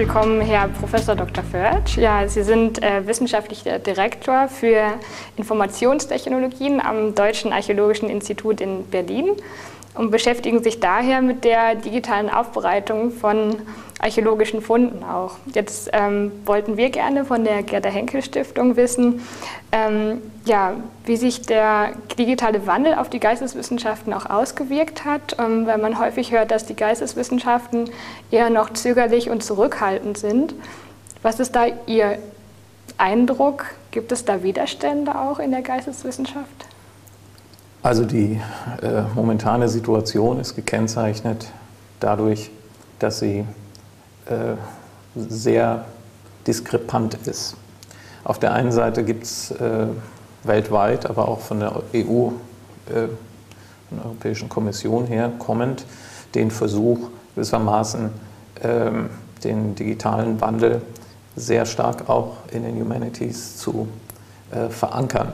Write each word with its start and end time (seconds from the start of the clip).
Willkommen, 0.00 0.40
Herr 0.40 0.68
Professor 0.68 1.14
Dr. 1.14 1.44
Förtsch. 1.44 1.98
Ja, 1.98 2.26
Sie 2.26 2.42
sind 2.42 2.82
äh, 2.82 3.06
wissenschaftlicher 3.06 3.78
Direktor 3.78 4.48
für 4.48 4.94
Informationstechnologien 5.36 6.80
am 6.80 7.14
Deutschen 7.14 7.52
Archäologischen 7.52 8.08
Institut 8.08 8.62
in 8.62 8.86
Berlin 8.86 9.32
und 9.94 10.10
beschäftigen 10.10 10.62
sich 10.62 10.80
daher 10.80 11.20
mit 11.20 11.44
der 11.44 11.74
digitalen 11.74 12.30
Aufbereitung 12.30 13.10
von 13.10 13.56
archäologischen 14.00 14.62
Funden 14.62 15.04
auch. 15.04 15.36
Jetzt 15.54 15.90
ähm, 15.92 16.32
wollten 16.46 16.76
wir 16.76 16.90
gerne 16.90 17.24
von 17.24 17.44
der 17.44 17.62
Gerda 17.62 17.90
Henkel 17.90 18.22
Stiftung 18.22 18.76
wissen, 18.76 19.22
ähm, 19.72 20.22
ja, 20.46 20.74
wie 21.04 21.16
sich 21.16 21.42
der 21.42 21.90
digitale 22.18 22.66
Wandel 22.66 22.94
auf 22.94 23.10
die 23.10 23.20
Geisteswissenschaften 23.20 24.12
auch 24.14 24.26
ausgewirkt 24.26 25.04
hat, 25.04 25.36
ähm, 25.38 25.66
weil 25.66 25.78
man 25.78 25.98
häufig 25.98 26.32
hört, 26.32 26.50
dass 26.50 26.64
die 26.64 26.74
Geisteswissenschaften 26.74 27.90
eher 28.30 28.48
noch 28.48 28.72
zögerlich 28.72 29.28
und 29.28 29.42
zurückhaltend 29.42 30.16
sind. 30.16 30.54
Was 31.22 31.38
ist 31.38 31.54
da 31.54 31.66
Ihr 31.86 32.18
Eindruck? 32.96 33.66
Gibt 33.90 34.12
es 34.12 34.24
da 34.24 34.42
Widerstände 34.42 35.18
auch 35.18 35.38
in 35.38 35.50
der 35.50 35.62
Geisteswissenschaft? 35.62 36.46
Also 37.82 38.04
die 38.04 38.40
äh, 38.82 39.02
momentane 39.14 39.68
Situation 39.68 40.38
ist 40.38 40.54
gekennzeichnet 40.54 41.50
dadurch, 41.98 42.50
dass 42.98 43.18
sie 43.18 43.44
äh, 44.26 44.54
sehr 45.16 45.84
diskrepant 46.46 47.14
ist. 47.26 47.56
Auf 48.24 48.38
der 48.38 48.52
einen 48.52 48.72
Seite 48.72 49.02
gibt 49.04 49.24
es 49.24 49.50
äh, 49.50 49.86
weltweit, 50.44 51.08
aber 51.08 51.28
auch 51.28 51.40
von 51.40 51.60
der 51.60 51.82
EU, 51.94 52.28
äh, 52.88 53.08
von 53.88 53.98
der 53.98 54.04
Europäischen 54.04 54.48
Kommission 54.48 55.06
her 55.06 55.32
kommend, 55.38 55.84
den 56.34 56.50
Versuch 56.50 57.10
gewissermaßen 57.34 58.10
ähm, 58.62 59.10
den 59.42 59.74
digitalen 59.74 60.40
Wandel 60.40 60.82
sehr 61.36 61.64
stark 61.64 62.08
auch 62.08 62.36
in 62.52 62.64
den 62.64 62.78
Humanities 62.78 63.56
zu 63.56 63.88
äh, 64.50 64.68
verankern. 64.68 65.32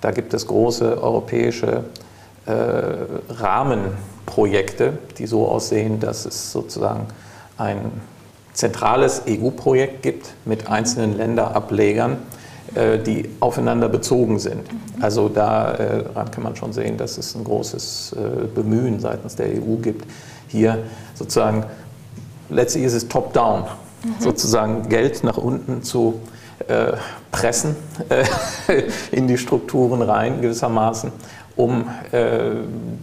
Da 0.00 0.12
gibt 0.12 0.32
es 0.34 0.46
große 0.46 1.02
europäische 1.02 1.84
äh, 2.46 2.52
Rahmenprojekte, 3.30 4.98
die 5.18 5.26
so 5.26 5.48
aussehen, 5.48 5.98
dass 5.98 6.24
es 6.24 6.52
sozusagen 6.52 7.06
ein 7.56 7.90
zentrales 8.58 9.22
EU-Projekt 9.28 10.02
gibt 10.02 10.34
mit 10.44 10.68
einzelnen 10.68 11.16
Länderablegern, 11.16 12.16
äh, 12.74 12.98
die 12.98 13.30
aufeinander 13.38 13.88
bezogen 13.88 14.40
sind. 14.40 14.62
Also 15.00 15.28
daran 15.28 16.26
äh, 16.26 16.30
kann 16.30 16.42
man 16.42 16.56
schon 16.56 16.72
sehen, 16.72 16.96
dass 16.96 17.18
es 17.18 17.36
ein 17.36 17.44
großes 17.44 18.16
äh, 18.16 18.46
Bemühen 18.52 18.98
seitens 18.98 19.36
der 19.36 19.46
EU 19.46 19.76
gibt, 19.80 20.04
hier 20.48 20.78
sozusagen, 21.14 21.66
letztlich 22.50 22.82
ist 22.82 22.94
es 22.94 23.06
top-down, 23.06 23.60
mhm. 23.60 24.14
sozusagen 24.18 24.88
Geld 24.88 25.22
nach 25.22 25.36
unten 25.36 25.84
zu 25.84 26.20
äh, 26.66 26.94
pressen 27.30 27.76
äh, 28.08 28.24
in 29.12 29.28
die 29.28 29.38
Strukturen 29.38 30.02
rein 30.02 30.40
gewissermaßen, 30.40 31.12
um 31.54 31.88
äh, 32.10 32.56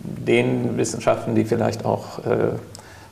den 0.03 0.75
Wissenschaften, 0.75 1.33
die 1.33 1.45
vielleicht 1.45 1.85
auch 1.85 2.19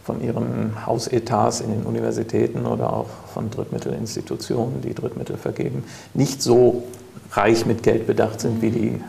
von 0.04 0.22
ihren 0.22 0.86
Hausetats 0.86 1.62
in 1.62 1.72
den 1.72 1.84
Universitäten 1.84 2.66
oder 2.66 2.94
auch 2.94 3.10
von 3.34 3.50
Drittmittelinstitutionen, 3.50 4.82
die 4.82 4.94
Drittmittel 4.94 5.38
vergeben, 5.38 5.84
nicht 6.14 6.42
so 6.42 6.84
reich 7.32 7.66
mit 7.66 7.84
Geld 7.84 8.06
bedacht 8.06 8.42
sind 8.42 8.62
wie 8.62 8.72
die, 8.72 9.02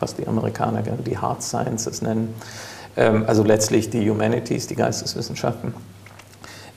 was 0.00 0.14
die 0.14 0.26
Amerikaner 0.26 0.82
gerne 0.82 1.02
die 1.02 1.18
Hard 1.18 1.42
Sciences 1.42 2.02
nennen, 2.02 2.34
ähm, 2.96 3.24
also 3.26 3.42
letztlich 3.42 3.90
die 3.90 4.08
Humanities, 4.08 4.66
die 4.68 4.76
Geisteswissenschaften, 4.76 5.74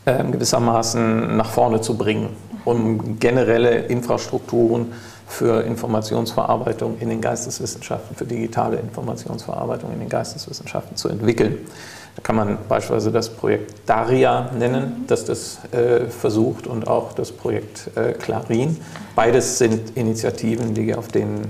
ähm, 0.06 0.32
gewissermaßen 0.32 1.38
nach 1.38 1.52
vorne 1.52 1.82
zu 1.82 1.98
bringen 1.98 2.30
um 2.66 3.20
generelle 3.20 3.80
Infrastrukturen 3.86 4.94
für 5.28 5.64
Informationsverarbeitung 5.64 6.98
in 7.00 7.10
den 7.10 7.22
Geisteswissenschaften, 7.22 8.16
für 8.16 8.26
digitale 8.26 8.78
Informationsverarbeitung 8.78 9.94
in 9.94 10.00
den 10.00 10.10
Geisteswissenschaften 10.10 10.98
zu 10.98 11.10
entwickeln. 11.10 11.58
Da 12.16 12.22
kann 12.24 12.36
man 12.36 12.58
beispielsweise 12.68 13.12
das 13.12 13.30
Projekt 13.30 13.74
Daria 13.86 14.52
nennen, 14.58 15.06
das 15.08 15.26
das 15.26 15.60
äh, 15.72 16.08
versucht 16.08 16.68
und 16.68 16.88
auch 16.88 17.14
das 17.14 17.32
Projekt 17.32 17.90
äh, 17.96 18.14
Clarin. 18.14 18.78
Beides 19.16 19.58
sind 19.58 19.96
Initiativen, 19.96 20.74
die 20.74 20.94
auf 20.94 21.08
den, 21.08 21.42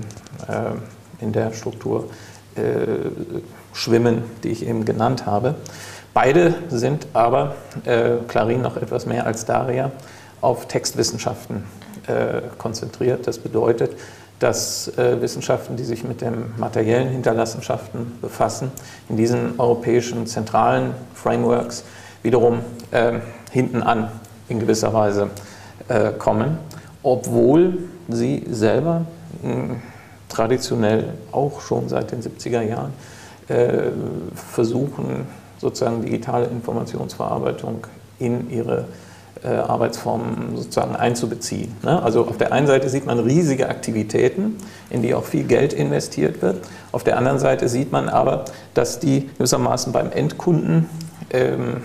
äh, 0.48 1.22
in 1.22 1.32
der 1.32 1.52
Struktur 1.52 2.08
äh, 2.54 2.60
schwimmen, 3.72 4.22
die 4.44 4.50
ich 4.50 4.66
eben 4.66 4.84
genannt 4.84 5.26
habe. 5.26 5.56
Beide 6.14 6.54
sind 6.68 7.06
aber, 7.12 7.56
äh, 7.84 8.16
Clarin 8.28 8.60
noch 8.60 8.76
etwas 8.76 9.06
mehr 9.06 9.26
als 9.26 9.44
Daria, 9.46 9.90
auf 10.42 10.68
Textwissenschaften 10.68 11.64
äh, 12.06 12.42
konzentriert. 12.58 13.26
Das 13.26 13.38
bedeutet, 13.38 13.92
dass 14.42 14.88
äh, 14.98 15.20
Wissenschaften, 15.20 15.76
die 15.76 15.84
sich 15.84 16.02
mit 16.02 16.20
den 16.20 16.52
materiellen 16.56 17.08
Hinterlassenschaften 17.08 18.18
befassen, 18.20 18.72
in 19.08 19.16
diesen 19.16 19.58
europäischen 19.58 20.26
zentralen 20.26 20.94
Frameworks 21.14 21.84
wiederum 22.22 22.60
äh, 22.90 23.20
hinten 23.52 23.82
an 23.82 24.10
in 24.48 24.58
gewisser 24.58 24.92
Weise 24.92 25.30
äh, 25.88 26.10
kommen, 26.12 26.58
obwohl 27.02 27.78
sie 28.08 28.44
selber 28.50 29.06
mh, 29.42 29.76
traditionell 30.28 31.10
auch 31.30 31.60
schon 31.60 31.88
seit 31.88 32.10
den 32.10 32.22
70er 32.22 32.62
Jahren 32.62 32.92
äh, 33.48 33.90
versuchen, 34.34 35.26
sozusagen 35.58 36.02
digitale 36.02 36.46
Informationsverarbeitung 36.46 37.86
in 38.18 38.50
ihre 38.50 38.86
Arbeitsformen 39.44 40.56
sozusagen 40.56 40.94
einzubeziehen. 40.94 41.74
Ne? 41.82 42.00
Also 42.02 42.26
auf 42.26 42.36
der 42.36 42.52
einen 42.52 42.66
Seite 42.66 42.88
sieht 42.88 43.06
man 43.06 43.18
riesige 43.18 43.68
Aktivitäten, 43.68 44.56
in 44.90 45.02
die 45.02 45.14
auch 45.14 45.24
viel 45.24 45.44
Geld 45.44 45.72
investiert 45.72 46.42
wird. 46.42 46.64
Auf 46.92 47.02
der 47.02 47.16
anderen 47.16 47.38
Seite 47.38 47.68
sieht 47.68 47.90
man 47.90 48.08
aber, 48.08 48.44
dass 48.74 49.00
die 49.00 49.28
gewissermaßen 49.38 49.92
beim 49.92 50.12
Endkunden 50.12 50.88
ähm, 51.30 51.82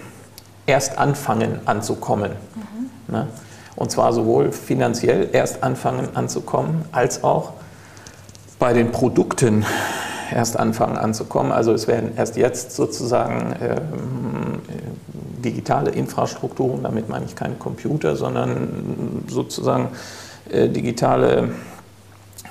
erst 0.67 0.99
anfangen 0.99 1.61
anzukommen. 1.65 2.33
Mhm. 2.55 3.13
Ne? 3.15 3.27
Und 3.75 3.91
zwar 3.91 4.13
sowohl 4.13 4.51
finanziell 4.51 5.29
erst 5.31 5.63
anfangen 5.63 6.09
anzukommen, 6.15 6.85
als 6.91 7.23
auch 7.23 7.53
bei 8.59 8.73
den 8.73 8.91
Produkten 8.91 9.65
erst 10.31 10.59
anfangen 10.59 10.97
anzukommen. 10.97 11.51
Also 11.51 11.73
es 11.73 11.87
werden 11.87 12.11
erst 12.15 12.37
jetzt 12.37 12.75
sozusagen 12.75 13.55
ähm, 13.61 14.61
digitale 15.43 15.91
Infrastrukturen, 15.91 16.83
damit 16.83 17.09
meine 17.09 17.25
ich 17.25 17.35
keine 17.35 17.55
Computer, 17.55 18.15
sondern 18.15 19.23
sozusagen 19.27 19.89
äh, 20.49 20.69
digitale 20.69 21.49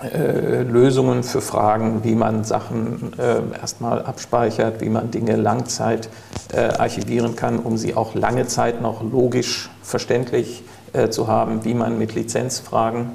äh, 0.02 0.62
Lösungen 0.62 1.22
für 1.22 1.40
Fragen, 1.40 2.04
wie 2.04 2.14
man 2.14 2.44
Sachen 2.44 3.12
äh, 3.18 3.58
erstmal 3.58 4.02
abspeichert, 4.02 4.80
wie 4.80 4.90
man 4.90 5.10
Dinge 5.10 5.36
Langzeit 5.36 6.10
äh, 6.52 6.68
archivieren 6.78 7.34
kann, 7.34 7.58
um 7.58 7.78
sie 7.78 7.94
auch 7.94 8.14
lange 8.14 8.46
Zeit 8.46 8.82
noch 8.82 9.02
logisch 9.02 9.70
verständlich 9.82 10.64
äh, 10.92 11.08
zu 11.08 11.28
haben, 11.28 11.64
wie 11.64 11.74
man 11.74 11.98
mit 11.98 12.14
Lizenzfragen 12.14 13.10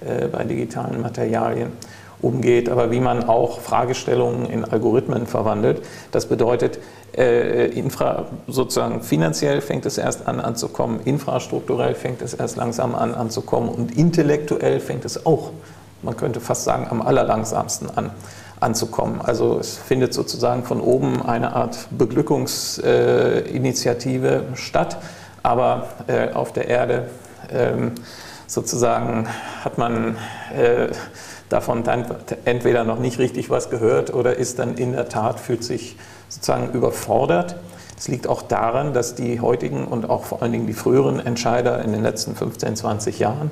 äh, 0.00 0.26
bei 0.28 0.44
digitalen 0.44 1.02
Materialien 1.02 1.72
umgeht, 2.22 2.68
aber 2.68 2.90
wie 2.90 3.00
man 3.00 3.24
auch 3.24 3.60
Fragestellungen 3.60 4.46
in 4.46 4.64
Algorithmen 4.64 5.26
verwandelt. 5.26 5.82
Das 6.12 6.26
bedeutet, 6.26 6.78
äh, 7.16 7.66
infra, 7.66 8.26
sozusagen 8.46 9.02
finanziell 9.02 9.60
fängt 9.60 9.84
es 9.84 9.98
erst 9.98 10.26
an 10.26 10.40
anzukommen, 10.40 11.00
infrastrukturell 11.04 11.94
fängt 11.94 12.22
es 12.22 12.32
erst 12.32 12.56
langsam 12.56 12.94
an 12.94 13.14
anzukommen 13.14 13.68
und 13.68 13.98
intellektuell 13.98 14.80
fängt 14.80 15.04
es 15.04 15.26
auch, 15.26 15.50
man 16.02 16.16
könnte 16.16 16.40
fast 16.40 16.64
sagen, 16.64 16.86
am 16.88 17.02
allerlangsamsten 17.02 17.90
an 17.90 18.12
anzukommen. 18.62 19.20
Also 19.20 19.58
es 19.58 19.76
findet 19.76 20.14
sozusagen 20.14 20.64
von 20.64 20.80
oben 20.80 21.20
eine 21.20 21.54
Art 21.54 21.88
Beglückungsinitiative 21.90 24.28
äh, 24.28 24.56
statt, 24.56 24.96
aber 25.42 25.88
äh, 26.06 26.32
auf 26.32 26.52
der 26.52 26.68
Erde 26.68 27.10
ähm, 27.50 27.90
sozusagen 28.46 29.26
hat 29.64 29.78
man 29.78 30.16
äh, 30.54 30.90
davon 31.52 31.84
dann 31.84 32.06
entweder 32.44 32.84
noch 32.84 32.98
nicht 32.98 33.18
richtig 33.18 33.50
was 33.50 33.70
gehört 33.70 34.12
oder 34.12 34.36
ist 34.36 34.58
dann 34.58 34.76
in 34.76 34.92
der 34.92 35.08
Tat, 35.08 35.38
fühlt 35.38 35.64
sich 35.64 35.96
sozusagen 36.28 36.72
überfordert. 36.72 37.56
Es 37.96 38.08
liegt 38.08 38.26
auch 38.26 38.42
daran, 38.42 38.94
dass 38.94 39.14
die 39.14 39.40
heutigen 39.40 39.84
und 39.84 40.10
auch 40.10 40.24
vor 40.24 40.42
allen 40.42 40.52
Dingen 40.52 40.66
die 40.66 40.72
früheren 40.72 41.20
Entscheider 41.20 41.82
in 41.84 41.92
den 41.92 42.02
letzten 42.02 42.34
15, 42.34 42.76
20 42.76 43.18
Jahren 43.18 43.50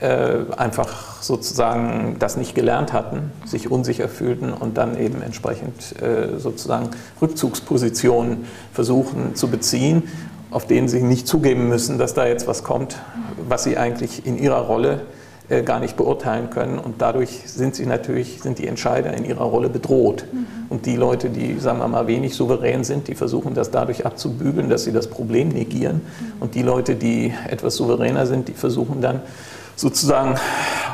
äh, 0.00 0.44
einfach 0.56 1.20
sozusagen 1.20 2.16
das 2.20 2.36
nicht 2.36 2.54
gelernt 2.54 2.92
hatten, 2.92 3.32
sich 3.44 3.70
unsicher 3.70 4.08
fühlten 4.08 4.52
und 4.52 4.78
dann 4.78 4.96
eben 4.96 5.22
entsprechend 5.22 6.00
äh, 6.00 6.38
sozusagen 6.38 6.90
Rückzugspositionen 7.20 8.44
versuchen 8.72 9.34
zu 9.34 9.48
beziehen, 9.48 10.04
auf 10.50 10.66
denen 10.66 10.88
sie 10.88 11.02
nicht 11.02 11.26
zugeben 11.26 11.68
müssen, 11.68 11.98
dass 11.98 12.14
da 12.14 12.26
jetzt 12.26 12.46
was 12.46 12.62
kommt, 12.62 12.98
was 13.48 13.64
sie 13.64 13.76
eigentlich 13.76 14.24
in 14.24 14.38
ihrer 14.38 14.60
Rolle 14.60 15.00
gar 15.64 15.80
nicht 15.80 15.96
beurteilen 15.96 16.50
können. 16.50 16.78
Und 16.78 17.00
dadurch 17.00 17.40
sind 17.46 17.74
sie 17.74 17.86
natürlich, 17.86 18.42
sind 18.42 18.58
die 18.58 18.66
Entscheider 18.66 19.14
in 19.14 19.24
ihrer 19.24 19.44
Rolle 19.44 19.70
bedroht. 19.70 20.24
Mhm. 20.30 20.46
Und 20.68 20.86
die 20.86 20.96
Leute, 20.96 21.30
die, 21.30 21.58
sagen 21.58 21.78
wir 21.78 21.88
mal, 21.88 22.06
wenig 22.06 22.34
souverän 22.34 22.84
sind, 22.84 23.08
die 23.08 23.14
versuchen 23.14 23.54
das 23.54 23.70
dadurch 23.70 24.04
abzubügeln, 24.04 24.68
dass 24.68 24.84
sie 24.84 24.92
das 24.92 25.06
Problem 25.08 25.48
negieren. 25.48 26.02
Mhm. 26.02 26.32
Und 26.40 26.54
die 26.54 26.62
Leute, 26.62 26.96
die 26.96 27.32
etwas 27.48 27.76
souveräner 27.76 28.26
sind, 28.26 28.48
die 28.48 28.52
versuchen 28.52 29.00
dann 29.00 29.22
sozusagen 29.74 30.34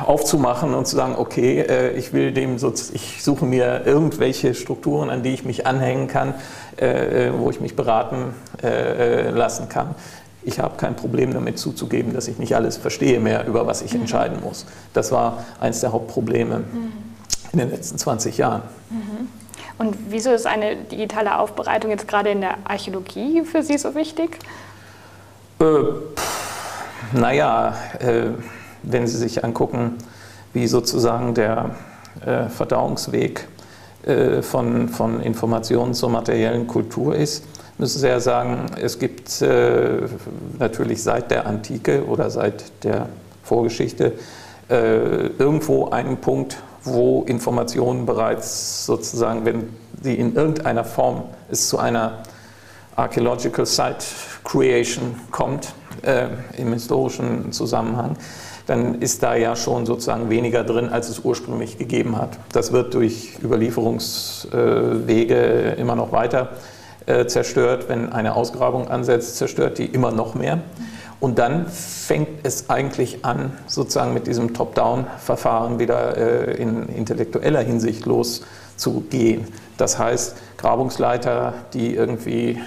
aufzumachen 0.05 0.73
und 0.73 0.87
zu 0.87 0.95
sagen, 0.95 1.15
okay, 1.17 1.59
äh, 1.61 1.97
ich 1.97 2.13
will 2.13 2.31
dem, 2.31 2.55
ich 2.93 3.23
suche 3.23 3.45
mir 3.45 3.81
irgendwelche 3.85 4.53
Strukturen, 4.53 5.09
an 5.09 5.23
die 5.23 5.33
ich 5.33 5.43
mich 5.43 5.65
anhängen 5.67 6.07
kann, 6.07 6.35
äh, 6.77 7.31
wo 7.37 7.49
ich 7.49 7.59
mich 7.59 7.75
beraten 7.75 8.33
lassen 8.61 9.69
kann 9.69 9.95
ich 10.45 10.59
habe 10.59 10.77
kein 10.77 10.95
Problem 10.95 11.33
damit 11.33 11.57
zuzugeben, 11.59 12.13
dass 12.13 12.27
ich 12.27 12.37
nicht 12.37 12.55
alles 12.55 12.77
verstehe 12.77 13.19
mehr, 13.19 13.45
über 13.47 13.67
was 13.67 13.81
ich 13.81 13.93
mhm. 13.93 14.01
entscheiden 14.01 14.39
muss. 14.41 14.65
Das 14.93 15.11
war 15.11 15.43
eines 15.59 15.81
der 15.81 15.91
Hauptprobleme 15.91 16.59
mhm. 16.59 16.91
in 17.51 17.59
den 17.59 17.71
letzten 17.71 17.97
20 17.97 18.37
Jahren. 18.37 18.61
Mhm. 18.89 19.27
Und 19.77 19.97
wieso 20.09 20.31
ist 20.31 20.47
eine 20.47 20.75
digitale 20.77 21.37
Aufbereitung 21.37 21.91
jetzt 21.91 22.07
gerade 22.07 22.29
in 22.29 22.41
der 22.41 22.57
Archäologie 22.63 23.43
für 23.43 23.61
Sie 23.61 23.77
so 23.77 23.93
wichtig? 23.95 24.39
Äh, 25.59 25.65
naja, 27.13 27.75
äh, 27.99 28.27
wenn 28.83 29.07
Sie 29.07 29.17
sich 29.17 29.43
angucken, 29.43 29.97
wie 30.53 30.67
sozusagen 30.67 31.33
der 31.33 31.71
äh, 32.25 32.47
Verdauungsweg 32.47 33.47
äh, 34.05 34.41
von, 34.41 34.87
von 34.87 35.19
Informationen 35.21 35.93
zur 35.93 36.09
materiellen 36.09 36.67
Kultur 36.67 37.15
ist, 37.15 37.43
müssen 37.77 37.99
Sie 37.99 38.07
ja 38.07 38.19
sagen, 38.19 38.65
es 38.81 38.99
gibt 38.99 39.41
äh, 39.41 40.01
natürlich 40.59 41.03
seit 41.03 41.31
der 41.31 41.45
Antike 41.45 42.05
oder 42.05 42.29
seit 42.29 42.83
der 42.83 43.07
Vorgeschichte 43.43 44.13
äh, 44.69 45.27
irgendwo 45.37 45.89
einen 45.89 46.17
Punkt, 46.17 46.57
wo 46.83 47.23
Informationen 47.23 48.05
bereits 48.05 48.85
sozusagen, 48.85 49.45
wenn 49.45 49.69
sie 50.01 50.15
in 50.15 50.35
irgendeiner 50.35 50.83
Form 50.83 51.23
es 51.49 51.69
zu 51.69 51.79
einer 51.79 52.23
Archaeological 52.95 53.65
Site 53.65 54.05
Creation 54.43 55.15
kommt, 55.31 55.73
äh, 56.03 56.27
im 56.57 56.73
historischen 56.73 57.51
Zusammenhang, 57.51 58.17
dann 58.67 59.01
ist 59.01 59.21
da 59.21 59.35
ja 59.35 59.55
schon 59.55 59.85
sozusagen 59.85 60.29
weniger 60.29 60.63
drin, 60.63 60.89
als 60.89 61.09
es 61.09 61.19
ursprünglich 61.19 61.77
gegeben 61.77 62.17
hat. 62.17 62.39
Das 62.51 62.71
wird 62.71 62.93
durch 62.93 63.37
Überlieferungswege 63.43 65.75
immer 65.77 65.95
noch 65.95 66.11
weiter 66.11 66.51
äh, 67.05 67.25
zerstört. 67.27 67.85
Wenn 67.87 68.11
eine 68.11 68.35
Ausgrabung 68.35 68.87
ansetzt, 68.87 69.37
zerstört 69.37 69.77
die 69.77 69.85
immer 69.85 70.11
noch 70.11 70.35
mehr. 70.35 70.59
Und 71.19 71.39
dann 71.39 71.67
fängt 71.67 72.45
es 72.45 72.69
eigentlich 72.69 73.23
an, 73.23 73.53
sozusagen 73.67 74.13
mit 74.13 74.27
diesem 74.27 74.53
Top-Down-Verfahren 74.53 75.79
wieder 75.79 76.17
äh, 76.17 76.61
in 76.61 76.87
intellektueller 76.89 77.61
Hinsicht 77.61 78.05
loszugehen. 78.05 79.47
Das 79.77 79.97
heißt, 79.97 80.35
Grabungsleiter, 80.57 81.53
die 81.73 81.95
irgendwie 81.95 82.59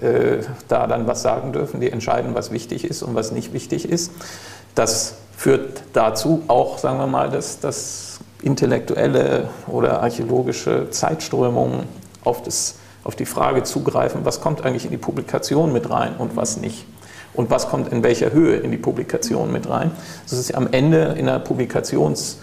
äh, 0.00 0.38
da 0.68 0.86
dann 0.86 1.06
was 1.06 1.22
sagen 1.22 1.52
dürfen, 1.52 1.80
die 1.80 1.90
entscheiden, 1.90 2.34
was 2.34 2.50
wichtig 2.50 2.84
ist 2.84 3.02
und 3.02 3.14
was 3.14 3.30
nicht 3.30 3.52
wichtig 3.52 3.88
ist. 3.88 4.12
Das 4.74 5.14
führt 5.36 5.82
dazu 5.92 6.42
auch, 6.48 6.78
sagen 6.78 6.98
wir 6.98 7.06
mal, 7.06 7.30
dass, 7.30 7.60
dass 7.60 8.20
intellektuelle 8.42 9.48
oder 9.66 10.02
archäologische 10.02 10.90
Zeitströmungen 10.90 11.84
auf 12.24 12.42
das 12.42 12.76
auf 13.04 13.16
die 13.16 13.26
Frage 13.26 13.62
zugreifen, 13.62 14.24
was 14.24 14.40
kommt 14.40 14.64
eigentlich 14.64 14.84
in 14.84 14.90
die 14.90 14.96
Publikation 14.96 15.72
mit 15.72 15.90
rein 15.90 16.16
und 16.16 16.36
was 16.36 16.56
nicht. 16.56 16.86
Und 17.34 17.50
was 17.50 17.68
kommt 17.68 17.90
in 17.92 18.02
welcher 18.02 18.32
Höhe 18.32 18.56
in 18.56 18.70
die 18.70 18.76
Publikation 18.76 19.50
mit 19.52 19.68
rein. 19.68 19.90
Das 20.28 20.38
ist 20.38 20.54
am 20.54 20.68
Ende 20.70 21.14
in 21.18 21.26
der 21.26 21.38
Publikationsphase 21.38 22.38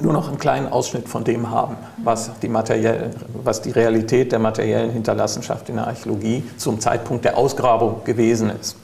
nur 0.00 0.12
noch 0.12 0.28
einen 0.28 0.38
kleinen 0.38 0.68
Ausschnitt 0.68 1.08
von 1.08 1.24
dem 1.24 1.50
haben, 1.50 1.76
was 2.02 2.30
die, 2.40 2.52
was 2.52 3.62
die 3.62 3.70
Realität 3.70 4.32
der 4.32 4.38
materiellen 4.38 4.90
Hinterlassenschaft 4.90 5.68
in 5.68 5.76
der 5.76 5.86
Archäologie 5.86 6.44
zum 6.56 6.80
Zeitpunkt 6.80 7.24
der 7.24 7.36
Ausgrabung 7.36 8.04
gewesen 8.04 8.50
ist. 8.50 8.76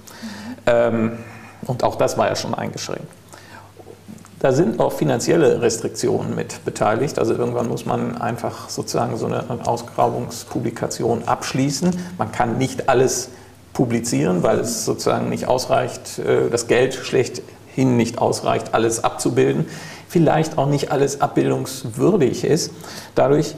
Ähm, 0.67 1.19
und 1.67 1.83
auch 1.85 1.97
das 1.97 2.19
war 2.19 2.29
ja 2.29 2.37
schon 2.37 2.55
eingeschränkt. 2.55 3.07
Da 4.45 4.53
sind 4.53 4.79
auch 4.79 4.93
finanzielle 4.93 5.63
Restriktionen 5.63 6.35
mit 6.35 6.67
beteiligt. 6.67 7.19
Also 7.19 7.33
irgendwann 7.33 7.67
muss 7.67 7.87
man 7.87 8.21
einfach 8.21 8.69
sozusagen 8.69 9.17
so 9.17 9.25
eine 9.25 9.43
Ausgrabungspublikation 9.67 11.23
abschließen. 11.25 11.97
Man 12.19 12.31
kann 12.31 12.59
nicht 12.59 12.91
alles 12.91 13.31
publizieren, 13.73 14.43
weil 14.43 14.59
es 14.59 14.85
sozusagen 14.85 15.31
nicht 15.31 15.49
ausreicht, 15.49 16.19
äh, 16.19 16.51
das 16.51 16.67
Geld 16.67 16.93
schlechthin 16.93 17.97
nicht 17.97 18.19
ausreicht, 18.19 18.75
alles 18.75 19.03
abzubilden. 19.03 19.65
Vielleicht 20.11 20.59
auch 20.59 20.67
nicht 20.67 20.93
alles 20.93 21.23
abbildungswürdig 21.23 22.45
ist. 22.45 22.71
Dadurch 23.15 23.55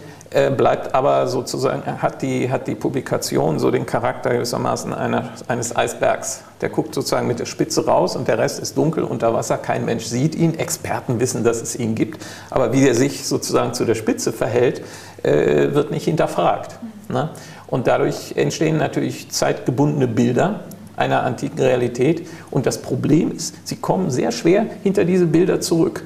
bleibt 0.56 0.94
aber 0.94 1.28
sozusagen, 1.28 2.02
hat 2.02 2.20
die, 2.22 2.50
hat 2.50 2.66
die 2.66 2.74
Publikation 2.74 3.58
so 3.58 3.70
den 3.70 3.86
Charakter 3.86 4.30
gewissermaßen 4.30 4.92
einer, 4.92 5.30
eines 5.46 5.74
Eisbergs. 5.74 6.42
Der 6.60 6.68
guckt 6.68 6.94
sozusagen 6.94 7.26
mit 7.26 7.38
der 7.38 7.46
Spitze 7.46 7.86
raus 7.86 8.16
und 8.16 8.26
der 8.28 8.38
Rest 8.38 8.58
ist 8.58 8.76
dunkel 8.76 9.04
unter 9.04 9.32
Wasser. 9.34 9.56
Kein 9.58 9.84
Mensch 9.84 10.04
sieht 10.04 10.34
ihn. 10.34 10.58
Experten 10.58 11.20
wissen, 11.20 11.44
dass 11.44 11.62
es 11.62 11.76
ihn 11.76 11.94
gibt. 11.94 12.24
Aber 12.50 12.72
wie 12.72 12.86
er 12.86 12.94
sich 12.94 13.26
sozusagen 13.26 13.74
zu 13.74 13.84
der 13.84 13.94
Spitze 13.94 14.32
verhält, 14.32 14.82
äh, 15.22 15.74
wird 15.74 15.90
nicht 15.90 16.04
hinterfragt. 16.04 16.78
Ne? 17.08 17.30
Und 17.66 17.86
dadurch 17.86 18.34
entstehen 18.36 18.78
natürlich 18.78 19.30
zeitgebundene 19.30 20.08
Bilder 20.08 20.60
einer 20.96 21.22
antiken 21.22 21.60
Realität. 21.60 22.26
Und 22.50 22.66
das 22.66 22.82
Problem 22.82 23.32
ist, 23.32 23.54
sie 23.64 23.76
kommen 23.76 24.10
sehr 24.10 24.32
schwer 24.32 24.66
hinter 24.82 25.04
diese 25.04 25.26
Bilder 25.26 25.60
zurück. 25.60 26.02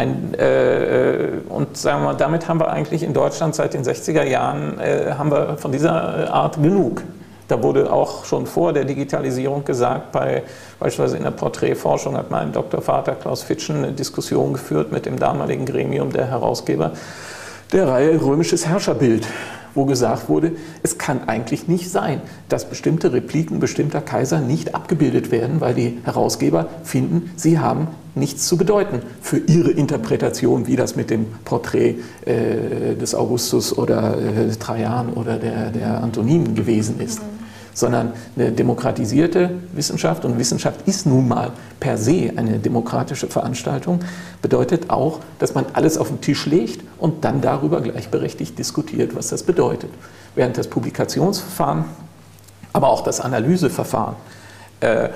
Ein, 0.00 0.32
äh, 0.32 1.28
und 1.50 1.76
sagen 1.76 2.04
wir, 2.04 2.14
damit 2.14 2.48
haben 2.48 2.58
wir 2.58 2.70
eigentlich 2.70 3.02
in 3.02 3.12
Deutschland 3.12 3.54
seit 3.54 3.74
den 3.74 3.84
60er 3.84 4.24
Jahren 4.24 4.80
äh, 4.80 5.12
haben 5.18 5.30
wir 5.30 5.58
von 5.58 5.72
dieser 5.72 6.32
Art 6.32 6.54
genug. 6.62 7.02
Da 7.48 7.62
wurde 7.62 7.92
auch 7.92 8.24
schon 8.24 8.46
vor 8.46 8.72
der 8.72 8.86
Digitalisierung 8.86 9.62
gesagt, 9.62 10.10
bei, 10.10 10.42
beispielsweise 10.78 11.18
in 11.18 11.24
der 11.24 11.32
Porträtforschung 11.32 12.16
hat 12.16 12.30
mein 12.30 12.50
Doktorvater 12.50 13.12
Klaus 13.12 13.42
Fitschen 13.42 13.84
eine 13.84 13.92
Diskussion 13.92 14.54
geführt 14.54 14.90
mit 14.90 15.04
dem 15.04 15.18
damaligen 15.18 15.66
Gremium 15.66 16.10
der 16.10 16.28
Herausgeber 16.28 16.92
der 17.70 17.86
Reihe 17.86 18.22
Römisches 18.22 18.66
Herrscherbild 18.66 19.26
wo 19.74 19.84
gesagt 19.84 20.28
wurde, 20.28 20.52
es 20.82 20.98
kann 20.98 21.28
eigentlich 21.28 21.68
nicht 21.68 21.90
sein, 21.90 22.20
dass 22.48 22.68
bestimmte 22.68 23.12
Repliken 23.12 23.60
bestimmter 23.60 24.00
Kaiser 24.00 24.40
nicht 24.40 24.74
abgebildet 24.74 25.30
werden, 25.30 25.60
weil 25.60 25.74
die 25.74 25.98
Herausgeber 26.04 26.68
finden, 26.84 27.30
sie 27.36 27.58
haben 27.58 27.88
nichts 28.14 28.46
zu 28.48 28.56
bedeuten 28.56 29.02
für 29.20 29.38
ihre 29.38 29.70
Interpretation, 29.70 30.66
wie 30.66 30.76
das 30.76 30.96
mit 30.96 31.10
dem 31.10 31.26
Porträt 31.44 31.96
äh, 32.26 32.96
des 32.96 33.14
Augustus 33.14 33.76
oder 33.76 34.16
äh, 34.18 34.50
Trajan 34.56 35.12
oder 35.12 35.36
der, 35.36 35.70
der 35.70 36.02
Antoninen 36.02 36.54
gewesen 36.54 37.00
ist. 37.00 37.22
Mhm 37.22 37.39
sondern 37.80 38.12
eine 38.36 38.52
demokratisierte 38.52 39.50
Wissenschaft 39.72 40.24
und 40.24 40.38
Wissenschaft 40.38 40.86
ist 40.86 41.06
nun 41.06 41.26
mal 41.26 41.50
per 41.80 41.96
se 41.96 42.32
eine 42.36 42.58
demokratische 42.58 43.26
Veranstaltung, 43.26 44.00
bedeutet 44.42 44.90
auch, 44.90 45.20
dass 45.38 45.54
man 45.54 45.66
alles 45.72 45.98
auf 45.98 46.08
den 46.08 46.20
Tisch 46.20 46.46
legt 46.46 46.84
und 46.98 47.24
dann 47.24 47.40
darüber 47.40 47.80
gleichberechtigt 47.80 48.58
diskutiert, 48.58 49.16
was 49.16 49.28
das 49.28 49.42
bedeutet. 49.42 49.90
Während 50.34 50.56
das 50.58 50.68
Publikationsverfahren, 50.68 51.84
aber 52.72 52.88
auch 52.88 53.02
das 53.02 53.20
Analyseverfahren 53.20 54.14
äh, 54.80 55.08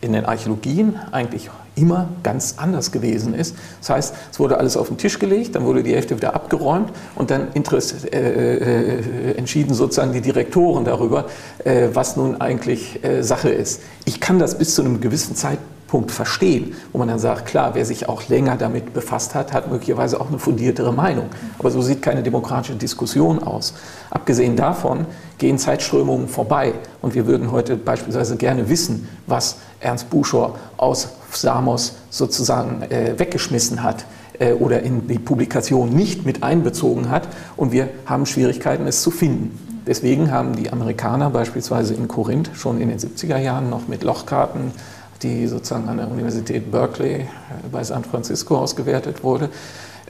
in 0.00 0.12
den 0.12 0.24
Archäologien 0.24 0.96
eigentlich 1.12 1.50
immer 1.74 2.08
ganz 2.22 2.54
anders 2.56 2.90
gewesen 2.92 3.34
ist. 3.34 3.54
Das 3.80 3.90
heißt, 3.90 4.14
es 4.32 4.40
wurde 4.40 4.58
alles 4.58 4.76
auf 4.76 4.88
den 4.88 4.98
Tisch 4.98 5.18
gelegt, 5.18 5.54
dann 5.54 5.64
wurde 5.64 5.82
die 5.82 5.94
Hälfte 5.94 6.16
wieder 6.16 6.34
abgeräumt 6.34 6.90
und 7.14 7.30
dann 7.30 7.48
äh, 7.54 8.18
äh, 8.18 9.36
entschieden 9.36 9.74
sozusagen 9.74 10.12
die 10.12 10.20
Direktoren 10.20 10.84
darüber, 10.84 11.26
äh, 11.64 11.88
was 11.92 12.16
nun 12.16 12.40
eigentlich 12.40 13.02
äh, 13.04 13.22
Sache 13.22 13.50
ist. 13.50 13.82
Ich 14.04 14.20
kann 14.20 14.38
das 14.38 14.58
bis 14.58 14.74
zu 14.74 14.82
einem 14.82 15.00
gewissen 15.00 15.36
Zeitpunkt 15.36 15.77
verstehen, 16.08 16.74
wo 16.92 16.98
man 16.98 17.08
dann 17.08 17.18
sagt, 17.18 17.46
klar, 17.46 17.70
wer 17.74 17.84
sich 17.84 18.08
auch 18.08 18.28
länger 18.28 18.56
damit 18.56 18.92
befasst 18.92 19.34
hat, 19.34 19.52
hat 19.52 19.70
möglicherweise 19.70 20.20
auch 20.20 20.28
eine 20.28 20.38
fundiertere 20.38 20.92
Meinung. 20.92 21.26
Aber 21.58 21.70
so 21.70 21.80
sieht 21.80 22.02
keine 22.02 22.22
demokratische 22.22 22.76
Diskussion 22.76 23.42
aus. 23.42 23.74
Abgesehen 24.10 24.54
davon 24.54 25.06
gehen 25.38 25.58
Zeitströmungen 25.58 26.28
vorbei 26.28 26.74
und 27.00 27.14
wir 27.14 27.26
würden 27.26 27.52
heute 27.52 27.76
beispielsweise 27.76 28.36
gerne 28.36 28.68
wissen, 28.68 29.08
was 29.26 29.56
Ernst 29.80 30.10
Buschor 30.10 30.58
aus 30.76 31.08
Samos 31.30 31.96
sozusagen 32.10 32.82
äh, 32.82 33.18
weggeschmissen 33.18 33.82
hat 33.82 34.04
äh, 34.38 34.52
oder 34.52 34.82
in 34.82 35.06
die 35.08 35.18
Publikation 35.18 35.90
nicht 35.90 36.26
mit 36.26 36.42
einbezogen 36.42 37.10
hat 37.10 37.28
und 37.56 37.72
wir 37.72 37.88
haben 38.06 38.26
Schwierigkeiten, 38.26 38.86
es 38.86 39.02
zu 39.02 39.10
finden. 39.10 39.58
Deswegen 39.86 40.30
haben 40.30 40.54
die 40.54 40.70
Amerikaner 40.70 41.30
beispielsweise 41.30 41.94
in 41.94 42.08
Korinth 42.08 42.50
schon 42.54 42.78
in 42.78 42.90
den 42.90 42.98
70er 42.98 43.38
Jahren 43.38 43.70
noch 43.70 43.88
mit 43.88 44.02
Lochkarten, 44.02 44.72
die 45.22 45.46
sozusagen 45.46 45.88
an 45.88 45.98
der 45.98 46.10
Universität 46.10 46.70
Berkeley 46.70 47.20
äh, 47.20 47.26
bei 47.70 47.82
San 47.82 48.04
Francisco 48.04 48.56
ausgewertet 48.56 49.22
wurde, 49.22 49.50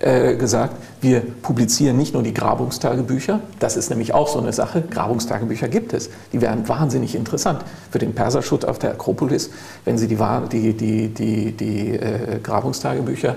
äh, 0.01 0.37
gesagt, 0.37 0.77
wir 1.01 1.21
publizieren 1.43 1.97
nicht 1.97 2.15
nur 2.15 2.23
die 2.23 2.33
Grabungstagebücher, 2.33 3.41
das 3.59 3.77
ist 3.77 3.91
nämlich 3.91 4.15
auch 4.15 4.29
so 4.29 4.39
eine 4.39 4.53
Sache, 4.53 4.83
Grabungstagebücher 4.83 5.67
gibt 5.67 5.93
es, 5.93 6.09
die 6.33 6.41
wären 6.41 6.69
wahnsinnig 6.69 7.17
interessant 7.17 7.65
für 7.91 7.99
den 7.99 8.15
Perserschutt 8.15 8.65
auf 8.65 8.79
der 8.79 8.93
Akropolis, 8.93 9.51
wenn 9.85 9.99
Sie 9.99 10.07
die, 10.07 10.17
die, 10.53 10.73
die, 10.75 11.09
die, 11.09 11.53
die 11.53 11.95
äh, 11.95 12.39
Grabungstagebücher 12.43 13.37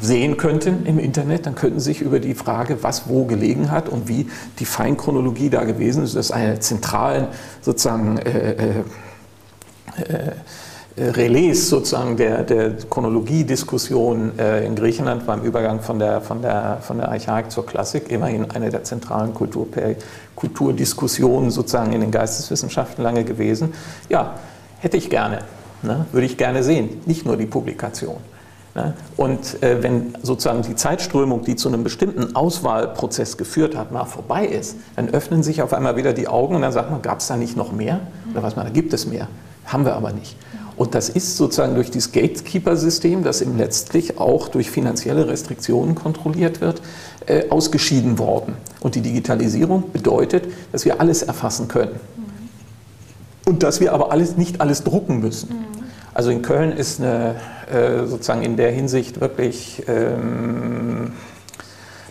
sehen 0.00 0.38
könnten 0.38 0.86
im 0.86 0.98
Internet, 0.98 1.44
dann 1.44 1.54
könnten 1.54 1.80
Sie 1.80 1.90
sich 1.90 2.00
über 2.00 2.18
die 2.18 2.32
Frage, 2.34 2.82
was 2.82 3.10
wo 3.10 3.26
gelegen 3.26 3.70
hat 3.70 3.90
und 3.90 4.08
wie 4.08 4.26
die 4.58 4.64
Feinchronologie 4.64 5.50
da 5.50 5.64
gewesen 5.64 6.04
ist, 6.04 6.16
das 6.16 6.26
ist 6.26 6.32
eine 6.32 6.58
zentralen 6.60 7.26
sozusagen 7.60 8.18
Relais 11.00 11.68
sozusagen 11.68 12.16
der, 12.16 12.42
der 12.42 12.72
Chronologiediskussion 12.90 14.38
äh, 14.38 14.66
in 14.66 14.74
Griechenland 14.74 15.24
beim 15.24 15.42
Übergang 15.42 15.80
von 15.80 15.98
der, 15.98 16.20
von, 16.20 16.42
der, 16.42 16.78
von 16.82 16.98
der 16.98 17.08
Archaik 17.08 17.50
zur 17.50 17.64
Klassik 17.64 18.10
immerhin 18.10 18.50
eine 18.50 18.70
der 18.70 18.82
zentralen 18.82 19.32
Kultur, 19.32 19.66
Kulturdiskussionen 20.34 21.50
sozusagen 21.50 21.92
in 21.92 22.00
den 22.00 22.10
Geisteswissenschaften 22.10 23.04
lange 23.04 23.24
gewesen. 23.24 23.72
Ja, 24.08 24.34
hätte 24.80 24.96
ich 24.96 25.10
gerne, 25.10 25.38
ne? 25.82 26.06
würde 26.12 26.26
ich 26.26 26.36
gerne 26.36 26.62
sehen, 26.62 27.00
nicht 27.06 27.24
nur 27.24 27.36
die 27.36 27.46
Publikation. 27.46 28.16
Ne? 28.74 28.94
Und 29.16 29.62
äh, 29.62 29.82
wenn 29.82 30.14
sozusagen 30.22 30.62
die 30.62 30.74
Zeitströmung, 30.74 31.44
die 31.44 31.56
zu 31.56 31.68
einem 31.68 31.84
bestimmten 31.84 32.34
Auswahlprozess 32.34 33.36
geführt 33.36 33.76
hat, 33.76 33.92
mal 33.92 34.04
vorbei 34.04 34.44
ist, 34.44 34.76
dann 34.96 35.08
öffnen 35.08 35.42
sich 35.42 35.62
auf 35.62 35.72
einmal 35.72 35.96
wieder 35.96 36.12
die 36.12 36.28
Augen 36.28 36.56
und 36.56 36.62
dann 36.62 36.72
sagt 36.72 36.90
man, 36.90 37.00
gab 37.00 37.20
es 37.20 37.28
da 37.28 37.36
nicht 37.36 37.56
noch 37.56 37.72
mehr? 37.72 38.00
Oder 38.32 38.42
was 38.42 38.56
man, 38.56 38.66
da 38.66 38.72
gibt 38.72 38.92
es 38.92 39.06
mehr. 39.06 39.28
Haben 39.64 39.84
wir 39.84 39.94
aber 39.94 40.12
nicht. 40.12 40.36
Und 40.76 40.94
das 40.94 41.10
ist 41.10 41.36
sozusagen 41.36 41.74
durch 41.74 41.90
dieses 41.90 42.10
Gatekeeper-System, 42.10 43.22
das 43.22 43.42
eben 43.42 43.58
letztlich 43.58 44.18
auch 44.18 44.48
durch 44.48 44.70
finanzielle 44.70 45.28
Restriktionen 45.28 45.94
kontrolliert 45.94 46.62
wird, 46.62 46.80
äh, 47.26 47.50
ausgeschieden 47.50 48.18
worden. 48.18 48.54
Und 48.80 48.94
die 48.94 49.02
Digitalisierung 49.02 49.92
bedeutet, 49.92 50.44
dass 50.72 50.86
wir 50.86 50.98
alles 51.00 51.22
erfassen 51.22 51.68
können. 51.68 52.00
Und 53.44 53.62
dass 53.62 53.80
wir 53.80 53.92
aber 53.92 54.10
alles, 54.10 54.38
nicht 54.38 54.62
alles 54.62 54.82
drucken 54.82 55.20
müssen. 55.20 55.66
Also 56.14 56.30
in 56.30 56.40
Köln 56.40 56.72
ist 56.72 57.00
eine, 57.00 57.36
äh, 57.70 58.06
sozusagen 58.06 58.42
in 58.42 58.56
der 58.56 58.72
Hinsicht 58.72 59.20
wirklich 59.20 59.82
ähm, 59.86 61.12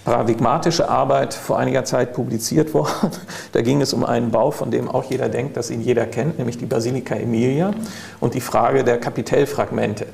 paradigmatische 0.06 0.89
Arbeit 0.89 1.34
vor 1.34 1.60
einiger 1.60 1.86
Zeit 1.86 2.13
publiziert 2.13 2.74
worden. 2.74 2.89
Da 3.51 3.62
ging 3.62 3.82
es 3.82 3.94
um 3.94 4.06
einen 4.06 4.29
Bau, 4.29 4.51
von 4.51 4.70
dem 4.70 4.88
auch 4.88 5.03
jeder 5.06 5.27
denkt, 5.27 5.58
dass 5.58 5.72
ihn 5.72 5.82
jeder 5.82 6.06
kennt, 6.06 6.38
nämlich 6.38 6.60
die 6.60 6.68
Basilika 6.68 7.15
Emilia 7.15 7.72
und 8.20 8.36
die 8.36 8.41
Frage 8.41 8.84
der 8.84 9.00
Kapitellfragmente. 9.00 10.06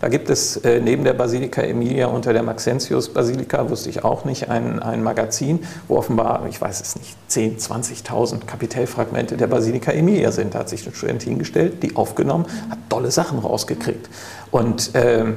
Da 0.00 0.08
gibt 0.08 0.30
es 0.30 0.58
äh, 0.58 0.80
neben 0.80 1.04
der 1.04 1.14
Basilika 1.14 1.62
Emilia 1.62 2.06
unter 2.06 2.32
der 2.32 2.42
Maxentius 2.42 3.08
Basilika, 3.08 3.68
wusste 3.68 3.88
ich 3.88 4.04
auch 4.04 4.24
nicht, 4.24 4.48
ein, 4.48 4.78
ein 4.80 5.02
Magazin, 5.02 5.60
wo 5.88 5.96
offenbar, 5.96 6.46
ich 6.48 6.60
weiß 6.60 6.80
es 6.80 6.96
nicht, 6.96 7.16
10.000, 7.30 8.06
20.000 8.06 8.46
Kapitellfragmente 8.46 9.36
der 9.36 9.46
Basilika 9.46 9.90
Emilia 9.90 10.30
sind. 10.32 10.54
Da 10.54 10.60
hat 10.60 10.68
sich 10.68 10.86
eine 10.86 10.94
Studentin 10.94 11.30
hingestellt, 11.30 11.82
die 11.82 11.96
aufgenommen, 11.96 12.46
hat 12.70 12.78
tolle 12.88 13.10
Sachen 13.10 13.38
rausgekriegt. 13.38 14.08
Und 14.50 14.90
ähm, 14.94 15.00
äh, 15.00 15.30
äh, 15.30 15.34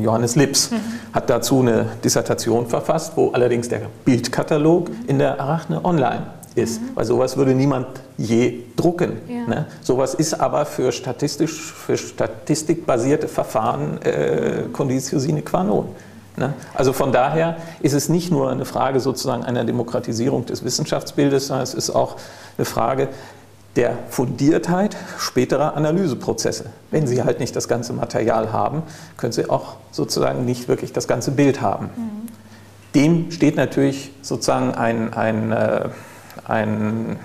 Johannes 0.00 0.36
Lips, 0.36 0.70
mhm. 0.70 0.76
hat 1.12 1.30
dazu 1.30 1.60
eine 1.60 1.86
Dissertation 2.04 2.66
verfasst, 2.66 3.12
wo 3.16 3.30
allerdings 3.30 3.68
der 3.68 3.82
Bildkatalog 4.04 4.90
in 5.06 5.18
der 5.18 5.40
Arachne 5.40 5.84
online 5.84 6.26
ist, 6.54 6.80
mhm. 6.80 6.90
weil 6.94 7.04
sowas 7.04 7.36
würde 7.36 7.54
niemand 7.54 7.86
je 8.16 8.60
drucken. 8.76 9.18
Ja. 9.28 9.46
Ne? 9.46 9.66
Sowas 9.82 10.14
ist 10.14 10.34
aber 10.40 10.66
für, 10.66 10.92
statistisch, 10.92 11.72
für 11.72 11.96
statistikbasierte 11.96 13.28
Verfahren 13.28 14.00
äh, 14.02 14.64
Conditio 14.72 15.18
sine 15.18 15.42
qua 15.42 15.62
non. 15.62 15.88
Ne? 16.36 16.54
Also 16.74 16.92
von 16.92 17.12
daher 17.12 17.56
ist 17.80 17.94
es 17.94 18.08
nicht 18.08 18.30
nur 18.30 18.50
eine 18.50 18.64
Frage 18.64 19.00
sozusagen 19.00 19.44
einer 19.44 19.64
Demokratisierung 19.64 20.46
des 20.46 20.64
Wissenschaftsbildes, 20.64 21.48
sondern 21.48 21.64
es 21.64 21.74
ist 21.74 21.90
auch 21.90 22.16
eine 22.56 22.64
Frage 22.64 23.08
der 23.78 23.96
Fundiertheit 24.10 24.96
späterer 25.18 25.76
Analyseprozesse. 25.76 26.66
Wenn 26.90 27.06
Sie 27.06 27.22
halt 27.22 27.38
nicht 27.38 27.54
das 27.54 27.68
ganze 27.68 27.92
Material 27.92 28.52
haben, 28.52 28.82
können 29.16 29.32
Sie 29.32 29.48
auch 29.48 29.76
sozusagen 29.92 30.44
nicht 30.44 30.66
wirklich 30.66 30.92
das 30.92 31.06
ganze 31.06 31.30
Bild 31.30 31.60
haben. 31.60 31.88
Mhm. 31.96 32.28
Dem 32.96 33.30
steht 33.30 33.54
natürlich 33.54 34.10
sozusagen 34.20 34.74
ein, 34.74 35.14
ein, 35.14 35.52
äh, 35.52 35.88
ein 36.44 37.16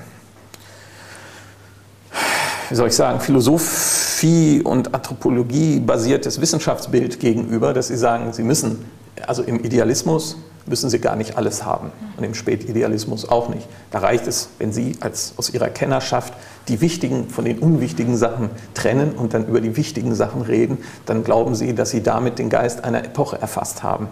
wie 2.70 2.76
soll 2.76 2.90
ich 2.90 2.96
sagen, 2.96 3.20
Philosophie 3.20 4.62
und 4.64 4.94
Anthropologie 4.94 5.80
basiertes 5.80 6.40
Wissenschaftsbild 6.40 7.20
gegenüber, 7.20 7.74
dass 7.74 7.88
Sie 7.88 7.98
sagen, 7.98 8.32
Sie 8.32 8.44
müssen, 8.44 8.86
also 9.26 9.42
im 9.42 9.60
Idealismus 9.64 10.38
müssen 10.65 10.89
Sie 10.89 11.00
gar 11.00 11.15
nicht 11.15 11.38
alles 11.38 11.65
haben 11.65 11.91
und 12.17 12.24
im 12.24 12.34
Spätidealismus 12.34 13.27
auch 13.27 13.50
nicht. 13.50 13.67
Da 13.91 14.00
reicht 14.00 14.27
es, 14.27 14.50
wenn 14.60 14.72
Sie 14.72 14.98
als, 15.01 15.34
aus 15.38 15.50
Ihrer 15.50 15.70
Kennerschaft 15.70 16.34
die 16.67 16.82
wichtigen 16.82 17.29
von 17.29 17.46
den 17.46 17.60
unwichtigen 17.60 18.15
Sachen 18.15 18.50
trennen 18.74 19.13
und 19.13 19.34
dann 19.34 19.48
über 19.48 19.62
die 19.62 19.75
wichtigen 19.75 20.15
Sachen 20.15 20.41
reden, 20.41 20.77
dann 21.05 21.24
glauben 21.24 21.55
Sie, 21.55 21.75
dass 21.75 21.89
Sie 21.89 22.01
damit 22.01 22.39
den 22.39 22.50
Geist 22.50 22.84
einer 22.84 23.03
Epoche 23.03 23.41
erfasst 23.41 23.84
haben. 23.84 24.08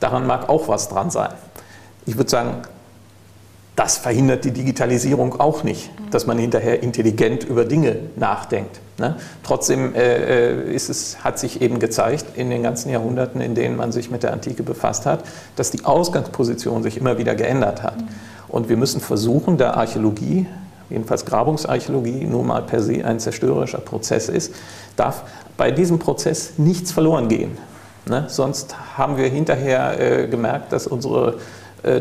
Daran 0.00 0.26
mag 0.26 0.48
auch 0.48 0.68
was 0.68 0.88
dran 0.88 1.10
sein. 1.10 1.32
Ich 2.04 2.16
würde 2.16 2.30
sagen, 2.30 2.62
das 3.76 3.98
verhindert 3.98 4.44
die 4.44 4.52
Digitalisierung 4.52 5.38
auch 5.38 5.62
nicht, 5.62 5.90
dass 6.10 6.26
man 6.26 6.38
hinterher 6.38 6.82
intelligent 6.82 7.44
über 7.44 7.66
Dinge 7.66 7.96
nachdenkt. 8.16 8.80
Ne? 8.98 9.16
Trotzdem 9.42 9.94
äh, 9.94 10.70
äh, 10.70 10.74
ist 10.74 10.88
es, 10.88 11.22
hat 11.22 11.38
sich 11.38 11.60
eben 11.60 11.78
gezeigt 11.78 12.24
in 12.36 12.48
den 12.48 12.62
ganzen 12.62 12.90
Jahrhunderten, 12.90 13.42
in 13.42 13.54
denen 13.54 13.76
man 13.76 13.92
sich 13.92 14.10
mit 14.10 14.22
der 14.22 14.32
Antike 14.32 14.62
befasst 14.62 15.04
hat, 15.04 15.24
dass 15.56 15.70
die 15.70 15.84
Ausgangsposition 15.84 16.82
sich 16.82 16.96
immer 16.96 17.18
wieder 17.18 17.34
geändert 17.34 17.82
hat. 17.82 17.96
Und 18.48 18.70
wir 18.70 18.78
müssen 18.78 19.02
versuchen, 19.02 19.58
da 19.58 19.72
Archäologie, 19.74 20.46
jedenfalls 20.88 21.26
Grabungsarchäologie, 21.26 22.24
nun 22.24 22.46
mal 22.46 22.62
per 22.62 22.80
se 22.80 23.04
ein 23.04 23.20
zerstörerischer 23.20 23.78
Prozess 23.78 24.30
ist, 24.30 24.54
darf 24.96 25.24
bei 25.58 25.70
diesem 25.70 25.98
Prozess 25.98 26.54
nichts 26.56 26.92
verloren 26.92 27.28
gehen. 27.28 27.58
Ne? 28.08 28.24
Sonst 28.28 28.74
haben 28.96 29.18
wir 29.18 29.28
hinterher 29.28 30.00
äh, 30.00 30.28
gemerkt, 30.28 30.72
dass 30.72 30.86
unsere 30.86 31.34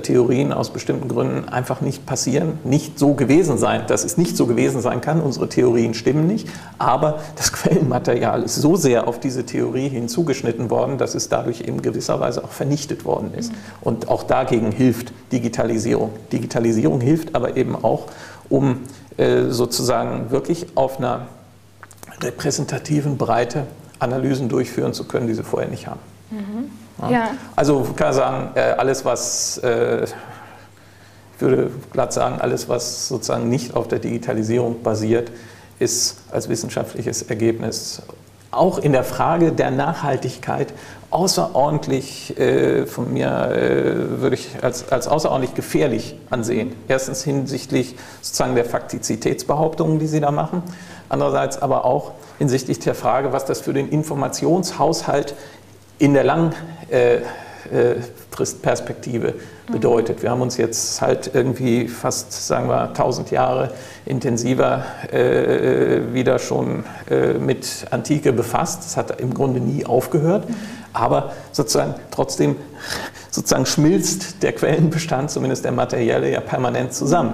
Theorien 0.01 0.51
aus 0.51 0.71
bestimmten 0.71 1.09
Gründen 1.09 1.47
einfach 1.47 1.81
nicht 1.81 2.05
passieren, 2.05 2.57
nicht 2.63 2.97
so 2.97 3.13
gewesen 3.13 3.57
sein, 3.57 3.83
dass 3.87 4.03
es 4.03 4.17
nicht 4.17 4.35
so 4.35 4.47
gewesen 4.47 4.81
sein 4.81 5.01
kann. 5.01 5.21
Unsere 5.21 5.47
Theorien 5.47 5.93
stimmen 5.93 6.27
nicht, 6.27 6.47
aber 6.79 7.19
das 7.35 7.51
Quellenmaterial 7.53 8.43
ist 8.43 8.55
so 8.55 8.75
sehr 8.75 9.07
auf 9.07 9.19
diese 9.19 9.45
Theorie 9.45 9.89
hinzugeschnitten 9.89 10.69
worden, 10.69 10.97
dass 10.97 11.13
es 11.13 11.29
dadurch 11.29 11.61
in 11.61 11.81
gewisser 11.81 12.19
Weise 12.19 12.43
auch 12.43 12.51
vernichtet 12.51 13.05
worden 13.05 13.33
ist. 13.35 13.51
Und 13.81 14.07
auch 14.07 14.23
dagegen 14.23 14.71
hilft 14.71 15.13
Digitalisierung. 15.31 16.11
Digitalisierung 16.31 17.01
hilft 17.01 17.35
aber 17.35 17.55
eben 17.57 17.75
auch, 17.75 18.07
um 18.49 18.79
äh, 19.17 19.49
sozusagen 19.49 20.31
wirklich 20.31 20.67
auf 20.75 20.97
einer 20.97 21.27
repräsentativen 22.21 23.17
Breite 23.17 23.67
Analysen 23.99 24.49
durchführen 24.49 24.93
zu 24.93 25.05
können, 25.05 25.27
die 25.27 25.33
sie 25.33 25.43
vorher 25.43 25.69
nicht 25.69 25.87
haben. 25.87 25.99
Mhm. 26.31 26.84
Ja. 27.09 27.31
Also 27.55 27.85
kann 27.95 28.09
ich 28.09 28.15
sagen, 28.15 28.49
äh, 28.55 28.61
alles 28.77 29.03
was, 29.03 29.57
äh, 29.59 30.05
ich 30.05 31.41
würde 31.41 31.71
glatt 31.91 32.13
sagen, 32.13 32.39
alles 32.39 32.69
was 32.69 33.07
sozusagen 33.07 33.49
nicht 33.49 33.75
auf 33.75 33.87
der 33.87 33.99
Digitalisierung 33.99 34.81
basiert, 34.81 35.31
ist 35.79 36.17
als 36.31 36.47
wissenschaftliches 36.47 37.23
Ergebnis 37.23 38.01
auch 38.51 38.77
in 38.77 38.93
der 38.93 39.03
Frage 39.03 39.51
der 39.51 39.69
Nachhaltigkeit 39.69 40.73
außerordentlich 41.09 42.39
äh, 42.39 42.85
von 42.85 43.11
mir 43.13 43.49
würde 44.17 44.35
ich 44.35 44.47
als, 44.61 44.89
als 44.91 45.09
außerordentlich 45.09 45.55
gefährlich 45.55 46.17
ansehen. 46.29 46.73
Erstens 46.87 47.23
hinsichtlich 47.23 47.95
sozusagen 48.21 48.55
der 48.55 48.63
Faktizitätsbehauptungen, 48.63 49.99
die 49.99 50.07
Sie 50.07 50.21
da 50.21 50.31
machen, 50.31 50.63
andererseits 51.09 51.61
aber 51.61 51.83
auch 51.83 52.13
hinsichtlich 52.37 52.79
der 52.79 52.95
Frage, 52.95 53.33
was 53.33 53.45
das 53.45 53.61
für 53.61 53.73
den 53.73 53.89
Informationshaushalt 53.89 55.35
in 55.97 56.13
der 56.13 56.23
langen 56.23 56.53
äh, 56.89 57.17
äh, 57.71 57.95
bedeutet. 59.71 60.21
Wir 60.21 60.29
haben 60.29 60.41
uns 60.41 60.57
jetzt 60.57 61.01
halt 61.01 61.31
irgendwie 61.33 61.87
fast, 61.87 62.31
sagen 62.47 62.67
wir, 62.67 62.89
1000 62.89 63.31
Jahre 63.31 63.71
intensiver 64.05 64.85
äh, 65.11 66.13
wieder 66.13 66.37
schon 66.37 66.83
äh, 67.09 67.33
mit 67.33 67.85
Antike 67.91 68.33
befasst. 68.33 68.83
Das 68.83 68.97
hat 68.97 69.19
im 69.21 69.33
Grunde 69.33 69.59
nie 69.59 69.85
aufgehört. 69.85 70.47
Aber 70.93 71.33
sozusagen 71.51 71.95
trotzdem 72.11 72.55
sozusagen 73.31 73.65
schmilzt 73.65 74.43
der 74.43 74.53
Quellenbestand, 74.53 75.31
zumindest 75.31 75.65
der 75.65 75.71
materielle, 75.71 76.31
ja 76.31 76.39
permanent 76.39 76.93
zusammen. 76.93 77.33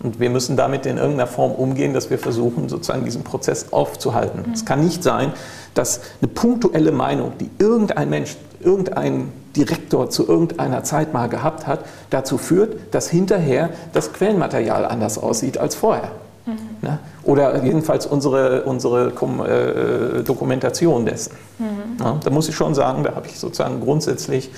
Und 0.00 0.20
wir 0.20 0.30
müssen 0.30 0.56
damit 0.56 0.86
in 0.86 0.96
irgendeiner 0.96 1.26
Form 1.26 1.52
umgehen, 1.52 1.92
dass 1.92 2.08
wir 2.08 2.18
versuchen, 2.18 2.68
sozusagen 2.68 3.04
diesen 3.04 3.24
Prozess 3.24 3.72
aufzuhalten. 3.72 4.44
Mhm. 4.46 4.52
Es 4.52 4.64
kann 4.64 4.84
nicht 4.84 5.02
sein, 5.02 5.32
dass 5.74 6.00
eine 6.20 6.28
punktuelle 6.28 6.92
Meinung, 6.92 7.32
die 7.40 7.50
irgendein 7.58 8.08
Mensch, 8.08 8.36
irgendein 8.60 9.32
Direktor 9.56 10.08
zu 10.08 10.28
irgendeiner 10.28 10.84
Zeit 10.84 11.12
mal 11.12 11.28
gehabt 11.28 11.66
hat, 11.66 11.84
dazu 12.10 12.38
führt, 12.38 12.94
dass 12.94 13.08
hinterher 13.08 13.70
das 13.92 14.12
Quellenmaterial 14.12 14.84
anders 14.84 15.18
aussieht 15.18 15.58
als 15.58 15.74
vorher. 15.74 16.12
Mhm. 16.46 16.58
Ne? 16.80 16.98
Oder 17.24 17.64
jedenfalls 17.64 18.06
unsere, 18.06 18.62
unsere 18.62 19.08
äh, 19.08 20.22
Dokumentation 20.22 21.06
dessen. 21.06 21.32
Mhm. 21.58 21.98
Ja, 22.00 22.20
da 22.22 22.30
muss 22.30 22.48
ich 22.48 22.54
schon 22.54 22.74
sagen, 22.74 23.02
da 23.02 23.16
habe 23.16 23.26
ich 23.26 23.38
sozusagen 23.38 23.80
grundsätzlich 23.80 24.50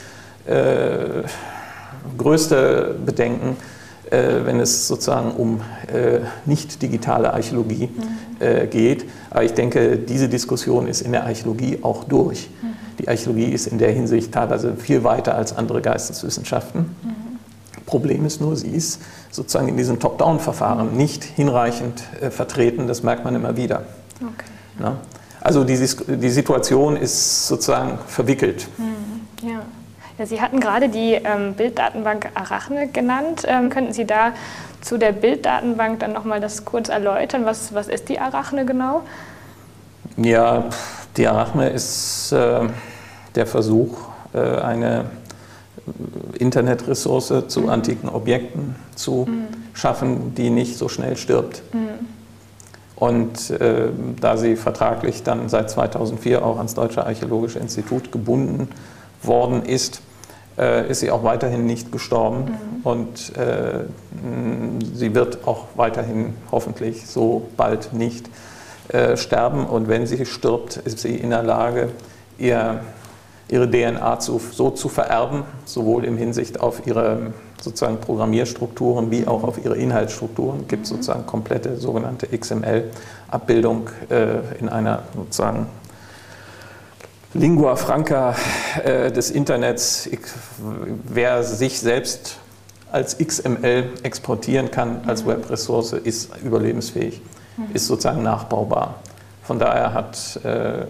äh, 0.46 1.22
größte 2.16 2.94
Bedenken, 3.04 3.56
wenn 4.10 4.60
es 4.60 4.88
sozusagen 4.88 5.32
um 5.32 5.60
äh, 5.92 6.20
nicht 6.44 6.82
digitale 6.82 7.32
Archäologie 7.32 7.88
mhm. 7.88 8.44
äh, 8.44 8.66
geht. 8.66 9.06
Aber 9.30 9.44
ich 9.44 9.54
denke, 9.54 9.96
diese 9.98 10.28
Diskussion 10.28 10.86
ist 10.86 11.00
in 11.00 11.12
der 11.12 11.24
Archäologie 11.24 11.78
auch 11.82 12.04
durch. 12.04 12.50
Mhm. 12.62 12.66
Die 12.98 13.08
Archäologie 13.08 13.52
ist 13.52 13.66
in 13.66 13.78
der 13.78 13.92
Hinsicht 13.92 14.32
teilweise 14.32 14.74
viel 14.76 15.04
weiter 15.04 15.34
als 15.34 15.56
andere 15.56 15.80
Geisteswissenschaften. 15.80 16.80
Mhm. 17.02 17.30
Problem 17.86 18.26
ist 18.26 18.40
nur, 18.40 18.56
sie 18.56 18.68
ist 18.70 19.00
sozusagen 19.30 19.68
in 19.68 19.76
diesen 19.76 19.98
Top-Down-Verfahren 19.98 20.96
nicht 20.96 21.24
hinreichend 21.24 22.02
äh, 22.20 22.30
vertreten. 22.30 22.86
Das 22.86 23.02
merkt 23.02 23.24
man 23.24 23.34
immer 23.34 23.56
wieder. 23.56 23.82
Okay. 24.20 24.50
Na? 24.78 24.96
Also 25.40 25.64
die, 25.64 25.76
die 25.76 26.30
Situation 26.30 26.96
ist 26.96 27.48
sozusagen 27.48 27.98
verwickelt. 28.06 28.68
Mhm. 28.76 28.89
Ja. 30.20 30.26
Sie 30.26 30.42
hatten 30.42 30.60
gerade 30.60 30.90
die 30.90 31.14
ähm, 31.14 31.54
Bilddatenbank 31.54 32.28
Arachne 32.34 32.88
genannt. 32.88 33.44
Ähm, 33.48 33.70
könnten 33.70 33.94
Sie 33.94 34.04
da 34.04 34.32
zu 34.82 34.98
der 34.98 35.12
Bilddatenbank 35.12 36.00
dann 36.00 36.12
nochmal 36.12 36.40
das 36.40 36.66
kurz 36.66 36.90
erläutern? 36.90 37.46
Was, 37.46 37.72
was 37.72 37.88
ist 37.88 38.10
die 38.10 38.18
Arachne 38.18 38.66
genau? 38.66 39.00
Ja, 40.18 40.64
die 41.16 41.26
Arachne 41.26 41.70
ist 41.70 42.32
äh, 42.32 42.68
der 43.34 43.46
Versuch, 43.46 43.96
äh, 44.34 44.38
eine 44.38 45.06
Internetressource 46.38 47.48
zu 47.48 47.60
mhm. 47.62 47.68
antiken 47.70 48.08
Objekten 48.10 48.76
zu 48.96 49.26
mhm. 49.26 49.46
schaffen, 49.72 50.34
die 50.34 50.50
nicht 50.50 50.76
so 50.76 50.90
schnell 50.90 51.16
stirbt. 51.16 51.62
Mhm. 51.72 52.06
Und 52.96 53.48
äh, 53.48 53.88
da 54.20 54.36
sie 54.36 54.56
vertraglich 54.56 55.22
dann 55.22 55.48
seit 55.48 55.70
2004 55.70 56.44
auch 56.44 56.58
ans 56.58 56.74
Deutsche 56.74 57.06
Archäologische 57.06 57.58
Institut 57.58 58.12
gebunden 58.12 58.68
worden 59.22 59.64
ist, 59.64 60.02
äh, 60.60 60.90
ist 60.90 61.00
sie 61.00 61.10
auch 61.10 61.24
weiterhin 61.24 61.64
nicht 61.64 61.90
gestorben 61.90 62.44
mhm. 62.44 62.80
und 62.84 63.36
äh, 63.36 63.84
sie 64.94 65.14
wird 65.14 65.46
auch 65.46 65.68
weiterhin 65.76 66.34
hoffentlich 66.52 67.06
so 67.06 67.48
bald 67.56 67.92
nicht 67.94 68.28
äh, 68.88 69.16
sterben. 69.16 69.66
Und 69.66 69.88
wenn 69.88 70.06
sie 70.06 70.26
stirbt, 70.26 70.76
ist 70.76 70.98
sie 70.98 71.16
in 71.16 71.30
der 71.30 71.42
Lage, 71.42 71.88
ihr, 72.38 72.80
ihre 73.48 73.70
DNA 73.70 74.18
zu, 74.18 74.38
so 74.38 74.70
zu 74.70 74.88
vererben, 74.88 75.44
sowohl 75.64 76.04
im 76.04 76.16
Hinsicht 76.16 76.60
auf 76.60 76.86
ihre 76.86 77.32
sozusagen 77.60 77.98
Programmierstrukturen 77.98 79.10
wie 79.10 79.26
auch 79.26 79.44
auf 79.44 79.62
ihre 79.64 79.76
Inhaltsstrukturen. 79.76 80.60
Es 80.62 80.68
gibt 80.68 80.82
mhm. 80.82 80.86
sozusagen 80.86 81.26
komplette 81.26 81.76
sogenannte 81.76 82.26
XML-Abbildung 82.26 83.88
äh, 84.10 84.58
in 84.58 84.68
einer 84.68 85.02
sozusagen 85.14 85.66
Lingua 87.32 87.76
franca 87.76 88.34
äh, 88.84 89.12
des 89.12 89.30
Internets, 89.30 90.06
ich, 90.06 90.20
wer 91.04 91.44
sich 91.44 91.78
selbst 91.78 92.38
als 92.90 93.18
XML 93.18 93.90
exportieren 94.02 94.70
kann, 94.72 95.02
als 95.06 95.22
mhm. 95.22 95.28
Webressource, 95.28 95.92
ist 95.92 96.30
überlebensfähig, 96.42 97.22
mhm. 97.56 97.66
ist 97.72 97.86
sozusagen 97.86 98.24
nachbaubar. 98.24 98.96
Von 99.44 99.60
daher 99.60 99.94
hat 99.94 100.40
äh, 100.44 100.86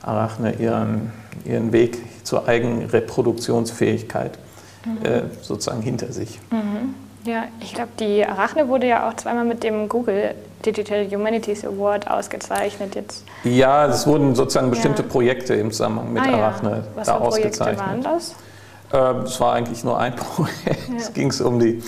Arachne 0.00 0.54
ihren, 0.54 1.12
ihren 1.44 1.72
Weg 1.72 1.98
zur 2.24 2.48
Eigenreproduktionsfähigkeit 2.48 4.38
mhm. 4.86 5.04
äh, 5.04 5.22
sozusagen 5.42 5.82
hinter 5.82 6.12
sich. 6.12 6.40
Mhm. 6.50 6.94
Ja, 7.24 7.44
ich 7.60 7.72
glaube, 7.72 7.90
die 7.98 8.24
Arachne 8.24 8.68
wurde 8.68 8.86
ja 8.86 9.08
auch 9.08 9.14
zweimal 9.14 9.44
mit 9.44 9.62
dem 9.62 9.88
Google 9.88 10.34
Digital 10.64 11.06
Humanities 11.10 11.64
Award 11.64 12.10
ausgezeizt 12.10 12.78
jetzt. 12.94 13.24
Ja, 13.44 13.86
es 13.86 14.06
wurden 14.06 14.34
sozusagen 14.34 14.70
bestimmte 14.70 15.02
ja. 15.02 15.08
Projekte 15.08 15.54
im 15.54 15.70
Zusammenhang 15.70 16.12
mit 16.12 16.22
ah, 16.22 16.34
Arachne 16.34 16.70
ja. 16.70 16.82
Was 16.94 17.06
da 17.06 17.16
für 17.16 17.20
ausgezeichnet. 17.22 17.78
waren 17.78 18.02
das? 18.02 18.34
Ähm, 18.92 19.16
es 19.24 19.40
war 19.40 19.54
eigentlich 19.54 19.84
nur 19.84 19.98
ein 19.98 20.14
Projekt. 20.16 20.88
Ja. 20.88 20.96
Es 20.96 21.12
ging 21.12 21.32
um 21.42 21.60
die. 21.60 21.82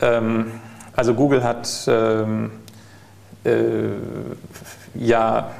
Ähm, 0.00 0.52
also 0.94 1.14
Google 1.14 1.42
hat 1.42 1.68
ähm, 1.86 2.50
äh, 3.44 3.50
ja, 4.94 5.50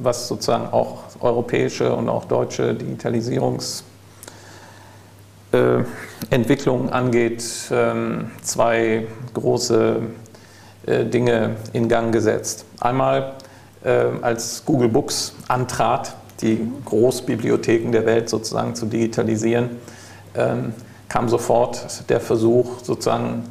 was 0.00 0.26
sozusagen 0.28 0.72
auch 0.72 1.04
europäische 1.20 1.94
und 1.94 2.08
auch 2.08 2.24
deutsche 2.24 2.74
Digitalisierungs 2.74 3.84
Entwicklung 6.30 6.90
angeht, 6.90 7.44
ähm, 7.72 8.30
zwei 8.42 9.06
große 9.34 10.00
äh, 10.86 11.04
Dinge 11.04 11.56
in 11.72 11.88
Gang 11.88 12.12
gesetzt. 12.12 12.64
Einmal, 12.80 13.34
äh, 13.84 14.06
als 14.22 14.64
Google 14.64 14.88
Books 14.88 15.34
antrat, 15.48 16.16
die 16.40 16.66
Großbibliotheken 16.84 17.92
der 17.92 18.06
Welt 18.06 18.28
sozusagen 18.28 18.74
zu 18.74 18.86
digitalisieren, 18.86 19.70
ähm, 20.34 20.72
kam 21.08 21.28
sofort 21.28 22.08
der 22.08 22.20
Versuch, 22.20 22.82
sozusagen 22.82 23.44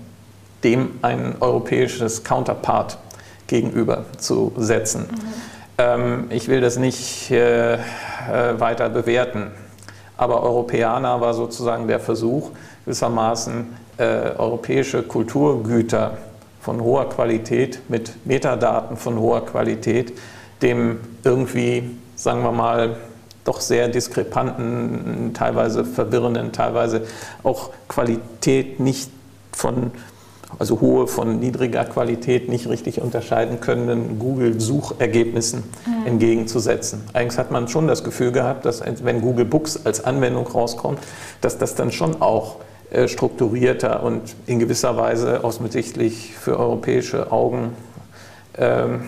dem 0.63 0.91
ein 1.01 1.35
europäisches 1.39 2.23
Counterpart 2.23 2.97
gegenüber 3.47 4.05
zu 4.17 4.51
setzen. 4.57 5.01
Mhm. 5.01 5.17
Ähm, 5.77 6.25
ich 6.29 6.47
will 6.47 6.61
das 6.61 6.77
nicht 6.77 7.31
weiter 7.31 8.89
bewerten. 8.89 9.51
Aber 10.19 10.43
Europäer 10.43 11.01
war 11.01 11.33
sozusagen 11.33 11.87
der 11.87 12.01
Versuch, 12.01 12.51
gewissermaßen 12.83 13.67
äh, 13.97 14.31
europäische 14.37 15.01
Kulturgüter 15.01 16.17
von 16.59 16.81
hoher 16.81 17.07
Qualität 17.07 17.79
mit 17.87 18.25
Metadaten 18.25 18.97
von 18.97 19.17
hoher 19.17 19.45
Qualität 19.45 20.11
dem 20.61 20.99
irgendwie, 21.23 21.95
sagen 22.15 22.43
wir 22.43 22.51
mal, 22.51 22.97
doch 23.45 23.61
sehr 23.61 23.87
diskrepanten, 23.87 25.31
teilweise 25.33 25.85
verwirrenden, 25.85 26.51
teilweise 26.51 27.03
auch 27.43 27.69
Qualität 27.87 28.81
nicht 28.81 29.09
von 29.53 29.91
also 30.57 30.81
hohe 30.81 31.07
von 31.07 31.39
niedriger 31.39 31.85
Qualität 31.85 32.49
nicht 32.49 32.67
richtig 32.67 33.01
unterscheiden 33.01 33.59
können, 33.59 34.17
Google-Suchergebnissen 34.17 35.63
mhm. 35.85 36.07
entgegenzusetzen. 36.07 37.03
Eigentlich 37.13 37.37
hat 37.37 37.51
man 37.51 37.67
schon 37.67 37.87
das 37.87 38.03
Gefühl 38.03 38.31
gehabt, 38.31 38.65
dass 38.65 38.81
wenn 39.03 39.21
Google 39.21 39.45
Books 39.45 39.85
als 39.85 40.03
Anwendung 40.03 40.47
rauskommt, 40.47 40.99
dass 41.41 41.57
das 41.57 41.75
dann 41.75 41.91
schon 41.91 42.21
auch 42.21 42.57
äh, 42.89 43.07
strukturierter 43.07 44.01
und 44.01 44.35
in 44.47 44.59
gewisser 44.59 44.97
Weise 44.97 45.43
offensichtlich 45.43 46.33
für 46.35 46.57
europäische 46.57 47.31
Augen 47.31 47.73
ähm, 48.57 49.03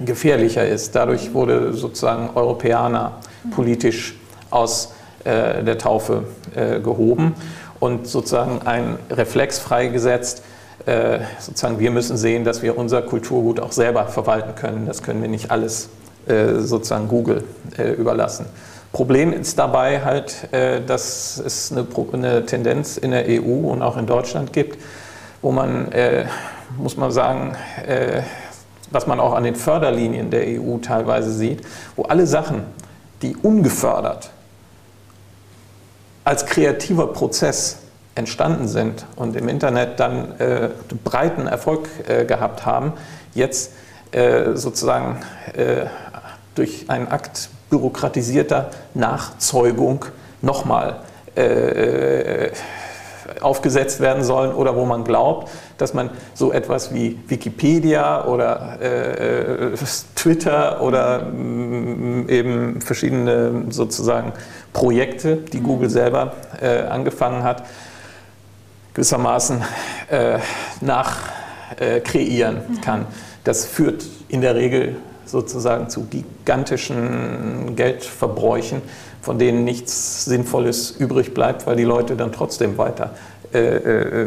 gefährlicher 0.00 0.66
ist. 0.66 0.96
Dadurch 0.96 1.32
wurde 1.34 1.72
sozusagen 1.72 2.30
Europäer 2.34 3.20
politisch 3.52 4.16
aus 4.50 4.92
äh, 5.24 5.62
der 5.62 5.78
Taufe 5.78 6.24
äh, 6.54 6.80
gehoben 6.80 7.34
und 7.80 8.06
sozusagen 8.06 8.66
ein 8.66 8.98
Reflex 9.10 9.58
freigesetzt. 9.58 10.42
Äh, 10.86 11.20
sozusagen 11.38 11.78
wir 11.78 11.90
müssen 11.90 12.16
sehen, 12.16 12.44
dass 12.44 12.62
wir 12.62 12.78
unser 12.78 13.02
Kulturgut 13.02 13.60
auch 13.60 13.72
selber 13.72 14.06
verwalten 14.06 14.54
können. 14.54 14.86
Das 14.86 15.02
können 15.02 15.20
wir 15.20 15.28
nicht 15.28 15.50
alles 15.50 15.88
äh, 16.26 16.60
sozusagen 16.60 17.08
Google 17.08 17.44
äh, 17.76 17.92
überlassen. 17.92 18.46
Problem 18.92 19.32
ist 19.32 19.58
dabei 19.58 20.02
halt, 20.02 20.52
äh, 20.52 20.80
dass 20.84 21.38
es 21.44 21.72
eine, 21.72 21.86
eine, 22.12 22.46
Tendenz 22.46 22.96
in 22.96 23.12
der 23.12 23.24
EU 23.28 23.70
und 23.70 23.82
auch 23.82 23.96
in 23.96 24.06
Deutschland 24.06 24.52
gibt, 24.52 24.78
wo 25.42 25.52
man, 25.52 25.92
äh, 25.92 26.26
muss 26.76 26.96
man 26.96 27.10
sagen, 27.12 27.56
äh, 27.86 28.22
was 28.90 29.06
man 29.06 29.20
auch 29.20 29.34
an 29.34 29.44
den 29.44 29.54
Förderlinien 29.54 30.30
der 30.30 30.60
EU 30.60 30.78
teilweise 30.78 31.32
sieht, 31.32 31.60
wo 31.94 32.02
alle 32.04 32.26
Sachen, 32.26 32.64
die 33.22 33.36
ungefördert 33.36 34.30
als 36.24 36.46
kreativer 36.46 37.08
Prozess 37.08 37.78
entstanden 38.14 38.68
sind 38.68 39.06
und 39.16 39.36
im 39.36 39.48
Internet 39.48 40.00
dann 40.00 40.38
äh, 40.38 40.70
breiten 41.04 41.46
Erfolg 41.46 41.88
äh, 42.08 42.24
gehabt 42.24 42.66
haben, 42.66 42.92
jetzt 43.34 43.72
äh, 44.12 44.54
sozusagen 44.54 45.18
äh, 45.54 45.86
durch 46.54 46.86
einen 46.88 47.08
Akt 47.08 47.48
bürokratisierter 47.70 48.70
Nachzeugung 48.94 50.04
nochmal 50.42 51.00
äh, 51.36 52.46
äh, 52.46 52.52
aufgesetzt 53.40 54.00
werden 54.00 54.24
sollen 54.24 54.52
oder 54.52 54.74
wo 54.74 54.84
man 54.84 55.04
glaubt, 55.04 55.50
dass 55.80 55.94
man 55.94 56.10
so 56.34 56.52
etwas 56.52 56.92
wie 56.92 57.18
Wikipedia 57.28 58.24
oder 58.26 58.80
äh, 58.80 59.74
Twitter 60.14 60.82
oder 60.82 61.22
mh, 61.24 61.32
mm, 61.32 62.28
eben 62.28 62.80
verschiedene 62.80 63.64
sozusagen 63.70 64.32
Projekte, 64.72 65.36
die 65.36 65.60
Google 65.60 65.90
selber 65.90 66.34
äh, 66.60 66.82
angefangen 66.82 67.42
hat, 67.42 67.64
gewissermaßen 68.94 69.62
äh, 70.10 70.38
nachkreieren 70.80 72.56
äh, 72.56 72.80
kann. 72.80 73.06
Das 73.44 73.64
führt 73.64 74.04
in 74.28 74.40
der 74.40 74.54
Regel 74.54 74.96
sozusagen 75.24 75.88
zu 75.88 76.04
gigantischen 76.04 77.76
Geldverbräuchen, 77.76 78.82
von 79.22 79.38
denen 79.38 79.64
nichts 79.64 80.24
Sinnvolles 80.24 80.90
übrig 80.90 81.34
bleibt, 81.34 81.66
weil 81.66 81.76
die 81.76 81.84
Leute 81.84 82.16
dann 82.16 82.32
trotzdem 82.32 82.78
weiter 82.78 83.14
äh, 83.52 83.58
äh, 83.58 84.26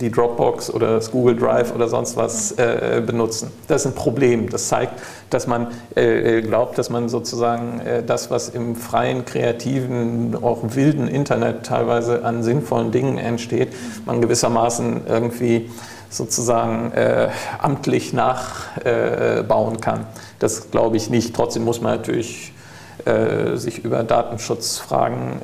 die 0.00 0.10
Dropbox 0.10 0.70
oder 0.70 0.94
das 0.94 1.12
Google 1.12 1.36
Drive 1.36 1.72
oder 1.72 1.88
sonst 1.88 2.16
was 2.16 2.52
äh, 2.52 3.00
benutzen. 3.04 3.52
Das 3.68 3.82
ist 3.82 3.86
ein 3.86 3.94
Problem. 3.94 4.48
Das 4.48 4.68
zeigt, 4.68 4.94
dass 5.30 5.46
man 5.46 5.68
glaubt, 5.94 6.78
dass 6.78 6.88
man 6.88 7.08
sozusagen 7.08 7.80
das, 8.06 8.30
was 8.30 8.48
im 8.48 8.76
freien, 8.76 9.24
kreativen, 9.24 10.36
auch 10.42 10.60
wilden 10.62 11.08
Internet 11.08 11.66
teilweise 11.66 12.24
an 12.24 12.42
sinnvollen 12.42 12.92
Dingen 12.92 13.18
entsteht, 13.18 13.68
man 14.06 14.20
gewissermaßen 14.22 15.02
irgendwie 15.08 15.70
sozusagen 16.08 16.92
äh, 16.92 17.28
amtlich 17.58 18.12
nachbauen 18.12 19.80
kann. 19.80 20.06
Das 20.38 20.70
glaube 20.70 20.96
ich 20.96 21.10
nicht. 21.10 21.34
Trotzdem 21.34 21.64
muss 21.64 21.80
man 21.80 21.96
natürlich 21.96 22.52
sich 23.54 23.84
über 23.84 24.02
Datenschutzfragen 24.02 25.40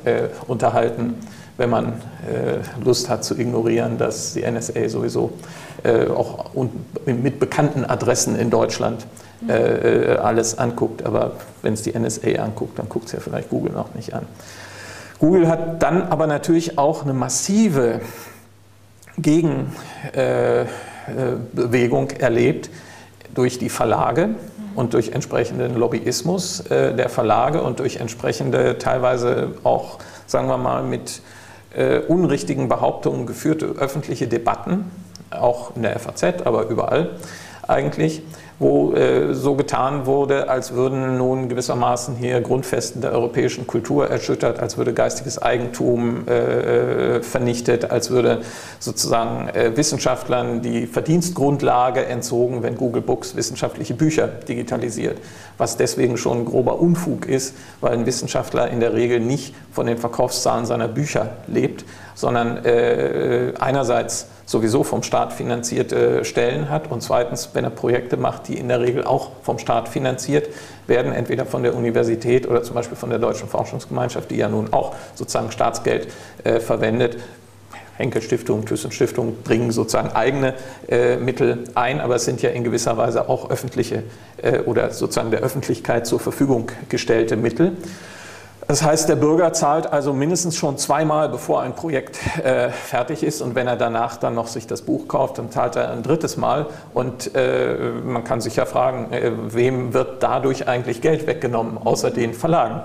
unterhalten 0.47 1.15
wenn 1.57 1.69
man 1.69 2.01
äh, 2.29 2.57
Lust 2.83 3.09
hat 3.09 3.23
zu 3.23 3.37
ignorieren, 3.37 3.97
dass 3.97 4.33
die 4.33 4.49
NSA 4.49 4.89
sowieso 4.89 5.31
äh, 5.83 6.07
auch 6.07 6.51
mit 7.05 7.39
bekannten 7.39 7.85
Adressen 7.85 8.37
in 8.37 8.49
Deutschland 8.49 9.05
äh, 9.47 10.17
alles 10.17 10.57
anguckt. 10.57 11.05
Aber 11.05 11.33
wenn 11.61 11.73
es 11.73 11.83
die 11.83 11.97
NSA 11.97 12.43
anguckt, 12.43 12.77
dann 12.79 12.89
guckt 12.89 13.05
es 13.05 13.13
ja 13.13 13.19
vielleicht 13.19 13.49
Google 13.49 13.71
noch 13.71 13.95
nicht 13.95 14.13
an. 14.13 14.25
Google 15.19 15.47
hat 15.47 15.81
dann 15.81 16.03
aber 16.03 16.27
natürlich 16.27 16.77
auch 16.77 17.03
eine 17.03 17.13
massive 17.13 18.01
Gegenbewegung 19.17 22.09
erlebt 22.11 22.69
durch 23.33 23.57
die 23.59 23.69
Verlage 23.69 24.31
und 24.75 24.93
durch 24.93 25.13
entsprechenden 25.13 25.77
Lobbyismus 25.77 26.65
der 26.69 27.07
Verlage 27.07 27.61
und 27.61 27.79
durch 27.79 28.01
entsprechende 28.01 28.77
teilweise 28.77 29.53
auch, 29.63 29.99
sagen 30.27 30.49
wir 30.49 30.57
mal, 30.57 30.83
mit 30.83 31.21
äh, 31.75 31.99
unrichtigen 31.99 32.69
Behauptungen 32.69 33.25
geführte 33.25 33.65
öffentliche 33.65 34.27
Debatten, 34.27 34.91
auch 35.31 35.75
in 35.75 35.81
der 35.81 35.97
FAZ, 35.99 36.41
aber 36.45 36.67
überall 36.67 37.11
eigentlich, 37.67 38.21
wo 38.57 38.93
äh, 38.93 39.33
so 39.33 39.55
getan 39.55 40.05
wurde, 40.05 40.49
als 40.49 40.73
würden 40.73 41.17
nun 41.17 41.49
gewissermaßen 41.49 42.15
hier 42.15 42.39
Grundfesten 42.41 43.01
der 43.01 43.11
europäischen 43.11 43.67
Kultur 43.67 44.09
erschüttert, 44.09 44.59
als 44.59 44.77
würde 44.77 44.93
geistiges 44.93 45.41
Eigentum 45.41 46.27
äh, 46.27 47.21
vernichtet, 47.21 47.91
als 47.91 48.09
würde 48.09 48.41
sozusagen 48.79 49.49
äh, 49.49 49.75
Wissenschaftlern 49.75 50.61
die 50.61 50.87
Verdienstgrundlage 50.87 52.05
entzogen, 52.05 52.63
wenn 52.63 52.75
Google 52.75 53.01
Books 53.01 53.35
wissenschaftliche 53.35 53.93
Bücher 53.93 54.27
digitalisiert, 54.27 55.17
was 55.57 55.75
deswegen 55.75 56.17
schon 56.17 56.45
grober 56.45 56.79
Unfug 56.79 57.25
ist, 57.25 57.55
weil 57.81 57.91
ein 57.93 58.05
Wissenschaftler 58.05 58.69
in 58.69 58.79
der 58.79 58.93
Regel 58.93 59.19
nicht 59.19 59.53
von 59.71 59.85
den 59.85 59.97
Verkaufszahlen 59.97 60.65
seiner 60.65 60.87
Bücher 60.87 61.31
lebt, 61.47 61.83
sondern 62.15 62.65
äh, 62.65 63.53
einerseits 63.59 64.27
sowieso 64.45 64.83
vom 64.83 65.03
Staat 65.03 65.33
finanzierte 65.33 66.23
Stellen 66.23 66.69
hat 66.69 66.91
und 66.91 67.01
zweitens, 67.01 67.49
wenn 67.53 67.63
er 67.63 67.69
Projekte 67.69 68.17
macht, 68.17 68.47
die 68.47 68.57
in 68.57 68.67
der 68.67 68.79
Regel 68.79 69.03
auch 69.03 69.31
vom 69.43 69.59
Staat 69.59 69.89
finanziert 69.89 70.49
werden, 70.87 71.11
entweder 71.11 71.45
von 71.45 71.63
der 71.63 71.75
Universität 71.75 72.47
oder 72.47 72.63
zum 72.63 72.75
Beispiel 72.75 72.97
von 72.97 73.09
der 73.09 73.19
Deutschen 73.19 73.49
Forschungsgemeinschaft, 73.49 74.31
die 74.31 74.37
ja 74.37 74.47
nun 74.47 74.71
auch 74.71 74.95
sozusagen 75.15 75.51
Staatsgeld 75.51 76.07
äh, 76.43 76.59
verwendet. 76.59 77.17
Henkel 77.97 78.21
Stiftung, 78.21 78.65
Thyssen 78.65 78.91
Stiftung 78.91 79.37
bringen 79.43 79.71
sozusagen 79.71 80.09
eigene 80.09 80.55
äh, 80.89 81.15
Mittel 81.15 81.63
ein, 81.75 82.01
aber 82.01 82.15
es 82.15 82.25
sind 82.25 82.41
ja 82.41 82.49
in 82.49 82.63
gewisser 82.63 82.97
Weise 82.97 83.29
auch 83.29 83.49
öffentliche 83.49 84.03
äh, 84.41 84.59
oder 84.59 84.91
sozusagen 84.91 85.31
der 85.31 85.39
Öffentlichkeit 85.39 86.05
zur 86.05 86.19
Verfügung 86.19 86.71
gestellte 86.89 87.37
Mittel. 87.37 87.71
Das 88.67 88.81
heißt, 88.81 89.07
der 89.09 89.15
Bürger 89.15 89.53
zahlt 89.53 89.93
also 89.93 90.11
mindestens 90.11 90.55
schon 90.55 90.79
zweimal, 90.79 91.29
bevor 91.29 91.61
ein 91.61 91.75
Projekt 91.75 92.17
äh, 92.43 92.69
fertig 92.69 93.21
ist. 93.21 93.41
Und 93.41 93.53
wenn 93.53 93.67
er 93.67 93.75
danach 93.75 94.17
dann 94.17 94.33
noch 94.33 94.47
sich 94.47 94.65
das 94.65 94.81
Buch 94.81 95.07
kauft, 95.07 95.37
dann 95.37 95.51
zahlt 95.51 95.75
er 95.75 95.91
ein 95.91 96.01
drittes 96.01 96.35
Mal. 96.35 96.65
Und 96.93 97.35
äh, 97.35 97.91
man 98.03 98.23
kann 98.23 98.41
sich 98.41 98.55
ja 98.55 98.65
fragen, 98.65 99.13
äh, 99.13 99.31
wem 99.49 99.93
wird 99.93 100.23
dadurch 100.23 100.67
eigentlich 100.67 101.01
Geld 101.01 101.27
weggenommen, 101.27 101.77
außer 101.77 102.09
den 102.09 102.33
Verlagen? 102.33 102.81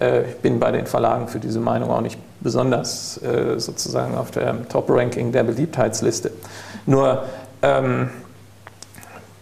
Äh, 0.00 0.28
ich 0.28 0.36
bin 0.36 0.60
bei 0.60 0.70
den 0.70 0.86
Verlagen 0.86 1.28
für 1.28 1.38
diese 1.38 1.60
Meinung 1.60 1.90
auch 1.90 2.02
nicht 2.02 2.18
besonders 2.40 3.18
äh, 3.22 3.58
sozusagen 3.58 4.16
auf 4.16 4.32
der 4.32 4.68
Top-Ranking 4.68 5.32
der 5.32 5.44
Beliebtheitsliste. 5.44 6.30
Nur 6.84 7.22
ähm, 7.62 8.10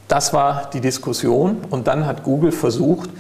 das 0.07 0.33
war 0.33 0.71
die 0.73 0.81
Diskussion. 0.81 1.59
Und 1.71 1.87
dann 1.87 2.07
hat 2.07 2.23
Google 2.23 2.53
versucht, 2.53 3.11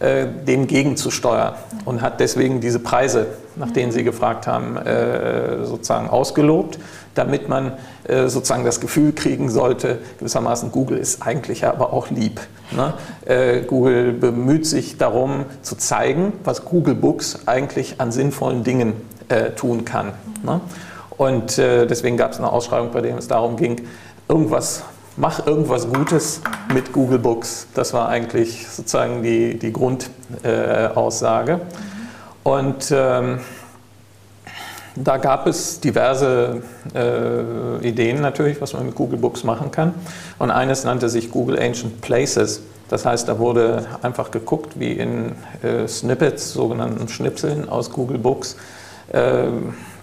äh, 0.00 0.28
dem 0.46 0.68
gegenzusteuern 0.68 1.54
und 1.84 2.02
hat 2.02 2.20
deswegen 2.20 2.60
diese 2.60 2.78
Preise, 2.78 3.26
nach 3.56 3.72
denen 3.72 3.90
Sie 3.90 4.04
gefragt 4.04 4.46
haben, 4.46 4.76
äh, 4.76 5.64
sozusagen 5.64 6.08
ausgelobt, 6.08 6.78
damit 7.16 7.48
man 7.48 7.72
äh, 8.04 8.28
sozusagen 8.28 8.64
das 8.64 8.78
Gefühl 8.78 9.12
kriegen 9.12 9.50
sollte, 9.50 9.98
gewissermaßen 10.20 10.70
Google 10.70 10.98
ist 10.98 11.26
eigentlich 11.26 11.66
aber 11.66 11.92
auch 11.92 12.10
lieb. 12.10 12.40
Ne? 12.70 12.94
Google 13.66 14.12
bemüht 14.12 14.66
sich 14.66 14.98
darum 14.98 15.46
zu 15.62 15.74
zeigen, 15.74 16.34
was 16.44 16.66
Google 16.66 16.94
Books 16.94 17.40
eigentlich 17.46 17.98
an 17.98 18.12
sinnvollen 18.12 18.62
Dingen 18.62 18.92
tun 19.56 19.86
kann. 19.86 20.12
Ne? 20.44 20.60
Und 21.16 21.56
deswegen 21.56 22.18
gab 22.18 22.32
es 22.32 22.38
eine 22.38 22.52
Ausschreibung, 22.52 22.90
bei 22.92 23.00
der 23.00 23.16
es 23.16 23.26
darum 23.26 23.56
ging, 23.56 23.80
irgendwas 24.28 24.82
mach 25.18 25.46
irgendwas 25.46 25.88
Gutes 25.88 26.40
mit 26.72 26.92
Google 26.92 27.18
Books. 27.18 27.66
Das 27.74 27.92
war 27.92 28.08
eigentlich 28.08 28.68
sozusagen 28.68 29.22
die, 29.22 29.58
die 29.58 29.72
Grundaussage. 29.72 31.52
Äh, 31.52 31.58
Und 32.44 32.92
ähm, 32.92 33.40
da 34.94 35.16
gab 35.16 35.46
es 35.46 35.80
diverse 35.80 36.62
äh, 36.94 37.86
Ideen 37.86 38.20
natürlich, 38.20 38.60
was 38.60 38.72
man 38.72 38.86
mit 38.86 38.94
Google 38.94 39.18
Books 39.18 39.44
machen 39.44 39.70
kann. 39.70 39.94
Und 40.38 40.50
eines 40.50 40.84
nannte 40.84 41.08
sich 41.08 41.30
Google 41.30 41.58
Ancient 41.60 42.00
Places. 42.00 42.62
Das 42.88 43.04
heißt, 43.04 43.28
da 43.28 43.38
wurde 43.38 43.86
einfach 44.02 44.30
geguckt, 44.30 44.78
wie 44.80 44.92
in 44.92 45.32
äh, 45.62 45.86
Snippets, 45.86 46.52
sogenannten 46.52 47.08
Schnipseln 47.08 47.68
aus 47.68 47.90
Google 47.90 48.18
Books, 48.18 48.56
äh, 49.12 49.48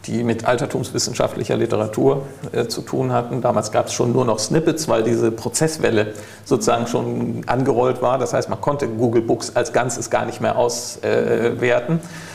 die 0.07 0.23
mit 0.23 0.45
altertumswissenschaftlicher 0.45 1.57
Literatur 1.57 2.23
äh, 2.51 2.67
zu 2.67 2.81
tun 2.81 3.11
hatten. 3.11 3.41
Damals 3.41 3.71
gab 3.71 3.87
es 3.87 3.93
schon 3.93 4.11
nur 4.11 4.25
noch 4.25 4.39
Snippets, 4.39 4.87
weil 4.87 5.03
diese 5.03 5.31
Prozesswelle 5.31 6.13
sozusagen 6.43 6.87
schon 6.87 7.41
angerollt 7.47 8.01
war. 8.01 8.17
Das 8.17 8.33
heißt, 8.33 8.49
man 8.49 8.61
konnte 8.61 8.87
Google 8.87 9.21
Books 9.21 9.55
als 9.55 9.73
Ganzes 9.73 10.09
gar 10.09 10.25
nicht 10.25 10.41
mehr 10.41 10.57
auswerten. 10.57 11.93
Äh, 11.93 12.34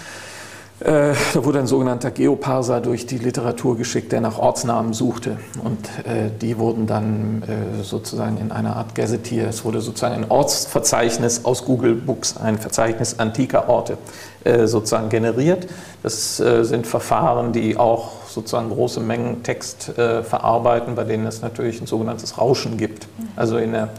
da 0.81 1.45
wurde 1.45 1.59
ein 1.59 1.67
sogenannter 1.67 2.11
Geoparser 2.11 2.81
durch 2.81 3.05
die 3.05 3.19
Literatur 3.19 3.77
geschickt, 3.77 4.13
der 4.13 4.23
nach 4.23 4.39
Ortsnamen 4.39 4.95
suchte. 4.95 5.37
Und 5.63 5.89
äh, 6.07 6.31
die 6.41 6.59
wurden 6.59 6.87
dann 6.87 7.43
äh, 7.43 7.83
sozusagen 7.83 8.39
in 8.39 8.51
einer 8.51 8.77
Art 8.77 8.95
Gazettier, 8.95 9.49
es 9.49 9.65
wurde 9.65 9.83
sozusagen 9.83 10.15
ein 10.15 10.31
Ortsverzeichnis 10.31 11.45
aus 11.45 11.67
Google 11.67 11.95
Books, 11.95 12.37
ein 12.39 12.59
Verzeichnis 12.59 13.19
antiker 13.19 13.69
Orte 13.69 13.99
äh, 14.45 14.67
sozusagen 14.67 15.11
generiert. 15.11 15.67
Das 16.03 16.41
äh, 16.41 16.65
sind 16.65 16.87
Verfahren, 16.87 17.53
die 17.53 17.77
auch 17.77 18.13
sozusagen 18.27 18.71
große 18.71 19.01
Mengen 19.01 19.43
Text 19.43 19.99
äh, 19.99 20.23
verarbeiten, 20.23 20.95
bei 20.95 21.05
denen 21.05 21.27
es 21.27 21.43
natürlich 21.43 21.83
ein 21.83 21.87
sogenanntes 21.87 22.39
Rauschen 22.39 22.79
gibt. 22.79 23.07
Also 23.37 23.59
in 23.59 23.73
der 23.73 23.91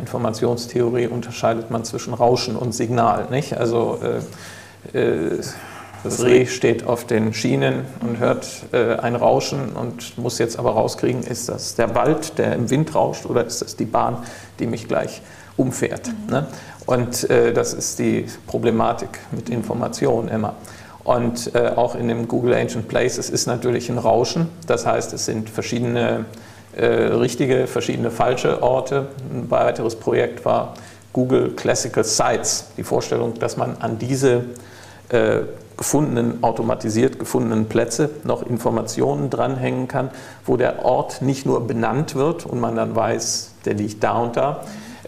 Informationstheorie 0.00 1.06
unterscheidet 1.06 1.70
man 1.70 1.84
zwischen 1.84 2.12
Rauschen 2.12 2.56
und 2.56 2.74
Signal. 2.74 3.28
Nicht? 3.30 3.56
Also 3.56 4.00
das 6.04 6.22
Reh 6.22 6.46
steht 6.46 6.86
auf 6.86 7.06
den 7.06 7.32
Schienen 7.32 7.86
und 8.00 8.18
hört 8.18 8.46
äh, 8.72 8.96
ein 8.96 9.16
Rauschen 9.16 9.72
und 9.72 10.18
muss 10.18 10.38
jetzt 10.38 10.58
aber 10.58 10.72
rauskriegen, 10.72 11.22
ist 11.22 11.48
das 11.48 11.74
der 11.74 11.94
Wald, 11.94 12.38
der 12.38 12.54
im 12.54 12.68
Wind 12.68 12.94
rauscht 12.94 13.24
oder 13.26 13.44
ist 13.44 13.62
das 13.62 13.74
die 13.74 13.86
Bahn, 13.86 14.18
die 14.58 14.66
mich 14.66 14.86
gleich 14.86 15.22
umfährt. 15.56 16.08
Mhm. 16.08 16.30
Ne? 16.30 16.46
Und 16.86 17.28
äh, 17.30 17.54
das 17.54 17.72
ist 17.72 17.98
die 17.98 18.26
Problematik 18.46 19.18
mit 19.32 19.48
Information 19.48 20.28
immer. 20.28 20.54
Und 21.04 21.54
äh, 21.54 21.72
auch 21.74 21.94
in 21.94 22.08
dem 22.08 22.28
Google 22.28 22.54
Ancient 22.54 22.86
Places 22.88 23.30
ist 23.30 23.46
natürlich 23.46 23.88
ein 23.90 23.98
Rauschen. 23.98 24.48
Das 24.66 24.86
heißt, 24.86 25.12
es 25.14 25.24
sind 25.24 25.48
verschiedene 25.48 26.26
äh, 26.76 26.84
richtige, 26.86 27.66
verschiedene 27.66 28.10
falsche 28.10 28.62
Orte. 28.62 29.08
Ein 29.32 29.50
weiteres 29.50 29.96
Projekt 29.96 30.44
war 30.44 30.74
Google 31.12 31.52
Classical 31.52 32.04
Sites. 32.04 32.66
Die 32.76 32.82
Vorstellung, 32.82 33.34
dass 33.38 33.56
man 33.56 33.76
an 33.78 33.98
diese 33.98 34.44
äh, 35.10 35.40
gefundenen, 35.84 36.42
automatisiert 36.42 37.18
gefundenen 37.18 37.66
Plätze 37.66 38.08
noch 38.24 38.42
Informationen 38.42 39.28
dranhängen 39.28 39.86
kann, 39.86 40.10
wo 40.46 40.56
der 40.56 40.82
Ort 40.82 41.20
nicht 41.20 41.44
nur 41.44 41.66
benannt 41.66 42.14
wird 42.14 42.46
und 42.46 42.58
man 42.58 42.74
dann 42.74 42.96
weiß, 42.96 43.52
der 43.66 43.74
liegt 43.74 44.02
da 44.02 44.12
und 44.14 44.34
da, 44.34 44.62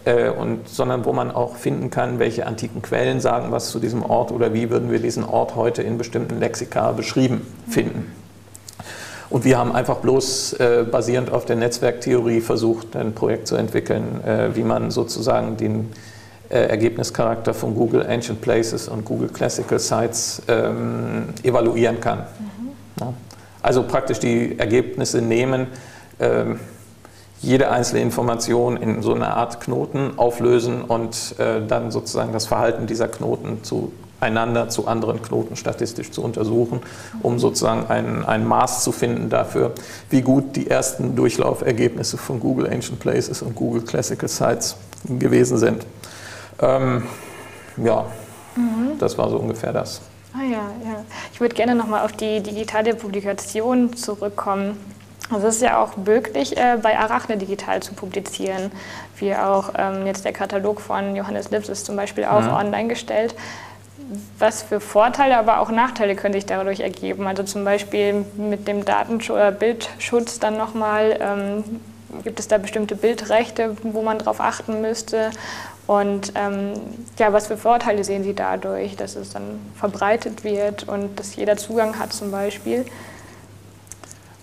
äh, 0.05 0.29
und, 0.29 0.69
sondern 0.69 1.03
wo 1.03 1.13
man 1.13 1.31
auch 1.31 1.55
finden 1.55 1.89
kann, 1.89 2.19
welche 2.19 2.45
antiken 2.45 2.83
Quellen 2.83 3.19
sagen 3.21 3.51
was 3.51 3.71
zu 3.71 3.79
diesem 3.79 4.03
Ort 4.03 4.31
oder 4.31 4.53
wie 4.53 4.69
würden 4.69 4.91
wir 4.91 4.99
diesen 4.99 5.23
Ort 5.23 5.55
heute 5.55 5.81
in 5.81 5.97
bestimmten 5.97 6.39
Lexika 6.39 6.91
beschrieben 6.91 7.41
finden. 7.67 8.11
Und 9.31 9.45
wir 9.45 9.57
haben 9.57 9.71
einfach 9.71 9.97
bloß 9.97 10.53
äh, 10.53 10.85
basierend 10.89 11.31
auf 11.31 11.45
der 11.45 11.55
Netzwerktheorie 11.55 12.39
versucht, 12.39 12.95
ein 12.95 13.13
Projekt 13.13 13.47
zu 13.47 13.55
entwickeln, 13.55 14.23
äh, 14.23 14.55
wie 14.55 14.63
man 14.63 14.91
sozusagen 14.91 15.57
den 15.57 15.89
äh, 16.49 16.67
Ergebnischarakter 16.67 17.53
von 17.53 17.75
Google 17.75 18.05
Ancient 18.07 18.41
Places 18.41 18.87
und 18.87 19.03
Google 19.03 19.29
Classical 19.29 19.79
Sites 19.79 20.41
ähm, 20.47 21.25
evaluieren 21.43 21.99
kann. 21.99 22.19
Mhm. 22.19 22.69
Ja. 22.99 23.13
Also 23.61 23.83
praktisch 23.83 24.19
die 24.19 24.57
Ergebnisse 24.57 25.21
nehmen, 25.21 25.67
ähm, 26.19 26.59
jede 27.41 27.69
einzelne 27.69 28.01
Information 28.01 28.77
in 28.77 29.01
so 29.01 29.13
eine 29.13 29.35
Art 29.35 29.59
Knoten 29.59 30.17
auflösen 30.17 30.83
und 30.83 31.35
äh, 31.37 31.65
dann 31.67 31.91
sozusagen 31.91 32.33
das 32.33 32.47
Verhalten 32.47 32.87
dieser 32.87 33.07
Knoten 33.07 33.63
zueinander, 33.63 34.69
zu 34.69 34.87
anderen 34.87 35.21
Knoten 35.21 35.55
statistisch 35.55 36.11
zu 36.11 36.23
untersuchen, 36.23 36.79
um 37.21 37.37
sozusagen 37.39 37.87
ein, 37.87 38.25
ein 38.25 38.47
Maß 38.47 38.83
zu 38.83 38.91
finden 38.91 39.29
dafür, 39.29 39.73
wie 40.09 40.21
gut 40.21 40.55
die 40.55 40.69
ersten 40.69 41.15
Durchlaufergebnisse 41.15 42.17
von 42.17 42.39
Google 42.39 42.67
Ancient 42.67 42.99
Places 42.99 43.41
und 43.41 43.53
Google 43.53 43.83
Classical 43.83 44.29
Sites 44.29 44.77
gewesen 45.07 45.57
sind. 45.57 45.85
Ähm, 46.61 47.03
ja, 47.77 48.05
mhm. 48.55 48.97
das 48.99 49.17
war 49.17 49.29
so 49.29 49.37
ungefähr 49.37 49.73
das. 49.73 50.01
Ah 50.33 50.43
ja, 50.43 50.69
ja. 50.83 51.03
Ich 51.33 51.41
würde 51.41 51.55
gerne 51.55 51.75
nochmal 51.75 52.03
auf 52.05 52.11
die 52.11 52.41
digitale 52.41 52.93
Publikation 52.93 53.95
zurückkommen. 53.95 54.77
Also 55.29 55.47
es 55.47 55.55
ist 55.57 55.61
ja 55.61 55.81
auch 55.81 55.97
möglich, 55.97 56.55
äh, 56.55 56.77
bei 56.81 56.97
Arachne 56.97 57.37
digital 57.37 57.81
zu 57.81 57.93
publizieren, 57.93 58.71
wie 59.17 59.35
auch 59.35 59.71
ähm, 59.77 60.05
jetzt 60.05 60.23
der 60.23 60.31
Katalog 60.31 60.79
von 60.79 61.15
Johannes 61.15 61.51
Lips 61.51 61.69
ist 61.69 61.85
zum 61.85 61.95
Beispiel 61.95 62.25
auch 62.25 62.41
mhm. 62.41 62.53
online 62.53 62.87
gestellt. 62.87 63.35
Was 64.39 64.61
für 64.61 64.79
Vorteile, 64.79 65.37
aber 65.37 65.59
auch 65.59 65.69
Nachteile 65.69 66.15
können 66.15 66.33
sich 66.33 66.45
dadurch 66.45 66.79
ergeben? 66.79 67.27
Also 67.27 67.43
zum 67.43 67.65
Beispiel 67.65 68.25
mit 68.37 68.67
dem 68.67 68.85
Datenschutz 68.85 69.35
oder 69.35 69.51
Bildschutz 69.51 70.39
dann 70.39 70.55
nochmal, 70.57 71.17
ähm, 71.19 71.63
gibt 72.23 72.39
es 72.39 72.47
da 72.47 72.57
bestimmte 72.57 72.95
Bildrechte, 72.95 73.75
wo 73.83 74.03
man 74.03 74.19
darauf 74.19 74.39
achten 74.39 74.79
müsste? 74.79 75.31
Und 75.87 76.33
ähm, 76.35 76.73
ja, 77.17 77.31
was 77.31 77.47
für 77.47 77.55
Vorteile 77.55 78.03
sehen 78.03 78.23
Sie 78.23 78.33
dadurch, 78.33 78.97
dass 78.97 79.15
es 79.15 79.31
dann 79.31 79.59
verbreitet 79.75 80.43
wird 80.43 80.87
und 80.87 81.17
dass 81.17 81.35
jeder 81.37 81.55
Zugang 81.55 81.97
hat 81.97 82.11
zum 82.11 82.29
Beispiel? 82.29 82.85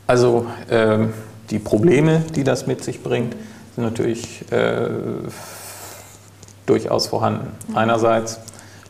Also 0.07 0.46
äh, 0.68 1.07
die 1.50 1.59
Probleme, 1.59 2.22
die 2.35 2.44
das 2.44 2.66
mit 2.66 2.83
sich 2.83 3.02
bringt, 3.02 3.37
sind 3.74 3.85
natürlich 3.85 4.50
äh, 4.50 4.88
durchaus 6.64 7.07
vorhanden. 7.09 7.48
Mhm. 7.68 7.76
Einerseits 7.76 8.40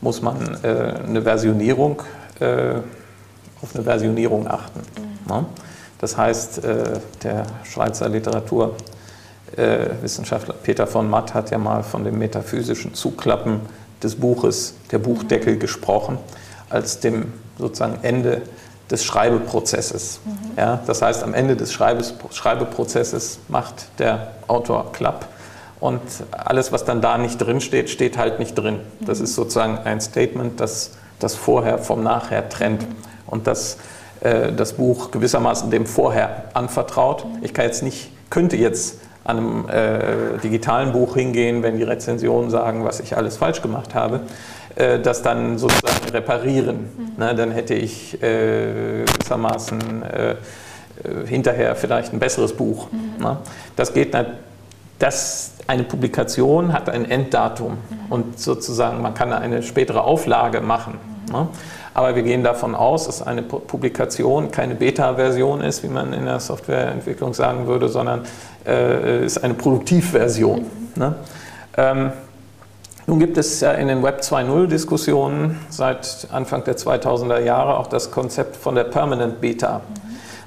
muss 0.00 0.22
man 0.22 0.58
äh, 0.62 0.94
eine 1.06 1.22
Versionierung, 1.22 2.02
äh, 2.38 2.74
auf 3.62 3.74
eine 3.74 3.82
Versionierung 3.82 4.46
achten. 4.46 4.80
Mhm. 4.80 5.34
Ne? 5.34 5.46
Das 5.98 6.16
heißt, 6.16 6.64
äh, 6.64 7.00
der 7.22 7.46
Schweizer 7.64 8.08
Literaturwissenschaftler 9.50 10.54
Peter 10.62 10.86
von 10.86 11.08
Matt 11.08 11.34
hat 11.34 11.50
ja 11.50 11.58
mal 11.58 11.82
von 11.82 12.04
dem 12.04 12.18
metaphysischen 12.18 12.94
Zuklappen 12.94 13.60
des 14.02 14.16
Buches, 14.16 14.74
der 14.90 14.98
Buchdeckel, 14.98 15.54
mhm. 15.54 15.60
gesprochen, 15.60 16.18
als 16.70 17.00
dem 17.00 17.32
sozusagen 17.58 17.98
Ende 18.02 18.42
des 18.90 19.04
Schreibeprozesses. 19.04 20.20
Mhm. 20.24 20.58
Ja, 20.58 20.80
das 20.86 21.02
heißt, 21.02 21.22
am 21.22 21.34
Ende 21.34 21.56
des 21.56 21.72
Schreibes, 21.72 22.14
Schreibeprozesses 22.30 23.38
macht 23.48 23.86
der 23.98 24.32
Autor 24.46 24.92
Klapp 24.92 25.28
und 25.80 26.00
alles, 26.30 26.72
was 26.72 26.84
dann 26.84 27.00
da 27.00 27.16
nicht 27.18 27.38
drin 27.38 27.60
steht, 27.60 27.90
steht 27.90 28.18
halt 28.18 28.38
nicht 28.38 28.54
drin. 28.54 28.80
Das 29.00 29.20
ist 29.20 29.34
sozusagen 29.34 29.78
ein 29.78 30.00
Statement, 30.00 30.60
das 30.60 30.92
das 31.20 31.34
Vorher 31.36 31.78
vom 31.78 32.02
Nachher 32.02 32.48
trennt 32.48 32.82
mhm. 32.82 32.96
und 33.26 33.46
das 33.46 33.78
äh, 34.20 34.52
das 34.52 34.74
Buch 34.74 35.10
gewissermaßen 35.10 35.70
dem 35.70 35.86
Vorher 35.86 36.44
anvertraut. 36.54 37.24
Mhm. 37.24 37.44
Ich 37.44 37.54
kann 37.54 37.66
jetzt 37.66 37.82
nicht, 37.82 38.10
könnte 38.30 38.56
jetzt 38.56 38.98
an 39.24 39.38
einem 39.38 39.68
äh, 39.68 40.38
digitalen 40.42 40.92
Buch 40.92 41.14
hingehen, 41.14 41.62
wenn 41.62 41.78
die 41.78 41.82
Rezensionen 41.82 42.50
sagen, 42.50 42.84
was 42.84 43.00
ich 43.00 43.16
alles 43.16 43.38
falsch 43.38 43.62
gemacht 43.62 43.94
habe. 43.94 44.20
Äh, 44.76 45.00
das 45.00 45.22
dann 45.22 45.58
sozusagen 45.58 46.10
reparieren. 46.12 46.90
Mhm. 46.96 47.12
Ne, 47.16 47.34
dann 47.34 47.50
hätte 47.52 47.74
ich 47.74 48.22
äh, 48.22 49.04
gewissermaßen 49.04 50.02
äh, 50.02 50.30
äh, 50.30 50.36
hinterher 51.26 51.76
vielleicht 51.76 52.12
ein 52.12 52.18
besseres 52.18 52.52
Buch. 52.52 52.88
Mhm. 52.90 53.24
Ne? 53.24 53.36
Das 53.76 53.92
geht. 53.92 54.16
Das, 54.98 55.52
eine 55.66 55.84
Publikation 55.84 56.72
hat 56.72 56.90
ein 56.90 57.10
Enddatum 57.10 57.72
mhm. 57.72 58.12
und 58.12 58.38
sozusagen 58.38 59.00
man 59.00 59.14
kann 59.14 59.32
eine 59.32 59.62
spätere 59.62 60.02
Auflage 60.02 60.60
machen. 60.60 60.98
Ne? 61.32 61.48
Aber 61.94 62.16
wir 62.16 62.24
gehen 62.24 62.42
davon 62.42 62.74
aus, 62.74 63.06
dass 63.06 63.22
eine 63.22 63.42
Publikation 63.42 64.50
keine 64.50 64.74
Beta-Version 64.74 65.60
ist, 65.60 65.84
wie 65.84 65.88
man 65.88 66.12
in 66.12 66.24
der 66.24 66.40
Softwareentwicklung 66.40 67.34
sagen 67.34 67.68
würde, 67.68 67.88
sondern 67.88 68.22
äh, 68.66 69.24
ist 69.24 69.42
eine 69.42 69.54
Produktivversion. 69.54 70.60
Mhm. 70.60 70.66
Ne? 70.96 71.14
Ähm, 71.76 72.12
nun 73.06 73.18
gibt 73.20 73.38
es 73.38 73.60
ja 73.60 73.72
in 73.72 73.88
den 73.88 74.02
Web 74.02 74.22
2.0 74.22 74.66
Diskussionen 74.66 75.60
seit 75.68 76.26
Anfang 76.32 76.64
der 76.64 76.76
2000er 76.76 77.38
Jahre 77.38 77.78
auch 77.78 77.86
das 77.86 78.10
Konzept 78.10 78.56
von 78.56 78.74
der 78.74 78.84
Permanent 78.84 79.40
Beta. 79.40 79.82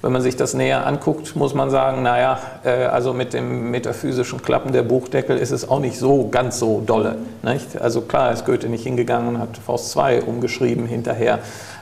Wenn 0.08 0.14
man 0.14 0.22
sich 0.22 0.38
das 0.38 0.54
näher 0.54 0.88
anguckt, 0.88 1.36
muss 1.36 1.54
man 1.54 1.70
sagen, 1.70 2.02
naja, 2.02 2.40
äh, 2.64 2.86
also 2.86 3.12
mit 3.12 3.34
dem 3.34 3.72
metaphysischen 3.72 4.42
Klappen 4.42 4.72
der 4.72 4.84
Buchdeckel 4.84 5.38
ist 5.38 5.52
es 5.52 5.68
auch 5.68 5.82
nicht 5.82 5.98
so 5.98 6.30
ganz 6.30 6.60
so 6.60 6.80
dolle. 6.80 7.18
Nicht? 7.44 7.82
Also 7.82 8.00
klar 8.00 8.32
ist 8.32 8.46
Goethe 8.46 8.70
nicht 8.70 8.84
hingegangen 8.84 9.36
und 9.36 9.40
hat 9.40 9.58
Faust 9.58 9.92
2 9.92 10.22
umgeschrieben 10.22 10.88
hinterher. 10.88 11.40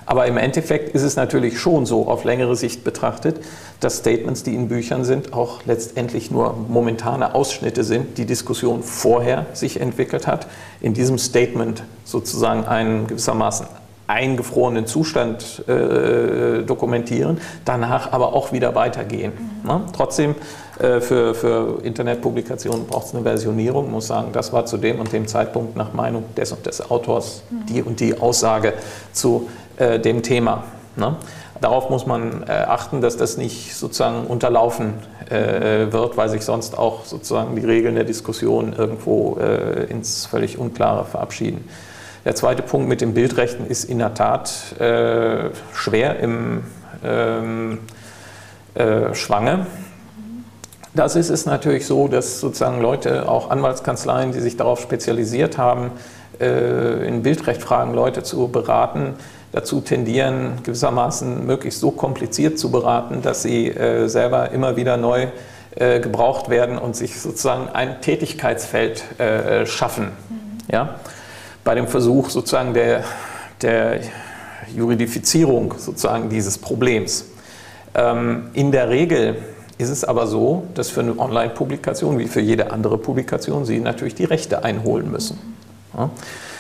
Aber 0.08 0.26
im 0.26 0.38
Endeffekt 0.38 0.96
ist 0.96 1.04
es 1.04 1.16
natürlich 1.16 1.60
schon 1.60 1.86
so, 1.86 2.08
auf 2.08 2.24
längere 2.24 2.56
Sicht 2.56 2.84
betrachtet, 2.84 3.42
dass 3.80 3.98
Statements, 3.98 4.42
die 4.42 4.56
in 4.56 4.70
Büchern 4.70 5.04
sind, 5.06 5.34
auch 5.34 5.60
letztendlich 5.68 6.32
nur 6.32 6.56
momentane 6.68 7.36
Ausschnitte 7.36 7.84
sind, 7.84 8.18
die 8.18 8.26
Diskussion 8.26 8.82
vorher 8.82 9.46
sich 9.54 9.80
entwickelt 9.80 10.26
hat, 10.26 10.48
in 10.82 10.96
diesem 10.96 11.20
Statement 11.20 11.84
sozusagen 12.06 12.66
einen 12.66 13.06
gewissermaßen 13.06 13.68
eingefrorenen 14.08 14.86
Zustand 14.86 15.68
äh, 15.68 16.64
dokumentieren, 16.64 17.40
danach 17.66 18.12
aber 18.12 18.34
auch 18.34 18.52
wieder 18.52 18.76
weitergehen. 18.76 19.34
Mhm. 19.64 19.70
Ne? 19.70 19.82
Trotzdem, 19.96 20.36
äh, 20.80 21.00
für, 21.02 21.34
für 21.34 21.80
Internetpublikationen 21.84 22.86
braucht 22.86 23.08
es 23.08 23.16
eine 23.16 23.24
Versionierung, 23.24 23.90
muss 23.92 24.08
sagen, 24.08 24.30
das 24.32 24.54
war 24.54 24.66
zu 24.66 24.78
dem 24.78 25.00
und 25.00 25.12
dem 25.12 25.28
Zeitpunkt 25.28 25.76
nach 25.76 25.94
Meinung 25.94 26.24
des 26.36 26.52
und 26.52 26.66
des 26.66 26.90
Autors 26.92 27.44
mhm. 27.50 27.66
die 27.68 27.82
und 27.82 28.00
die 28.00 28.20
Aussage 28.20 28.74
zu 29.12 29.50
äh, 29.78 30.00
dem 30.00 30.22
Thema. 30.22 30.64
Ne? 30.96 31.16
Darauf 31.62 31.90
muss 31.90 32.06
man 32.06 32.44
äh, 32.44 32.52
achten, 32.52 33.02
dass 33.02 33.18
das 33.18 33.38
nicht 33.38 33.76
sozusagen 33.76 34.28
unterlaufen 34.28 34.96
äh, 35.30 35.92
wird, 35.92 36.18
weil 36.18 36.30
sich 36.30 36.42
sonst 36.42 36.78
auch 36.78 37.06
sozusagen 37.06 37.56
die 37.56 37.66
Regeln 37.66 37.96
der 37.96 38.04
Diskussion 38.04 38.74
irgendwo 38.74 39.38
äh, 39.40 39.86
ins 39.86 40.26
völlig 40.26 40.58
Unklare 40.58 41.06
verabschieden. 41.06 41.68
Der 42.26 42.36
zweite 42.36 42.64
Punkt 42.64 42.90
mit 42.90 43.02
den 43.02 43.14
Bildrechten 43.14 43.68
ist 43.68 43.86
in 43.86 44.00
der 44.00 44.14
Tat 44.14 44.80
äh, 44.80 45.52
schwer 45.74 46.20
im 46.20 46.64
ähm, 47.04 47.80
äh, 48.74 49.14
Schwange. 49.14 49.68
Das 50.94 51.16
ist 51.16 51.30
es 51.30 51.46
natürlich 51.46 51.86
so, 51.86 52.08
dass 52.08 52.40
sozusagen 52.40 52.82
Leute, 52.82 53.30
auch 53.30 53.52
Anwaltskanzleien, 53.52 54.32
die 54.32 54.40
sich 54.40 54.58
darauf 54.58 54.80
spezialisiert 54.82 55.58
haben, 55.58 55.92
in 56.38 57.24
Bildrechtfragen 57.24 57.94
Leute 57.94 58.24
zu 58.24 58.50
beraten, 58.50 59.14
dazu 59.56 59.80
tendieren, 59.80 60.60
gewissermaßen 60.64 61.46
möglichst 61.46 61.80
so 61.80 61.92
kompliziert 61.92 62.60
zu 62.60 62.72
beraten, 62.72 63.22
dass 63.22 63.42
sie 63.42 63.70
äh, 63.70 64.10
selber 64.10 64.52
immer 64.52 64.76
wieder 64.76 64.98
neu 64.98 65.28
äh, 65.76 66.02
gebraucht 66.02 66.50
werden 66.50 66.78
und 66.78 66.96
sich 66.96 67.22
sozusagen 67.22 67.70
ein 67.70 68.02
Tätigkeitsfeld 68.02 69.20
äh, 69.20 69.66
schaffen. 69.66 70.12
Mhm. 70.30 70.58
Ja? 70.70 70.96
Bei 71.66 71.74
dem 71.74 71.88
Versuch 71.88 72.30
sozusagen 72.30 72.76
der, 72.76 73.04
der 73.62 74.00
Juridifizierung 74.74 75.74
sozusagen 75.78 76.30
dieses 76.30 76.60
Problems. 76.60 77.26
Ähm, 77.96 78.52
in 78.54 78.72
der 78.72 78.90
Regel 78.90 79.38
ist 79.80 79.90
es 79.90 80.04
aber 80.04 80.28
so, 80.28 80.68
dass 80.76 80.92
für 80.92 81.00
eine 81.02 81.18
Online-Publikation 81.18 82.20
wie 82.20 82.28
für 82.28 82.40
jede 82.40 82.72
andere 82.72 83.00
Publikation 83.00 83.66
Sie 83.66 83.80
natürlich 83.80 84.14
die 84.14 84.26
Rechte 84.26 84.64
einholen 84.64 85.10
müssen. 85.10 85.40
Ja? 85.98 86.12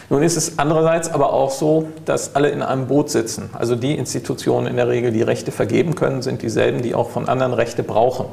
Nun 0.09 0.23
ist 0.23 0.37
es 0.37 0.57
andererseits 0.57 1.09
aber 1.09 1.33
auch 1.33 1.51
so, 1.51 1.87
dass 2.05 2.35
alle 2.35 2.49
in 2.49 2.63
einem 2.63 2.87
Boot 2.87 3.11
sitzen. 3.11 3.51
Also 3.53 3.75
die 3.75 3.95
Institutionen 3.95 4.65
in 4.65 4.75
der 4.75 4.87
Regel, 4.87 5.11
die 5.11 5.21
Rechte 5.21 5.51
vergeben 5.51 5.93
können, 5.93 6.23
sind 6.23 6.41
dieselben, 6.41 6.81
die 6.81 6.95
auch 6.95 7.11
von 7.11 7.29
anderen 7.29 7.53
Rechte 7.53 7.83
brauchen. 7.83 8.25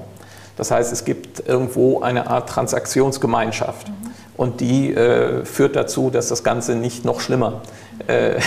Das 0.56 0.70
heißt, 0.70 0.90
es 0.90 1.04
gibt 1.04 1.46
irgendwo 1.46 2.00
eine 2.00 2.28
Art 2.28 2.48
Transaktionsgemeinschaft. 2.48 3.88
Mhm. 3.88 4.12
Und 4.42 4.61
die 4.61 4.92
äh, 4.92 5.44
führt 5.44 5.76
dazu, 5.76 6.11
dass 6.11 6.26
das 6.26 6.42
Ganze 6.42 6.74
nicht 6.74 7.05
noch 7.05 7.20
schlimmer 7.20 7.61
äh, 8.09 8.40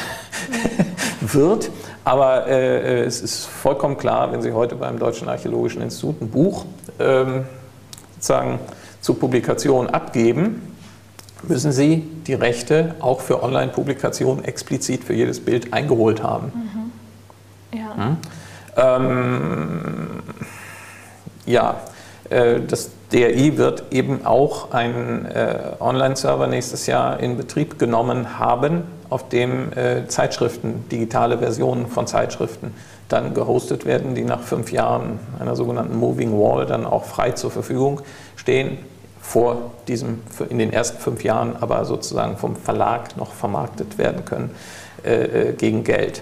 wird. 1.21 1.71
Aber 2.03 2.47
äh, 2.47 3.05
es 3.05 3.21
ist 3.21 3.45
vollkommen 3.45 3.97
klar, 3.97 4.33
wenn 4.33 4.41
Sie 4.41 4.51
heute 4.51 4.75
beim 4.75 4.99
Deutschen 4.99 5.29
Archäologischen 5.29 5.81
Institut 5.81 6.21
ein 6.21 6.29
Buch 6.29 6.65
ähm, 6.99 7.45
sozusagen 8.15 8.59
zur 8.99 9.17
Publikation 9.17 9.89
abgeben, 9.89 10.75
müssen 11.43 11.71
Sie 11.71 12.05
die 12.27 12.33
Rechte 12.33 12.95
auch 12.99 13.21
für 13.21 13.41
Online-Publikationen 13.41 14.43
explizit 14.43 15.01
für 15.05 15.13
jedes 15.13 15.39
Bild 15.39 15.71
eingeholt 15.71 16.21
haben. 16.21 16.91
Mhm. 17.71 17.79
Ja. 17.79 17.95
Hm? 17.95 18.17
Ähm, 18.75 20.07
ja, 21.45 21.79
äh, 22.29 22.59
das 22.67 22.89
DRI 23.15 23.57
wird 23.57 23.83
eben 23.91 24.25
auch 24.25 24.71
einen 24.71 25.25
äh, 25.25 25.57
Online-Server 25.79 26.47
nächstes 26.47 26.85
Jahr 26.85 27.21
in 27.21 27.37
Betrieb 27.37 27.79
genommen 27.79 28.37
haben, 28.39 28.83
auf 29.09 29.29
dem 29.29 29.71
äh, 29.71 30.05
Zeitschriften, 30.07 30.89
digitale 30.91 31.37
Versionen 31.37 31.87
von 31.87 32.07
Zeitschriften 32.07 32.73
dann 33.07 33.33
gehostet 33.33 33.85
werden, 33.85 34.15
die 34.15 34.25
nach 34.25 34.41
fünf 34.41 34.69
Jahren 34.73 35.19
einer 35.39 35.55
sogenannten 35.55 35.97
Moving 35.97 36.33
Wall 36.33 36.65
dann 36.65 36.85
auch 36.85 37.05
frei 37.05 37.31
zur 37.31 37.51
Verfügung 37.51 38.01
stehen. 38.35 38.79
Vor 39.21 39.71
diesem, 39.87 40.21
in 40.49 40.59
den 40.59 40.73
ersten 40.73 40.99
fünf 40.99 41.23
Jahren 41.23 41.55
aber 41.55 41.85
sozusagen 41.85 42.35
vom 42.35 42.57
Verlag 42.57 43.15
noch 43.15 43.31
vermarktet 43.31 43.97
werden 43.97 44.25
können 44.25 44.51
äh, 45.03 45.53
gegen 45.53 45.85
Geld. 45.85 46.21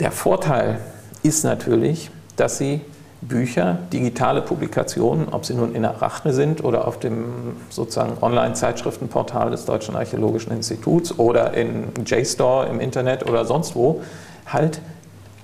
Der 0.00 0.10
Vorteil 0.10 0.80
ist 1.22 1.44
natürlich, 1.44 2.10
dass 2.34 2.58
sie 2.58 2.80
Bücher, 3.22 3.78
digitale 3.92 4.42
Publikationen, 4.42 5.28
ob 5.30 5.46
sie 5.46 5.54
nun 5.54 5.74
in 5.74 5.84
Arachne 5.84 6.32
sind 6.32 6.62
oder 6.62 6.86
auf 6.86 6.98
dem 6.98 7.56
sozusagen 7.70 8.18
Online-Zeitschriftenportal 8.20 9.50
des 9.50 9.64
Deutschen 9.64 9.96
Archäologischen 9.96 10.52
Instituts 10.52 11.18
oder 11.18 11.54
in 11.54 11.84
JSTOR 12.04 12.66
im 12.66 12.78
Internet 12.78 13.28
oder 13.28 13.44
sonst 13.44 13.74
wo, 13.74 14.02
halt 14.46 14.80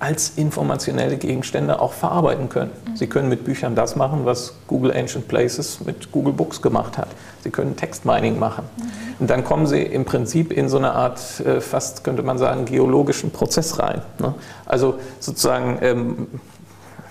als 0.03 0.33
informationelle 0.35 1.15
Gegenstände 1.15 1.79
auch 1.79 1.93
verarbeiten 1.93 2.49
können. 2.49 2.71
Mhm. 2.85 2.97
Sie 2.97 3.07
können 3.07 3.29
mit 3.29 3.45
Büchern 3.45 3.73
das 3.73 3.95
machen, 3.95 4.25
was 4.25 4.53
Google 4.67 4.91
Ancient 4.95 5.29
Places 5.29 5.79
mit 5.85 6.11
Google 6.11 6.33
Books 6.33 6.61
gemacht 6.61 6.97
hat. 6.97 7.07
Sie 7.41 7.49
können 7.49 7.77
Textmining 7.77 8.37
machen. 8.37 8.65
Mhm. 8.75 8.83
Und 9.19 9.29
dann 9.29 9.45
kommen 9.45 9.65
Sie 9.65 9.81
im 9.81 10.03
Prinzip 10.03 10.51
in 10.51 10.67
so 10.67 10.77
eine 10.77 10.91
Art, 10.91 11.39
äh, 11.39 11.61
fast 11.61 12.03
könnte 12.03 12.21
man 12.21 12.37
sagen, 12.37 12.65
geologischen 12.65 13.31
Prozess 13.31 13.79
rein. 13.79 14.01
Ne? 14.19 14.33
Also 14.65 14.95
sozusagen, 15.21 15.77
ähm, 15.81 16.27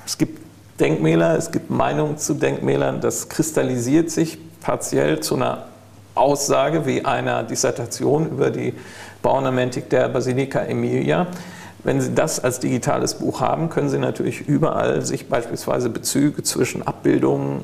es 0.05 0.18
gibt 0.18 0.41
Denkmäler, 0.83 1.38
es 1.38 1.53
gibt 1.53 1.71
Meinungen 1.71 2.18
zu 2.18 2.35
Denkmälern, 2.35 3.01
das 3.01 3.29
kristallisiert 3.29 4.11
sich 4.11 4.37
partiell 4.61 5.21
zu 5.21 5.37
einer 5.37 5.66
Aussage 6.16 6.87
wie 6.87 7.05
einer 7.05 7.45
Dissertation 7.45 8.29
über 8.29 8.51
die 8.51 8.75
Bauornamentik 9.23 9.88
der 9.90 10.09
Basilika 10.09 10.59
Emilia. 10.64 11.29
Wenn 11.85 12.01
Sie 12.01 12.12
das 12.12 12.40
als 12.40 12.59
digitales 12.59 13.14
Buch 13.14 13.40
haben, 13.40 13.71
können 13.71 13.90
Sie 13.90 13.99
natürlich 13.99 14.49
überall 14.49 15.07
sich 15.07 15.29
beispielsweise 15.29 15.88
Bezüge 15.88 16.42
zwischen 16.42 16.85
Abbildungen, 16.85 17.62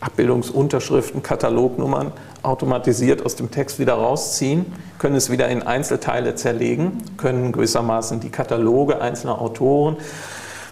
Abbildungsunterschriften, 0.00 1.24
Katalognummern 1.24 2.12
automatisiert 2.44 3.26
aus 3.26 3.34
dem 3.34 3.50
Text 3.50 3.80
wieder 3.80 3.94
rausziehen, 3.94 4.64
können 5.00 5.16
es 5.16 5.28
wieder 5.28 5.48
in 5.48 5.64
Einzelteile 5.64 6.36
zerlegen, 6.36 7.02
können 7.16 7.50
gewissermaßen 7.50 8.20
die 8.20 8.30
Kataloge 8.30 9.00
einzelner 9.00 9.40
Autoren 9.40 9.96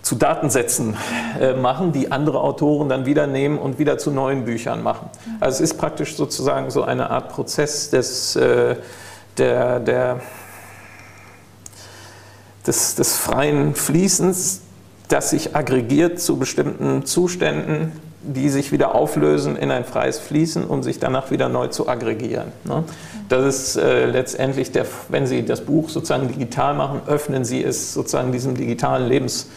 zu 0.07 0.15
Datensätzen 0.15 0.97
äh, 1.41 1.55
machen, 1.55 1.91
die 1.91 2.13
andere 2.13 2.41
Autoren 2.41 2.89
dann 2.89 3.07
wieder 3.07 3.27
nehmen 3.27 3.59
und 3.59 3.81
wieder 3.81 3.99
zu 3.99 4.13
neuen 4.13 4.45
Büchern 4.45 4.81
machen. 4.81 5.11
Also 5.41 5.65
es 5.65 5.73
ist 5.73 5.79
praktisch 5.79 6.15
sozusagen 6.15 6.71
so 6.71 6.85
eine 6.85 7.11
Art 7.11 7.31
Prozess 7.31 7.91
des, 7.91 8.37
äh, 8.37 8.77
der, 9.37 9.81
der, 9.81 10.21
des, 12.65 12.95
des 12.95 13.17
freien 13.17 13.75
Fließens, 13.75 14.61
das 15.09 15.31
sich 15.31 15.57
aggregiert 15.57 16.21
zu 16.21 16.37
bestimmten 16.37 17.05
Zuständen, 17.05 17.91
die 18.23 18.49
sich 18.49 18.71
wieder 18.71 18.95
auflösen 18.95 19.57
in 19.57 19.73
ein 19.73 19.85
freies 19.85 20.21
Fließen, 20.21 20.67
um 20.67 20.85
sich 20.85 21.01
danach 21.01 21.33
wieder 21.33 21.49
neu 21.49 21.67
zu 21.67 21.89
aggregieren. 21.89 22.53
Ne? 22.63 22.85
Das 23.29 23.45
ist 23.45 23.77
äh, 23.77 24.07
letztendlich, 24.07 24.71
der, 24.71 24.87
wenn 25.09 25.27
Sie 25.27 25.45
das 25.45 25.63
Buch 25.63 25.89
sozusagen 25.89 26.29
digital 26.29 26.75
machen, 26.75 27.01
öffnen 27.09 27.45
Sie 27.45 27.65
es 27.65 27.93
sozusagen 27.93 28.31
diesem 28.31 28.55
digitalen 28.55 29.09
Lebens 29.09 29.49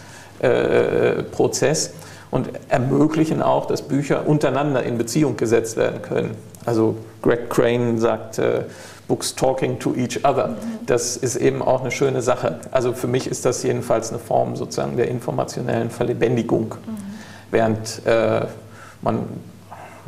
Prozess 1.32 1.92
und 2.32 2.50
ermöglichen 2.70 3.42
auch, 3.42 3.66
dass 3.66 3.82
Bücher 3.82 4.28
untereinander 4.28 4.84
in 4.84 4.98
Beziehung 4.98 5.38
gesetzt 5.38 5.78
werden 5.78 6.02
können. 6.02 6.36
Also 6.66 6.98
Greg 7.22 7.50
Crane 7.50 8.00
sagt, 8.00 8.38
äh, 8.40 8.64
Books 9.08 9.36
talking 9.36 9.80
to 9.80 9.96
each 9.96 10.24
other. 10.24 10.56
Das 10.86 11.18
ist 11.18 11.36
eben 11.36 11.64
auch 11.64 11.82
eine 11.82 11.90
schöne 11.90 12.22
Sache. 12.22 12.60
Also 12.70 12.94
für 12.94 13.08
mich 13.08 13.26
ist 13.26 13.44
das 13.44 13.64
jedenfalls 13.64 14.12
eine 14.12 14.20
Form 14.20 14.56
sozusagen 14.56 14.98
der 14.98 15.08
informationellen 15.08 15.90
Verlebendigung, 15.90 16.76
mhm. 16.86 16.98
während 17.50 18.06
äh, 18.06 18.46
man 19.02 19.24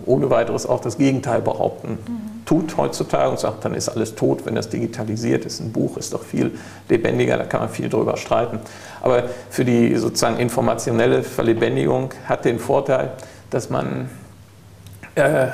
ohne 0.05 0.29
weiteres 0.29 0.67
auch 0.67 0.81
das 0.81 0.99
Gegenteil 0.99 1.41
behaupten 1.41 1.97
mhm. 2.07 2.30
Tut 2.45 2.77
heutzutage 2.77 3.29
und 3.29 3.39
sagt, 3.39 3.65
dann 3.65 3.73
ist 3.73 3.89
alles 3.89 4.15
tot, 4.15 4.45
wenn 4.45 4.55
das 4.55 4.69
digitalisiert 4.69 5.45
ist. 5.45 5.59
Ein 5.59 5.71
Buch 5.71 5.97
ist 5.97 6.13
doch 6.13 6.23
viel 6.23 6.51
lebendiger, 6.89 7.37
da 7.37 7.45
kann 7.45 7.61
man 7.61 7.69
viel 7.69 7.89
drüber 7.89 8.17
streiten. 8.17 8.59
Aber 9.01 9.23
für 9.49 9.65
die 9.65 9.95
sozusagen 9.95 10.37
informationelle 10.37 11.23
Verlebendigung 11.23 12.09
hat 12.27 12.45
den 12.45 12.59
Vorteil, 12.59 13.11
dass 13.49 13.69
man 13.69 14.09
äh, 15.15 15.47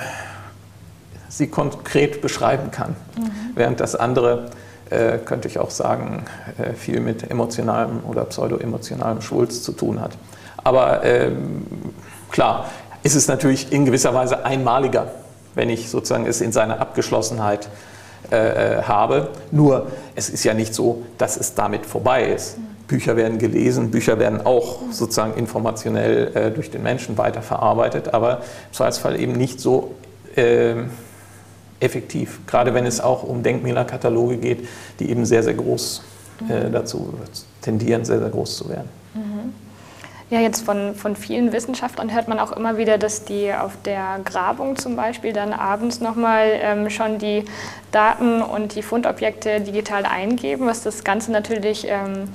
sie 1.30 1.48
konkret 1.48 2.22
beschreiben 2.22 2.72
kann, 2.72 2.96
mhm. 3.18 3.32
während 3.56 3.80
das 3.80 3.96
andere 3.96 4.50
äh, 4.90 5.18
könnte 5.18 5.48
ich 5.48 5.60
auch 5.60 5.72
sagen, 5.72 6.24
äh, 6.58 6.74
viel 6.74 7.00
mit 7.02 7.30
emotionalem 7.30 8.00
oder 8.08 8.26
pseudo-emotionalem 8.26 9.22
Schwulst 9.22 9.64
zu 9.64 9.74
tun 9.74 10.00
hat. 10.00 10.12
Aber 10.64 11.04
ähm, 11.04 11.66
klar, 12.32 12.70
ist 13.04 13.16
es 13.16 13.28
natürlich 13.28 13.72
in 13.72 13.86
gewisser 13.86 14.14
Weise 14.14 14.46
einmaliger, 14.46 15.08
wenn 15.58 15.70
ich 15.70 15.90
sozusagen 15.90 16.26
es 16.26 16.40
in 16.40 16.52
seiner 16.52 16.80
Abgeschlossenheit 16.80 17.68
äh, 18.32 18.36
äh, 18.80 18.84
habe. 18.84 19.30
Nur 19.52 19.88
es 20.16 20.30
ist 20.30 20.44
ja 20.44 20.54
nicht 20.54 20.74
so, 20.74 21.04
dass 21.18 21.38
es 21.38 21.56
damit 21.56 21.86
vorbei 21.86 22.28
ist. 22.28 22.58
Bücher 22.88 23.16
werden 23.18 23.38
gelesen, 23.38 23.92
Bücher 23.92 24.20
werden 24.20 24.46
auch 24.46 24.80
sozusagen 24.92 25.34
informationell 25.34 26.32
äh, 26.36 26.52
durch 26.52 26.72
den 26.72 26.84
Menschen 26.84 27.18
weiterverarbeitet, 27.18 28.14
aber 28.14 28.38
im 28.38 28.74
Zweifelsfall 28.74 29.20
eben 29.20 29.34
nicht 29.34 29.60
so 29.60 29.96
äh, 30.36 30.76
effektiv, 31.80 32.40
gerade 32.48 32.74
wenn 32.74 32.86
es 32.86 33.02
auch 33.02 33.24
um 33.24 33.44
Denkmälerkataloge 33.44 34.38
geht, 34.38 34.68
die 35.00 35.10
eben 35.10 35.26
sehr, 35.26 35.44
sehr 35.44 35.56
groß 35.56 36.04
äh, 36.50 36.70
dazu 36.70 37.14
tendieren, 37.62 38.06
sehr, 38.06 38.20
sehr 38.20 38.30
groß 38.30 38.58
zu 38.58 38.70
werden. 38.70 38.90
Ja, 40.30 40.42
jetzt 40.42 40.66
von, 40.66 40.94
von 40.94 41.16
vielen 41.16 41.54
Wissenschaftlern 41.54 42.14
hört 42.14 42.28
man 42.28 42.38
auch 42.38 42.52
immer 42.52 42.78
wieder, 42.78 42.98
dass 42.98 43.24
die 43.24 43.54
auf 43.54 43.82
der 43.86 44.20
Grabung 44.26 44.76
zum 44.76 44.98
Beispiel 44.98 45.32
dann 45.32 45.54
abends 45.54 46.02
nochmal 46.02 46.50
ähm, 46.62 46.90
schon 46.90 47.18
die 47.18 47.46
Daten 47.94 48.42
und 48.42 48.76
die 48.76 48.82
Fundobjekte 48.82 49.62
digital 49.62 50.06
eingeben, 50.06 50.66
was 50.66 50.84
das 50.84 51.06
Ganze 51.06 51.32
natürlich 51.32 51.88
ähm, 51.88 52.28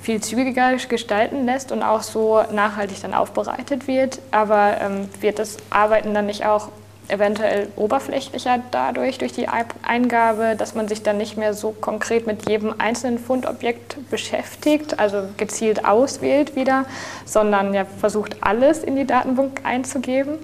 viel 0.00 0.22
zügiger 0.22 0.74
gestalten 0.76 1.44
lässt 1.44 1.70
und 1.70 1.82
auch 1.82 2.02
so 2.02 2.42
nachhaltig 2.50 3.02
dann 3.02 3.12
aufbereitet 3.12 3.88
wird. 3.88 4.20
Aber 4.30 4.78
ähm, 4.80 5.10
wird 5.20 5.38
das 5.38 5.58
Arbeiten 5.68 6.14
dann 6.14 6.24
nicht 6.24 6.46
auch 6.46 6.70
eventuell 7.08 7.68
oberflächlicher 7.76 8.60
dadurch, 8.70 9.18
durch 9.18 9.32
die 9.32 9.46
Eingabe, 9.48 10.54
dass 10.56 10.74
man 10.74 10.88
sich 10.88 11.02
dann 11.02 11.18
nicht 11.18 11.36
mehr 11.36 11.54
so 11.54 11.70
konkret 11.72 12.26
mit 12.26 12.48
jedem 12.48 12.74
einzelnen 12.78 13.18
Fundobjekt 13.18 14.10
beschäftigt, 14.10 14.98
also 14.98 15.24
gezielt 15.36 15.84
auswählt 15.84 16.56
wieder, 16.56 16.86
sondern 17.24 17.74
ja 17.74 17.84
versucht, 17.84 18.36
alles 18.40 18.82
in 18.82 18.96
die 18.96 19.06
Datenbank 19.06 19.60
einzugeben? 19.64 20.38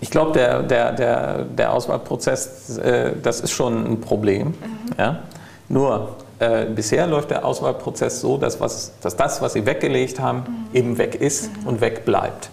Ich 0.00 0.10
glaube, 0.10 0.32
der, 0.32 0.62
der, 0.62 0.92
der, 0.92 1.44
der 1.44 1.72
Auswahlprozess, 1.72 2.78
äh, 2.78 3.12
das 3.22 3.40
ist 3.40 3.50
schon 3.50 3.92
ein 3.92 4.00
Problem. 4.00 4.48
Mhm. 4.48 4.54
Ja? 4.96 5.22
Nur 5.68 6.16
äh, 6.38 6.66
bisher 6.66 7.06
läuft 7.06 7.30
der 7.30 7.44
Auswahlprozess 7.44 8.20
so, 8.20 8.36
dass, 8.36 8.60
was, 8.60 8.92
dass 9.00 9.16
das, 9.16 9.42
was 9.42 9.54
Sie 9.54 9.66
weggelegt 9.66 10.20
haben, 10.20 10.68
mhm. 10.72 10.76
eben 10.76 10.98
weg 10.98 11.16
ist 11.16 11.50
mhm. 11.62 11.66
und 11.66 11.80
weg 11.80 12.04
bleibt. 12.04 12.50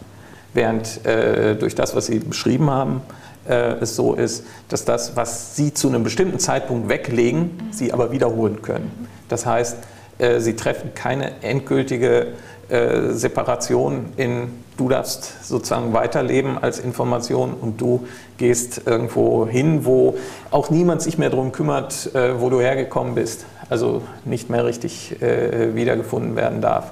Während 0.53 1.05
äh, 1.05 1.55
durch 1.55 1.75
das, 1.75 1.95
was 1.95 2.07
Sie 2.07 2.19
beschrieben 2.19 2.69
haben, 2.69 3.01
äh, 3.47 3.75
es 3.81 3.95
so 3.95 4.13
ist, 4.13 4.45
dass 4.69 4.85
das, 4.85 5.15
was 5.15 5.55
Sie 5.55 5.73
zu 5.73 5.87
einem 5.87 6.03
bestimmten 6.03 6.39
Zeitpunkt 6.39 6.89
weglegen, 6.89 7.41
mhm. 7.41 7.71
Sie 7.71 7.93
aber 7.93 8.11
wiederholen 8.11 8.61
können. 8.61 9.07
Das 9.29 9.45
heißt, 9.45 9.77
äh, 10.17 10.39
Sie 10.39 10.55
treffen 10.55 10.93
keine 10.93 11.41
endgültige 11.41 12.33
äh, 12.69 13.11
Separation 13.11 14.13
in 14.17 14.49
du 14.77 14.89
darfst 14.89 15.45
sozusagen 15.45 15.93
weiterleben 15.93 16.57
als 16.61 16.79
Information 16.79 17.53
und 17.53 17.79
du 17.79 18.07
gehst 18.37 18.81
irgendwo 18.85 19.47
hin, 19.47 19.85
wo 19.85 20.17
auch 20.51 20.69
niemand 20.69 21.01
sich 21.01 21.17
mehr 21.17 21.29
darum 21.29 21.51
kümmert, 21.51 22.13
äh, 22.13 22.39
wo 22.39 22.49
du 22.49 22.59
hergekommen 22.59 23.15
bist, 23.15 23.45
also 23.69 24.01
nicht 24.25 24.49
mehr 24.49 24.65
richtig 24.65 25.21
äh, 25.21 25.75
wiedergefunden 25.75 26.35
werden 26.35 26.61
darf, 26.61 26.91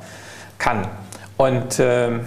kann. 0.58 0.88
Und 1.38 1.80
ähm, 1.80 2.22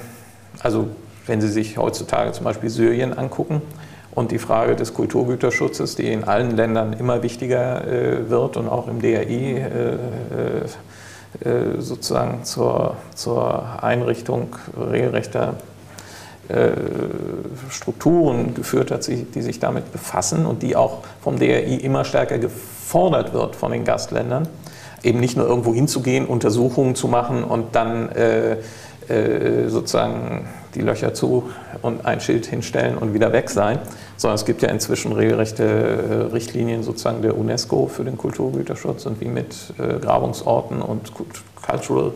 also 0.61 0.89
wenn 1.27 1.41
Sie 1.41 1.49
sich 1.49 1.79
heutzutage 1.79 2.33
zum 2.33 2.45
Beispiel 2.45 2.71
Syrien 2.71 3.17
angucken, 3.17 3.63
und 4.17 4.33
die 4.33 4.39
Frage 4.39 4.75
des 4.75 4.95
Kulturgüterschutzes, 4.95 5.95
die 5.95 6.11
in 6.11 6.25
allen 6.25 6.57
Ländern 6.57 6.95
immer 6.95 7.23
wichtiger 7.23 7.87
äh, 7.87 8.31
wird 8.31 8.57
und 8.57 8.67
auch 8.67 8.89
im 8.89 9.01
DRI 9.01 9.59
äh, 9.59 9.93
äh, 11.45 11.49
äh, 11.49 11.81
sozusagen 11.81 12.43
zur, 12.43 12.97
zur 13.15 13.83
Einrichtung 13.85 14.57
regelrechter 14.91 15.57
äh, 16.49 16.71
Strukturen 17.69 18.55
geführt 18.55 18.91
hat, 18.91 19.07
die 19.07 19.43
sich 19.43 19.61
damit 19.61 19.93
befassen 19.93 20.47
und 20.47 20.63
die 20.63 20.77
auch 20.77 21.03
vom 21.21 21.39
DRI 21.39 21.77
immer 21.77 22.07
stärker 22.07 22.39
gefordert 22.39 23.35
wird 23.35 23.55
von 23.55 23.71
den 23.71 23.85
Gastländern, 23.85 24.49
eben 25.03 25.21
nicht 25.21 25.37
nur 25.37 25.47
irgendwo 25.47 25.75
hinzugehen, 25.75 26.25
Untersuchungen 26.25 26.95
zu 26.95 27.07
machen 27.07 27.45
und 27.45 27.75
dann 27.75 28.09
äh, 28.11 28.57
äh, 29.09 29.69
sozusagen 29.69 30.49
die 30.75 30.81
Löcher 30.81 31.15
zu 31.15 31.51
und 31.83 32.05
ein 32.07 32.21
Schild 32.21 32.47
hinstellen 32.47 32.99
und 32.99 33.15
wieder 33.15 33.33
weg 33.33 33.51
sein, 33.51 33.79
sondern 34.17 34.37
es 34.37 34.45
gibt 34.45 34.63
ja 34.63 34.69
inzwischen 34.69 35.13
regelrechte 35.13 35.65
äh, 35.65 36.33
Richtlinien 36.33 36.83
sozusagen 36.83 37.23
der 37.23 37.37
UNESCO 37.37 37.87
für 37.87 38.05
den 38.05 38.19
Kulturgüterschutz 38.19 39.07
und 39.07 39.21
wie 39.21 39.29
mit 39.29 39.55
äh, 39.79 39.99
Grabungsorten 39.99 40.83
und 40.83 41.13
Cultural 41.67 42.13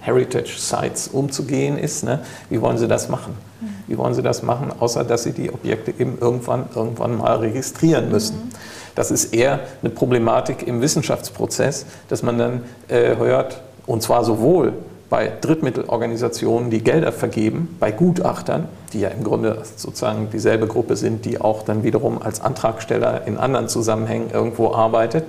Heritage 0.00 0.58
Sites 0.58 1.08
umzugehen 1.08 1.78
ist. 1.78 2.04
Ne? 2.04 2.20
Wie 2.50 2.60
wollen 2.60 2.76
Sie 2.76 2.88
das 2.88 3.08
machen? 3.08 3.34
Mhm. 3.60 3.66
Wie 3.86 3.96
wollen 3.96 4.12
Sie 4.12 4.22
das 4.22 4.42
machen, 4.42 4.70
außer 4.78 5.02
dass 5.02 5.22
Sie 5.22 5.32
die 5.32 5.50
Objekte 5.50 5.94
eben 5.98 6.18
irgendwann, 6.20 6.66
irgendwann 6.74 7.16
mal 7.16 7.38
registrieren 7.38 8.10
müssen? 8.10 8.36
Mhm. 8.36 8.50
Das 8.94 9.10
ist 9.10 9.34
eher 9.34 9.60
eine 9.82 9.90
Problematik 9.90 10.66
im 10.66 10.82
Wissenschaftsprozess, 10.82 11.86
dass 12.08 12.22
man 12.22 12.38
dann 12.38 12.64
äh, 12.88 13.16
hört, 13.16 13.62
und 13.86 14.02
zwar 14.02 14.24
sowohl 14.24 14.74
bei 15.10 15.32
Drittmittelorganisationen, 15.40 16.70
die 16.70 16.82
Gelder 16.82 17.12
vergeben, 17.12 17.76
bei 17.78 17.92
Gutachtern, 17.92 18.68
die 18.92 19.00
ja 19.00 19.08
im 19.08 19.24
Grunde 19.24 19.62
sozusagen 19.76 20.30
dieselbe 20.30 20.66
Gruppe 20.66 20.96
sind, 20.96 21.24
die 21.24 21.40
auch 21.40 21.62
dann 21.62 21.82
wiederum 21.82 22.20
als 22.20 22.40
Antragsteller 22.40 23.26
in 23.26 23.36
anderen 23.36 23.68
Zusammenhängen 23.68 24.30
irgendwo 24.32 24.72
arbeitet. 24.72 25.24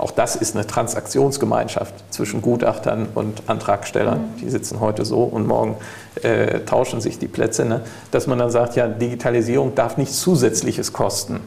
Auch 0.00 0.10
das 0.10 0.34
ist 0.34 0.56
eine 0.56 0.66
Transaktionsgemeinschaft 0.66 1.92
zwischen 2.08 2.40
Gutachtern 2.40 3.08
und 3.14 3.42
Antragstellern. 3.48 4.20
Mhm. 4.20 4.40
Die 4.40 4.48
sitzen 4.48 4.80
heute 4.80 5.04
so 5.04 5.24
und 5.24 5.46
morgen 5.46 5.76
äh, 6.22 6.60
tauschen 6.60 7.02
sich 7.02 7.18
die 7.18 7.28
Plätze. 7.28 7.66
Ne? 7.66 7.82
Dass 8.10 8.26
man 8.26 8.38
dann 8.38 8.50
sagt, 8.50 8.76
ja, 8.76 8.88
Digitalisierung 8.88 9.74
darf 9.74 9.98
nichts 9.98 10.20
Zusätzliches 10.20 10.94
kosten. 10.94 11.40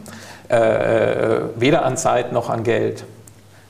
Äh, 0.50 0.56
äh 0.58 1.42
weder 1.56 1.84
an 1.84 1.98
Zeit 1.98 2.32
noch 2.32 2.52
an 2.52 2.64
Geld. 2.64 3.06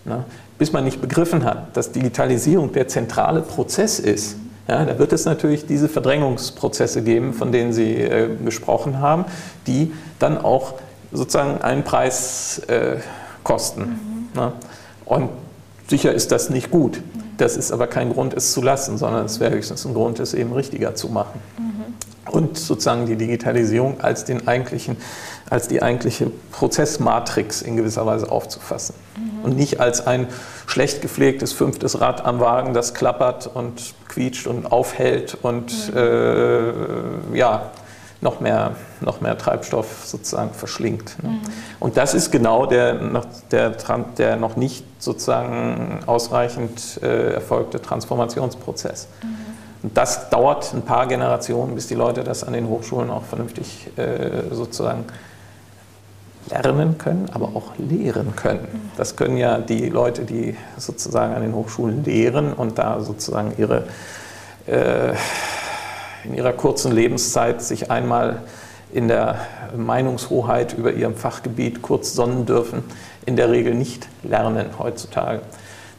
Ne? 0.03 0.25
Bis 0.63 0.71
man 0.71 0.85
nicht 0.85 1.01
begriffen 1.01 1.43
hat, 1.43 1.75
dass 1.75 1.91
Digitalisierung 1.91 2.71
der 2.71 2.87
zentrale 2.87 3.41
Prozess 3.41 3.99
ist, 3.99 4.37
ja, 4.65 4.85
da 4.85 4.97
wird 4.97 5.11
es 5.11 5.25
natürlich 5.25 5.65
diese 5.65 5.89
Verdrängungsprozesse 5.89 7.01
geben, 7.01 7.33
von 7.33 7.51
denen 7.51 7.73
Sie 7.73 7.95
äh, 7.95 8.29
gesprochen 8.45 9.01
haben, 9.01 9.25
die 9.67 9.91
dann 10.19 10.37
auch 10.37 10.75
sozusagen 11.11 11.61
einen 11.61 11.83
Preis 11.83 12.59
äh, 12.67 12.95
kosten. 13.43 13.81
Mhm. 14.33 14.39
Ne? 14.39 14.53
Und 15.03 15.31
sicher 15.89 16.13
ist 16.13 16.31
das 16.31 16.49
nicht 16.49 16.71
gut. 16.71 17.01
Das 17.35 17.57
ist 17.57 17.73
aber 17.73 17.87
kein 17.87 18.13
Grund, 18.13 18.33
es 18.33 18.53
zu 18.53 18.61
lassen, 18.61 18.97
sondern 18.97 19.25
es 19.25 19.41
wäre 19.41 19.53
höchstens 19.53 19.83
ein 19.83 19.93
Grund, 19.93 20.21
es 20.21 20.33
eben 20.33 20.53
richtiger 20.53 20.95
zu 20.95 21.09
machen. 21.09 21.41
Mhm. 21.57 22.31
Und 22.31 22.57
sozusagen 22.57 23.05
die 23.05 23.17
Digitalisierung 23.17 23.99
als, 23.99 24.23
den 24.23 24.47
eigentlichen, 24.47 24.95
als 25.53 25.67
die 25.67 25.81
eigentliche 25.81 26.31
Prozessmatrix 26.51 27.61
in 27.61 27.77
gewisser 27.77 28.05
Weise 28.05 28.31
aufzufassen. 28.31 28.95
Mhm 29.15 29.33
und 29.43 29.57
nicht 29.57 29.79
als 29.79 30.07
ein 30.07 30.27
schlecht 30.65 31.01
gepflegtes 31.01 31.53
fünftes 31.53 32.01
Rad 32.01 32.25
am 32.25 32.39
Wagen, 32.39 32.73
das 32.73 32.93
klappert 32.93 33.47
und 33.53 33.93
quietscht 34.07 34.47
und 34.47 34.71
aufhält 34.71 35.37
und 35.41 35.93
mhm. 35.93 35.97
äh, 35.97 37.37
ja, 37.37 37.69
noch 38.21 38.39
mehr, 38.39 38.71
noch 39.01 39.19
mehr 39.19 39.37
Treibstoff 39.37 40.05
sozusagen 40.05 40.51
verschlingt. 40.53 41.21
Ne? 41.21 41.29
Mhm. 41.29 41.41
Und 41.81 41.97
das 41.97 42.13
ist 42.13 42.31
genau 42.31 42.65
der, 42.65 42.97
der, 43.51 43.75
der 44.17 44.37
noch 44.37 44.55
nicht 44.55 44.85
sozusagen 44.97 45.99
ausreichend 46.05 47.01
äh, 47.03 47.33
erfolgte 47.33 47.81
Transformationsprozess. 47.81 49.09
Mhm. 49.21 49.27
Und 49.83 49.97
das 49.97 50.29
dauert 50.29 50.73
ein 50.73 50.83
paar 50.83 51.07
Generationen, 51.07 51.75
bis 51.75 51.87
die 51.87 51.95
Leute 51.95 52.23
das 52.23 52.45
an 52.45 52.53
den 52.53 52.69
Hochschulen 52.69 53.09
auch 53.09 53.23
vernünftig 53.23 53.89
äh, 53.97 54.43
sozusagen 54.51 55.03
lernen 56.49 56.97
können, 56.97 57.27
aber 57.31 57.47
auch 57.55 57.71
lehren 57.77 58.35
können. 58.35 58.89
Das 58.97 59.15
können 59.15 59.37
ja 59.37 59.59
die 59.59 59.89
Leute, 59.89 60.23
die 60.23 60.55
sozusagen 60.77 61.33
an 61.33 61.41
den 61.41 61.53
Hochschulen 61.53 62.03
lehren 62.03 62.53
und 62.53 62.77
da 62.77 63.01
sozusagen 63.01 63.53
ihre, 63.57 63.85
äh, 64.67 65.13
in 66.25 66.35
ihrer 66.35 66.53
kurzen 66.53 66.91
Lebenszeit 66.91 67.61
sich 67.61 67.91
einmal 67.91 68.41
in 68.93 69.07
der 69.07 69.39
Meinungshoheit 69.75 70.73
über 70.77 70.93
ihrem 70.93 71.15
Fachgebiet 71.15 71.81
kurz 71.81 72.13
sonnen 72.13 72.45
dürfen, 72.45 72.83
in 73.25 73.35
der 73.35 73.49
Regel 73.49 73.73
nicht 73.73 74.07
lernen 74.21 74.67
heutzutage. 74.77 75.41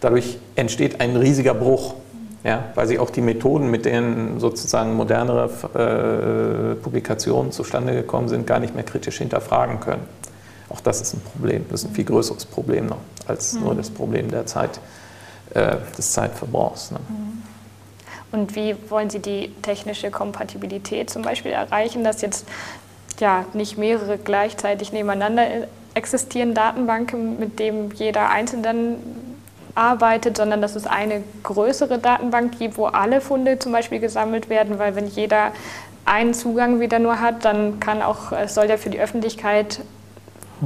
Dadurch 0.01 0.39
entsteht 0.55 1.01
ein 1.01 1.17
riesiger 1.17 1.55
Bruch, 1.55 1.95
ja, 2.45 2.65
weil 2.75 2.87
sie 2.87 2.99
auch 2.99 3.11
die 3.11 3.23
Methoden, 3.23 3.71
mit 3.71 3.87
denen 3.87 4.39
sozusagen 4.39 4.95
modernere 4.95 5.49
äh, 5.75 6.75
Publikationen 6.83 7.53
zustande 7.53 7.95
gekommen 7.95 8.29
sind, 8.29 8.47
gar 8.47 8.61
nicht 8.61 8.75
mehr 8.75 8.85
kritisch 8.85 9.19
hinterfragen 9.19 9.81
können. 9.81 10.03
Auch 10.69 10.81
das 10.81 11.01
ist 11.01 11.15
ein 11.15 11.21
Problem, 11.21 11.67
das 11.71 11.83
ist 11.83 11.91
ein 11.91 11.95
viel 11.95 12.05
größeres 12.05 12.47
Problem 12.47 12.87
noch 12.87 12.99
als 13.27 13.55
mhm. 13.55 13.63
nur 13.63 13.75
das 13.75 13.91
Problem 13.91 14.31
der 14.31 14.47
Zeit, 14.47 14.81
äh, 15.55 15.77
des 15.97 16.13
Zeitverbrauchs. 16.13 16.91
Ne? 16.91 16.99
Mhm. 17.09 17.43
Und 18.33 18.57
wie 18.57 18.75
wollen 18.89 19.11
Sie 19.11 19.21
die 19.21 19.53
technische 19.63 20.11
Kompatibilität 20.11 21.09
zum 21.09 21.23
Beispiel 21.23 21.53
erreichen, 21.53 22.03
dass 22.03 22.21
jetzt 22.21 22.47
ja, 23.21 23.45
nicht 23.53 23.79
mehrere 23.79 24.19
gleichzeitig 24.19 24.93
nebeneinander 24.93 25.47
existieren 25.95 26.55
Datenbanken, 26.55 27.39
mit 27.39 27.61
denen 27.61 27.93
jeder 27.93 28.31
Einzelne 28.31 28.97
arbeitet, 29.77 30.37
sondern 30.37 30.61
dass 30.61 30.77
es 30.77 30.87
eine 30.87 31.23
größere 31.43 31.99
Datenbank 31.99 32.59
gibt, 32.59 32.77
wo 32.77 32.87
alle 32.87 33.21
Funde 33.21 33.59
zum 33.59 33.73
Beispiel 33.73 34.01
gesammelt 34.01 34.49
werden, 34.49 34.79
weil 34.79 34.95
wenn 34.97 35.07
jeder 35.07 35.53
einen 36.05 36.35
Zugang 36.35 36.81
wieder 36.81 36.99
nur 36.99 37.21
hat, 37.21 37.45
dann 37.45 37.81
kann 37.81 38.03
auch, 38.03 38.33
es 38.33 38.55
soll 38.55 38.67
ja 38.67 38.77
für 38.77 38.91
die 38.91 39.01
Öffentlichkeit 39.01 39.81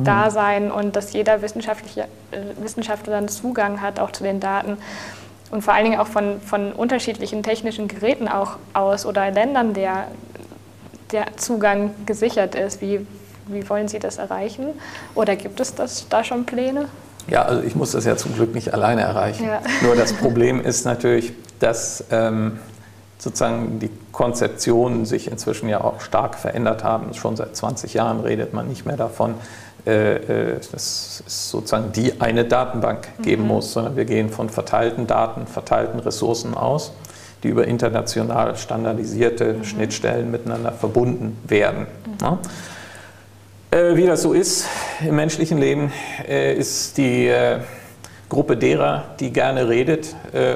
mhm. 0.00 0.04
da 0.04 0.30
sein 0.30 0.70
und 0.70 0.96
dass 0.96 1.12
jeder 1.12 1.42
wissenschaftliche, 1.42 2.02
äh, 2.30 2.62
Wissenschaftler 2.62 3.12
dann 3.12 3.28
Zugang 3.28 3.80
hat 3.80 4.00
auch 4.00 4.12
zu 4.12 4.22
den 4.22 4.40
Daten 4.40 4.78
und 5.50 5.62
vor 5.62 5.74
allen 5.74 5.84
Dingen 5.84 5.98
auch 5.98 6.06
von, 6.06 6.40
von 6.40 6.72
unterschiedlichen 6.72 7.42
technischen 7.42 7.88
Geräten 7.88 8.28
auch 8.28 8.56
aus 8.74 9.06
oder 9.06 9.30
Ländern 9.30 9.74
der, 9.74 10.08
der 11.12 11.36
Zugang 11.36 11.94
gesichert 12.06 12.54
ist. 12.54 12.80
Wie, 12.82 13.06
wie 13.46 13.68
wollen 13.68 13.88
Sie 13.88 13.98
das 13.98 14.18
erreichen? 14.18 14.66
Oder 15.14 15.36
gibt 15.36 15.60
es 15.60 15.74
das, 15.74 16.06
da 16.08 16.22
schon 16.22 16.44
Pläne? 16.44 16.88
Ja, 17.28 17.42
also 17.42 17.62
ich 17.62 17.74
muss 17.74 17.92
das 17.92 18.04
ja 18.04 18.16
zum 18.16 18.34
Glück 18.34 18.54
nicht 18.54 18.72
alleine 18.74 19.02
erreichen. 19.02 19.46
Ja. 19.46 19.60
Nur 19.82 19.96
das 19.96 20.12
Problem 20.12 20.60
ist 20.60 20.84
natürlich, 20.84 21.32
dass 21.60 22.04
ähm, 22.10 22.58
sozusagen 23.18 23.78
die 23.78 23.90
Konzeptionen 24.12 25.04
sich 25.04 25.30
inzwischen 25.30 25.68
ja 25.68 25.80
auch 25.80 26.00
stark 26.00 26.36
verändert 26.36 26.84
haben. 26.84 27.12
Schon 27.14 27.36
seit 27.36 27.56
20 27.56 27.94
Jahren 27.94 28.20
redet 28.20 28.54
man 28.54 28.68
nicht 28.68 28.86
mehr 28.86 28.96
davon, 28.96 29.34
es 29.88 31.22
sozusagen 31.26 31.92
die 31.92 32.20
eine 32.20 32.44
Datenbank 32.44 33.08
geben 33.22 33.42
mhm. 33.42 33.48
muss, 33.48 33.72
sondern 33.72 33.96
wir 33.96 34.04
gehen 34.04 34.30
von 34.30 34.50
verteilten 34.50 35.06
Daten, 35.06 35.46
verteilten 35.46 36.00
Ressourcen 36.00 36.54
aus, 36.54 36.92
die 37.42 37.48
über 37.48 37.66
international 37.66 38.56
standardisierte 38.56 39.54
mhm. 39.54 39.64
Schnittstellen 39.64 40.30
miteinander 40.30 40.72
verbunden 40.72 41.38
werden. 41.46 41.86
Mhm. 42.06 42.16
Ja. 42.20 42.38
Äh, 43.70 43.96
wie 43.96 44.06
das 44.06 44.22
so 44.22 44.32
ist 44.32 44.66
im 45.06 45.16
menschlichen 45.16 45.58
Leben, 45.58 45.92
ist 46.26 46.96
die 46.98 47.30
Gruppe 48.28 48.56
derer, 48.56 49.04
die 49.20 49.32
gerne 49.32 49.68
redet 49.68 50.14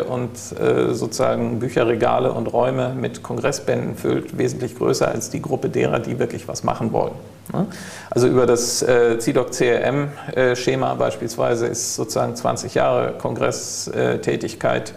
und 0.09 0.37
sozusagen 0.37 1.59
Bücherregale 1.59 2.33
und 2.33 2.53
Räume 2.53 2.95
mit 2.95 3.23
Kongressbänden 3.23 3.97
füllt, 3.97 4.37
wesentlich 4.37 4.77
größer 4.77 5.09
als 5.09 5.31
die 5.31 5.41
Gruppe 5.41 5.71
derer, 5.71 5.99
die 5.99 6.19
wirklich 6.19 6.49
was 6.49 6.65
machen 6.65 6.93
wollen. 6.93 7.15
Ne? 7.53 7.67
Also 8.11 8.29
über 8.29 8.47
das 8.47 8.83
äh, 8.83 9.19
CIDOC-CRM-Schema 9.19 10.95
beispielsweise 10.95 11.67
ist 11.67 11.95
sozusagen 11.95 12.37
20 12.37 12.75
Jahre 12.75 13.13
Kongresstätigkeit 13.19 14.91
äh, 14.91 14.93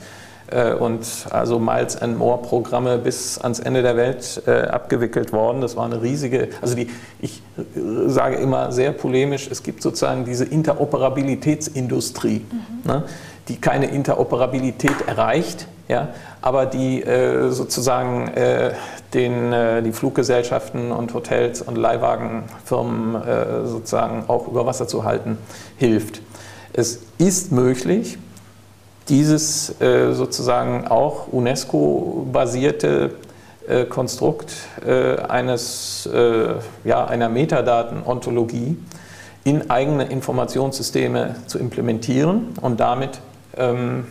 und 0.80 1.06
also 1.32 1.60
Miles 1.60 2.02
and 2.02 2.18
More-Programme 2.18 3.00
bis 3.00 3.38
ans 3.40 3.60
Ende 3.60 3.82
der 3.82 3.98
Welt 3.98 4.44
äh, 4.46 4.68
abgewickelt 4.68 5.34
worden. 5.34 5.62
Das 5.62 5.76
war 5.76 5.86
eine 5.86 6.02
riesige, 6.02 6.50
also 6.62 6.76
die, 6.76 6.90
ich 7.20 7.42
sage 8.08 8.36
immer 8.36 8.72
sehr 8.72 8.92
polemisch, 8.92 9.48
es 9.50 9.64
gibt 9.64 9.82
sozusagen 9.82 10.26
diese 10.26 10.46
Interoperabilitätsindustrie, 10.46 12.46
mhm. 12.52 12.92
ne, 12.92 13.04
die 13.48 13.58
keine 13.58 13.88
Interoperabilität 13.88 15.08
erreicht, 15.08 15.68
ja, 15.88 16.10
aber 16.42 16.66
die 16.66 17.04
äh, 17.04 17.50
sozusagen 17.50 18.28
äh, 18.30 18.72
den, 19.14 19.54
äh, 19.54 19.84
die 19.84 19.92
Fluggesellschaften 19.92 20.92
und 20.92 21.14
Hotels 21.14 21.62
und 21.62 21.76
Leihwagenfirmen 21.76 23.16
äh, 23.16 23.66
sozusagen 23.66 24.24
auch 24.28 24.48
über 24.48 24.66
Wasser 24.66 24.88
zu 24.88 25.04
halten 25.04 25.38
hilft. 25.78 26.22
Es 26.74 27.02
ist 27.18 27.52
möglich, 27.52 28.18
dieses 29.10 29.80
äh, 29.82 30.14
sozusagen 30.14 30.88
auch 30.88 31.28
UNESCO-basierte 31.32 33.16
äh, 33.68 33.86
Konstrukt 33.86 34.54
eines, 35.28 36.08
ja, 36.84 37.06
einer 37.06 37.30
Metadaten-Ontologie 37.30 38.78
in 39.44 39.70
eigene 39.70 40.06
Informationssysteme 40.06 41.36
zu 41.48 41.58
implementieren 41.58 42.54
und 42.62 42.80
damit 42.80 43.20
ähm, 43.58 44.06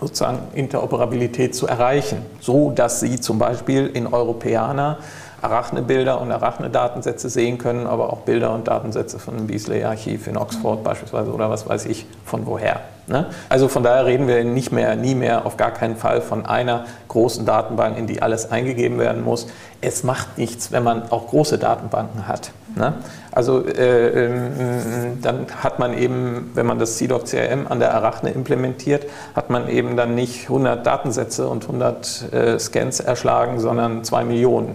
sozusagen 0.00 0.38
Interoperabilität 0.54 1.54
zu 1.54 1.66
erreichen, 1.66 2.24
so 2.40 2.70
dass 2.70 3.00
Sie 3.00 3.20
zum 3.20 3.38
Beispiel 3.38 3.86
in 3.86 4.06
Europäer 4.06 4.98
Arachne-Bilder 5.40 6.20
und 6.20 6.32
Arachne-Datensätze 6.32 7.28
sehen 7.28 7.58
können, 7.58 7.86
aber 7.86 8.12
auch 8.12 8.20
Bilder 8.20 8.54
und 8.54 8.66
Datensätze 8.68 9.18
von 9.18 9.36
dem 9.36 9.46
Beasley-Archiv 9.46 10.26
in 10.26 10.36
Oxford 10.36 10.82
beispielsweise 10.82 11.32
oder 11.32 11.48
was 11.50 11.68
weiß 11.68 11.86
ich 11.86 12.06
von 12.24 12.46
woher. 12.46 12.80
Ne? 13.08 13.26
Also 13.48 13.68
von 13.68 13.82
daher 13.82 14.04
reden 14.04 14.28
wir 14.28 14.44
nicht 14.44 14.70
mehr, 14.70 14.94
nie 14.94 15.14
mehr, 15.14 15.46
auf 15.46 15.56
gar 15.56 15.70
keinen 15.70 15.96
Fall 15.96 16.20
von 16.20 16.44
einer 16.44 16.84
großen 17.08 17.46
Datenbank, 17.46 17.96
in 17.96 18.06
die 18.06 18.20
alles 18.20 18.50
eingegeben 18.50 18.98
werden 18.98 19.24
muss. 19.24 19.46
Es 19.80 20.04
macht 20.04 20.36
nichts, 20.36 20.72
wenn 20.72 20.82
man 20.82 21.10
auch 21.10 21.28
große 21.28 21.58
Datenbanken 21.58 22.28
hat. 22.28 22.52
Ne? 22.76 22.94
Also 23.32 23.66
äh, 23.66 24.26
ähm, 24.26 25.18
dann 25.22 25.46
hat 25.62 25.78
man 25.78 25.96
eben, 25.96 26.50
wenn 26.54 26.66
man 26.66 26.78
das 26.78 26.96
CDOC 26.98 27.24
CRM 27.26 27.66
an 27.66 27.78
der 27.78 27.94
Arachne 27.94 28.30
implementiert, 28.30 29.06
hat 29.34 29.48
man 29.48 29.68
eben 29.68 29.96
dann 29.96 30.14
nicht 30.14 30.44
100 30.44 30.86
Datensätze 30.86 31.48
und 31.48 31.64
100 31.64 32.32
äh, 32.32 32.58
Scans 32.58 33.00
erschlagen, 33.00 33.58
sondern 33.58 34.04
2 34.04 34.24
Millionen 34.24 34.68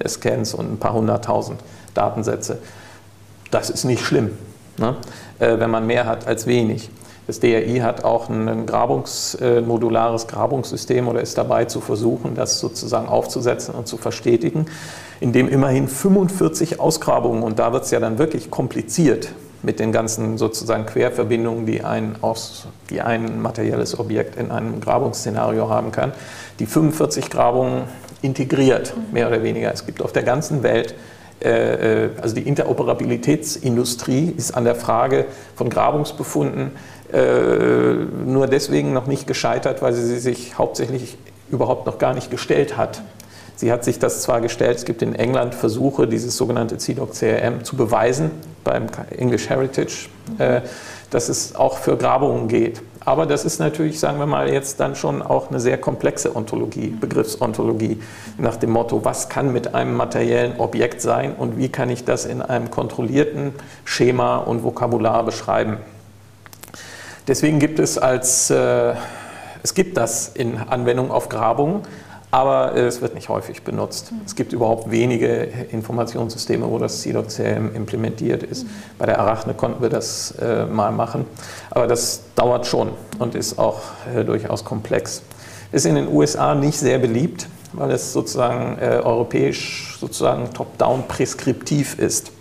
mhm. 0.00 0.08
Scans 0.08 0.54
und 0.54 0.72
ein 0.72 0.78
paar 0.78 0.92
hunderttausend 0.92 1.60
Datensätze. 1.94 2.58
Das 3.52 3.70
ist 3.70 3.84
nicht 3.84 4.04
schlimm, 4.04 4.36
ne? 4.76 4.96
äh, 5.38 5.58
wenn 5.58 5.70
man 5.70 5.86
mehr 5.86 6.06
hat 6.06 6.26
als 6.26 6.46
wenig. 6.46 6.90
Das 7.26 7.40
DRI 7.40 7.80
hat 7.82 8.04
auch 8.04 8.28
ein 8.28 8.66
Grabungs, 8.66 9.34
äh, 9.34 9.60
modulares 9.60 10.28
Grabungssystem 10.28 11.08
oder 11.08 11.20
ist 11.20 11.36
dabei 11.36 11.64
zu 11.64 11.80
versuchen, 11.80 12.36
das 12.36 12.60
sozusagen 12.60 13.08
aufzusetzen 13.08 13.74
und 13.74 13.88
zu 13.88 13.96
verstetigen, 13.96 14.66
in 15.20 15.32
dem 15.32 15.48
immerhin 15.48 15.88
45 15.88 16.78
Ausgrabungen, 16.78 17.42
und 17.42 17.58
da 17.58 17.72
wird 17.72 17.84
es 17.84 17.90
ja 17.90 17.98
dann 17.98 18.18
wirklich 18.18 18.50
kompliziert 18.50 19.30
mit 19.62 19.80
den 19.80 19.90
ganzen 19.90 20.38
sozusagen 20.38 20.86
Querverbindungen, 20.86 21.66
die 21.66 21.82
ein, 21.82 22.14
aus, 22.20 22.68
die 22.90 23.00
ein 23.00 23.42
materielles 23.42 23.98
Objekt 23.98 24.36
in 24.36 24.52
einem 24.52 24.80
Grabungsszenario 24.80 25.68
haben 25.68 25.90
kann, 25.90 26.12
die 26.60 26.66
45 26.66 27.30
Grabungen 27.30 27.84
integriert, 28.22 28.94
mehr 29.12 29.26
oder 29.26 29.42
weniger. 29.42 29.72
Es 29.72 29.84
gibt 29.84 30.00
auf 30.00 30.12
der 30.12 30.22
ganzen 30.22 30.62
Welt 30.62 30.94
also 31.42 32.34
die 32.34 32.42
Interoperabilitätsindustrie 32.42 34.32
ist 34.36 34.56
an 34.56 34.64
der 34.64 34.74
Frage 34.74 35.26
von 35.54 35.68
Grabungsbefunden 35.68 36.72
äh, 37.12 37.94
nur 38.26 38.48
deswegen 38.48 38.92
noch 38.92 39.06
nicht 39.06 39.26
gescheitert, 39.26 39.80
weil 39.80 39.92
sie 39.92 40.18
sich 40.18 40.58
hauptsächlich 40.58 41.16
überhaupt 41.50 41.86
noch 41.86 41.98
gar 41.98 42.14
nicht 42.14 42.30
gestellt 42.30 42.76
hat. 42.76 43.02
Sie 43.54 43.72
hat 43.72 43.84
sich 43.84 43.98
das 43.98 44.22
zwar 44.22 44.40
gestellt, 44.40 44.76
es 44.76 44.84
gibt 44.84 45.02
in 45.02 45.14
England 45.14 45.54
Versuche, 45.54 46.06
dieses 46.06 46.36
sogenannte 46.36 46.78
CDOC 46.78 47.14
CRM 47.14 47.64
zu 47.64 47.76
beweisen 47.76 48.30
beim 48.64 48.86
English 49.16 49.48
Heritage, 49.48 50.08
äh, 50.38 50.62
dass 51.10 51.28
es 51.28 51.54
auch 51.54 51.78
für 51.78 51.96
Grabungen 51.96 52.48
geht. 52.48 52.82
Aber 53.06 53.24
das 53.24 53.44
ist 53.44 53.60
natürlich, 53.60 54.00
sagen 54.00 54.18
wir 54.18 54.26
mal, 54.26 54.52
jetzt 54.52 54.80
dann 54.80 54.96
schon 54.96 55.22
auch 55.22 55.48
eine 55.48 55.60
sehr 55.60 55.78
komplexe 55.78 56.34
Ontologie, 56.34 56.88
Begriffsontologie, 56.88 58.02
nach 58.36 58.56
dem 58.56 58.70
Motto, 58.70 59.04
was 59.04 59.28
kann 59.28 59.52
mit 59.52 59.76
einem 59.76 59.94
materiellen 59.94 60.58
Objekt 60.58 61.00
sein 61.00 61.32
und 61.32 61.56
wie 61.56 61.68
kann 61.68 61.88
ich 61.88 62.04
das 62.04 62.26
in 62.26 62.42
einem 62.42 62.68
kontrollierten 62.68 63.52
Schema 63.84 64.38
und 64.38 64.64
Vokabular 64.64 65.22
beschreiben. 65.22 65.76
Deswegen 67.28 67.60
gibt 67.60 67.78
es 67.78 67.96
als, 67.96 68.50
äh, 68.50 68.94
es 69.62 69.74
gibt 69.74 69.96
das 69.96 70.26
in 70.26 70.58
Anwendung 70.58 71.12
auf 71.12 71.28
Grabungen, 71.28 71.82
aber 72.30 72.74
es 72.74 73.00
wird 73.00 73.14
nicht 73.14 73.28
häufig 73.28 73.62
benutzt. 73.62 74.12
Es 74.24 74.34
gibt 74.34 74.52
überhaupt 74.52 74.90
wenige 74.90 75.48
Informationssysteme, 75.70 76.68
wo 76.68 76.78
das 76.78 77.00
CDOC-CRM 77.02 77.74
implementiert 77.74 78.42
ist. 78.42 78.66
Bei 78.98 79.06
der 79.06 79.20
Arachne 79.20 79.54
konnten 79.54 79.80
wir 79.80 79.88
das 79.88 80.32
äh, 80.32 80.66
mal 80.66 80.92
machen, 80.92 81.24
aber 81.70 81.86
das 81.86 82.22
dauert 82.34 82.66
schon 82.66 82.90
und 83.18 83.34
ist 83.34 83.58
auch 83.58 83.80
äh, 84.14 84.24
durchaus 84.24 84.64
komplex. 84.64 85.22
Ist 85.72 85.86
in 85.86 85.94
den 85.94 86.08
USA 86.08 86.54
nicht 86.54 86.78
sehr 86.78 86.98
beliebt, 86.98 87.48
weil 87.72 87.90
es 87.90 88.12
sozusagen 88.12 88.78
äh, 88.78 89.00
europäisch 89.02 89.96
sozusagen 90.00 90.52
top-down 90.52 91.04
preskriptiv 91.08 91.98
ist. 91.98 92.32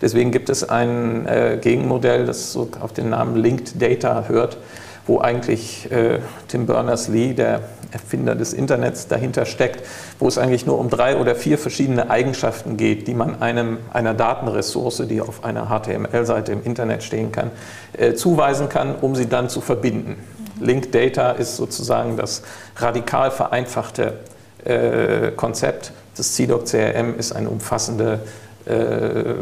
Deswegen 0.00 0.30
gibt 0.30 0.48
es 0.50 0.68
ein 0.68 1.26
äh, 1.26 1.58
Gegenmodell, 1.60 2.26
das 2.26 2.52
so 2.52 2.68
auf 2.80 2.92
den 2.92 3.10
Namen 3.10 3.36
Linked 3.36 3.80
Data 3.80 4.24
hört, 4.28 4.58
wo 5.06 5.20
eigentlich 5.20 5.90
äh, 5.90 6.18
Tim 6.48 6.66
Berners-Lee, 6.66 7.34
der 7.34 7.62
Erfinder 7.94 8.34
des 8.34 8.52
Internets, 8.52 9.08
dahinter 9.08 9.46
steckt, 9.46 9.86
wo 10.18 10.28
es 10.28 10.36
eigentlich 10.36 10.66
nur 10.66 10.78
um 10.78 10.90
drei 10.90 11.16
oder 11.16 11.34
vier 11.34 11.56
verschiedene 11.56 12.10
Eigenschaften 12.10 12.76
geht, 12.76 13.08
die 13.08 13.14
man 13.14 13.40
einem, 13.40 13.78
einer 13.92 14.12
Datenressource, 14.12 15.04
die 15.08 15.20
auf 15.20 15.44
einer 15.44 15.68
HTML-Seite 15.68 16.52
im 16.52 16.62
Internet 16.62 17.02
stehen 17.02 17.32
kann, 17.32 17.50
äh, 17.96 18.14
zuweisen 18.14 18.68
kann, 18.68 18.94
um 18.96 19.14
sie 19.14 19.28
dann 19.28 19.48
zu 19.48 19.60
verbinden. 19.60 20.16
Linked 20.60 20.94
Data 20.94 21.32
ist 21.32 21.56
sozusagen 21.56 22.16
das 22.16 22.42
radikal 22.76 23.30
vereinfachte 23.30 24.18
äh, 24.64 25.30
Konzept. 25.32 25.92
Das 26.16 26.34
CDOC 26.34 26.66
CRM 26.66 27.18
ist 27.18 27.32
eine 27.32 27.48
umfassende 27.48 28.20
äh, 28.66 29.34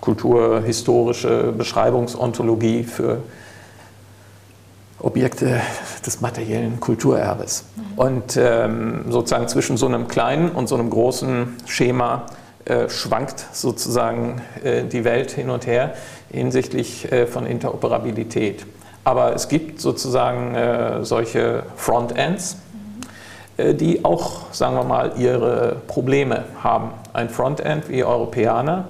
kulturhistorische 0.00 1.52
Beschreibungsontologie 1.56 2.84
für 2.84 3.18
Objekte 5.04 5.60
des 6.04 6.20
materiellen 6.20 6.80
Kulturerbes. 6.80 7.64
Und 7.96 8.36
ähm, 8.36 9.04
sozusagen 9.10 9.48
zwischen 9.48 9.76
so 9.76 9.86
einem 9.86 10.08
kleinen 10.08 10.50
und 10.50 10.68
so 10.68 10.74
einem 10.74 10.90
großen 10.90 11.56
Schema 11.66 12.26
äh, 12.64 12.88
schwankt 12.88 13.44
sozusagen 13.52 14.40
äh, 14.62 14.84
die 14.84 15.04
Welt 15.04 15.30
hin 15.30 15.50
und 15.50 15.66
her 15.66 15.94
hinsichtlich 16.32 17.10
äh, 17.12 17.26
von 17.26 17.46
Interoperabilität. 17.46 18.64
Aber 19.04 19.34
es 19.34 19.48
gibt 19.48 19.80
sozusagen 19.80 20.54
äh, 20.54 21.04
solche 21.04 21.64
Frontends, 21.76 22.56
äh, 23.58 23.74
die 23.74 24.04
auch, 24.04 24.52
sagen 24.52 24.76
wir 24.76 24.84
mal, 24.84 25.12
ihre 25.18 25.76
Probleme 25.86 26.44
haben. 26.62 26.90
Ein 27.12 27.28
Frontend 27.28 27.90
wie 27.90 28.02
Europäer 28.02 28.86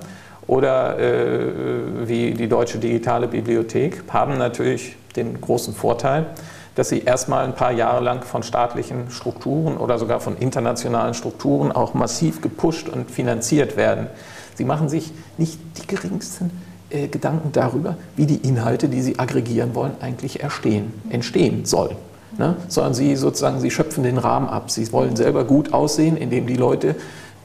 oder 0.46 0.98
äh, 0.98 2.06
wie 2.06 2.32
die 2.32 2.48
Deutsche 2.48 2.78
Digitale 2.78 3.26
Bibliothek 3.26 4.04
haben 4.08 4.38
natürlich 4.38 4.96
den 5.16 5.40
großen 5.40 5.74
Vorteil, 5.74 6.26
dass 6.74 6.88
sie 6.88 7.02
erstmal 7.02 7.44
ein 7.44 7.54
paar 7.54 7.72
Jahre 7.72 8.02
lang 8.02 8.24
von 8.24 8.42
staatlichen 8.42 9.10
Strukturen 9.10 9.76
oder 9.76 9.98
sogar 9.98 10.20
von 10.20 10.36
internationalen 10.36 11.14
Strukturen 11.14 11.70
auch 11.70 11.94
massiv 11.94 12.40
gepusht 12.40 12.88
und 12.88 13.10
finanziert 13.10 13.76
werden. 13.76 14.08
Sie 14.56 14.64
machen 14.64 14.88
sich 14.88 15.12
nicht 15.38 15.58
die 15.78 15.86
geringsten 15.86 16.50
äh, 16.90 17.08
Gedanken 17.08 17.52
darüber, 17.52 17.96
wie 18.16 18.26
die 18.26 18.36
Inhalte, 18.36 18.88
die 18.88 19.02
sie 19.02 19.18
aggregieren 19.18 19.74
wollen, 19.74 19.92
eigentlich 20.00 20.42
erstehen, 20.42 20.92
entstehen 21.10 21.64
sollen 21.64 21.96
ne? 22.38 22.56
sondern 22.68 22.94
sie 22.94 23.16
sozusagen, 23.16 23.60
sie 23.60 23.70
schöpfen 23.70 24.04
den 24.04 24.18
Rahmen 24.18 24.48
ab. 24.48 24.70
Sie 24.70 24.90
wollen 24.92 25.16
selber 25.16 25.44
gut 25.44 25.72
aussehen, 25.72 26.16
indem 26.16 26.46
die 26.46 26.56
Leute, 26.56 26.94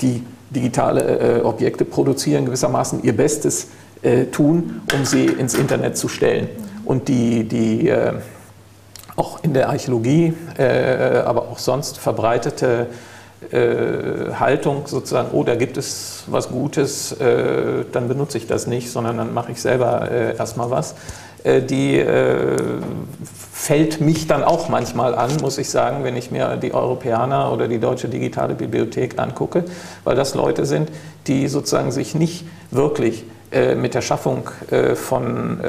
die 0.02 0.24
digitale 0.50 1.40
äh, 1.40 1.42
Objekte 1.42 1.86
produzieren, 1.86 2.46
gewissermaßen 2.46 3.04
ihr 3.04 3.16
Bestes 3.16 3.68
äh, 4.02 4.26
tun, 4.26 4.82
um 4.96 5.06
sie 5.06 5.26
ins 5.26 5.54
Internet 5.54 5.98
zu 5.98 6.08
stellen. 6.08 6.50
Und 6.90 7.08
die, 7.08 7.44
die 7.44 7.88
äh, 7.88 8.14
auch 9.16 9.44
in 9.44 9.54
der 9.54 9.70
Archäologie, 9.70 10.34
äh, 10.58 11.20
aber 11.24 11.44
auch 11.44 11.60
sonst 11.60 12.00
verbreitete 12.00 12.88
äh, 13.52 14.34
Haltung 14.34 14.88
sozusagen, 14.88 15.30
oh, 15.32 15.44
da 15.44 15.54
gibt 15.54 15.78
es 15.78 16.24
was 16.26 16.50
Gutes, 16.50 17.16
dann 17.20 18.08
benutze 18.08 18.40
ich 18.40 18.48
das 18.48 18.66
nicht, 18.66 18.92
sondern 18.92 19.18
dann 19.18 19.34
mache 19.36 19.52
ich 19.52 19.62
selber 19.62 20.10
erstmal 20.38 20.70
was. 20.70 20.96
Die 21.46 22.04
fällt 23.54 24.02
mich 24.02 24.28
dann 24.28 24.44
auch 24.44 24.70
manchmal 24.70 25.16
an, 25.16 25.32
muss 25.42 25.58
ich 25.58 25.70
sagen, 25.70 26.04
wenn 26.04 26.16
ich 26.18 26.30
mir 26.30 26.58
die 26.58 26.74
Europäer 26.74 27.50
oder 27.52 27.68
die 27.68 27.80
Deutsche 27.80 28.10
Digitale 28.10 28.54
Bibliothek 28.54 29.18
angucke, 29.18 29.64
weil 30.04 30.16
das 30.16 30.36
Leute 30.36 30.66
sind, 30.66 30.92
die 31.26 31.48
sozusagen 31.48 31.92
sich 31.92 32.14
nicht 32.14 32.46
wirklich 32.70 33.24
mit 33.78 33.96
der 33.96 34.02
Schaffung 34.02 34.50
von 34.96 35.60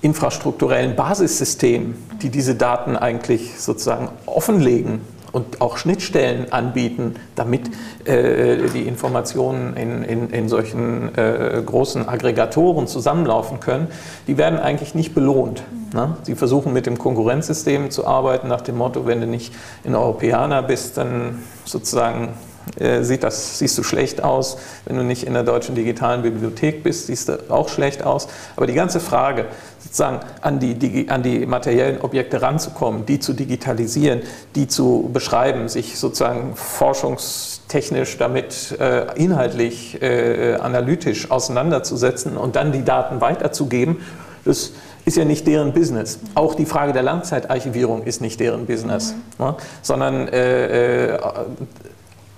infrastrukturellen 0.00 0.96
Basissystemen, 0.96 1.96
die 2.22 2.30
diese 2.30 2.54
Daten 2.54 2.96
eigentlich 2.96 3.58
sozusagen 3.60 4.08
offenlegen, 4.26 5.00
und 5.32 5.60
auch 5.60 5.76
Schnittstellen 5.76 6.52
anbieten, 6.52 7.16
damit 7.34 7.70
äh, 8.06 8.68
die 8.74 8.82
Informationen 8.82 9.76
in, 9.76 10.02
in, 10.02 10.30
in 10.30 10.48
solchen 10.48 11.14
äh, 11.16 11.62
großen 11.64 12.08
Aggregatoren 12.08 12.86
zusammenlaufen 12.86 13.60
können, 13.60 13.88
die 14.26 14.38
werden 14.38 14.58
eigentlich 14.58 14.94
nicht 14.94 15.14
belohnt. 15.14 15.62
Ne? 15.92 16.16
Sie 16.22 16.34
versuchen 16.34 16.72
mit 16.72 16.86
dem 16.86 16.98
Konkurrenzsystem 16.98 17.90
zu 17.90 18.06
arbeiten, 18.06 18.48
nach 18.48 18.62
dem 18.62 18.76
Motto, 18.76 19.06
wenn 19.06 19.20
du 19.20 19.26
nicht 19.26 19.54
in 19.84 19.94
Europäer 19.94 20.62
bist, 20.62 20.96
dann 20.96 21.42
sozusagen 21.64 22.30
äh, 22.78 23.02
sieht 23.02 23.22
das, 23.22 23.58
siehst 23.58 23.76
du 23.78 23.82
schlecht 23.82 24.22
aus. 24.22 24.58
Wenn 24.84 24.96
du 24.96 25.02
nicht 25.02 25.24
in 25.24 25.34
der 25.34 25.42
deutschen 25.42 25.74
digitalen 25.74 26.22
Bibliothek 26.22 26.82
bist, 26.82 27.06
siehst 27.06 27.28
du 27.28 27.38
auch 27.48 27.68
schlecht 27.68 28.02
aus. 28.04 28.28
Aber 28.56 28.66
die 28.66 28.74
ganze 28.74 29.00
Frage, 29.00 29.46
sozusagen 29.78 30.20
an 30.42 30.58
die, 30.58 31.08
an 31.08 31.22
die 31.22 31.46
materiellen 31.46 32.00
Objekte 32.00 32.42
ranzukommen, 32.42 33.06
die 33.06 33.20
zu 33.20 33.32
digitalisieren, 33.32 34.22
die 34.54 34.68
zu 34.68 35.10
beschreiben, 35.12 35.68
sich 35.68 35.98
sozusagen 35.98 36.54
forschungstechnisch 36.56 38.18
damit 38.18 38.76
äh, 38.78 39.06
inhaltlich, 39.16 40.00
äh, 40.02 40.54
analytisch 40.56 41.30
auseinanderzusetzen 41.30 42.36
und 42.36 42.56
dann 42.56 42.72
die 42.72 42.84
Daten 42.84 43.20
weiterzugeben, 43.20 43.98
das 44.44 44.72
ist 45.04 45.16
ja 45.16 45.24
nicht 45.24 45.46
deren 45.46 45.72
Business. 45.72 46.18
Auch 46.34 46.54
die 46.54 46.66
Frage 46.66 46.92
der 46.92 47.02
Langzeitarchivierung 47.02 48.04
ist 48.04 48.20
nicht 48.20 48.40
deren 48.40 48.66
Business, 48.66 49.14
mhm. 49.38 49.44
ne? 49.44 49.54
sondern 49.82 50.28
äh, 50.28 51.14
äh 51.14 51.18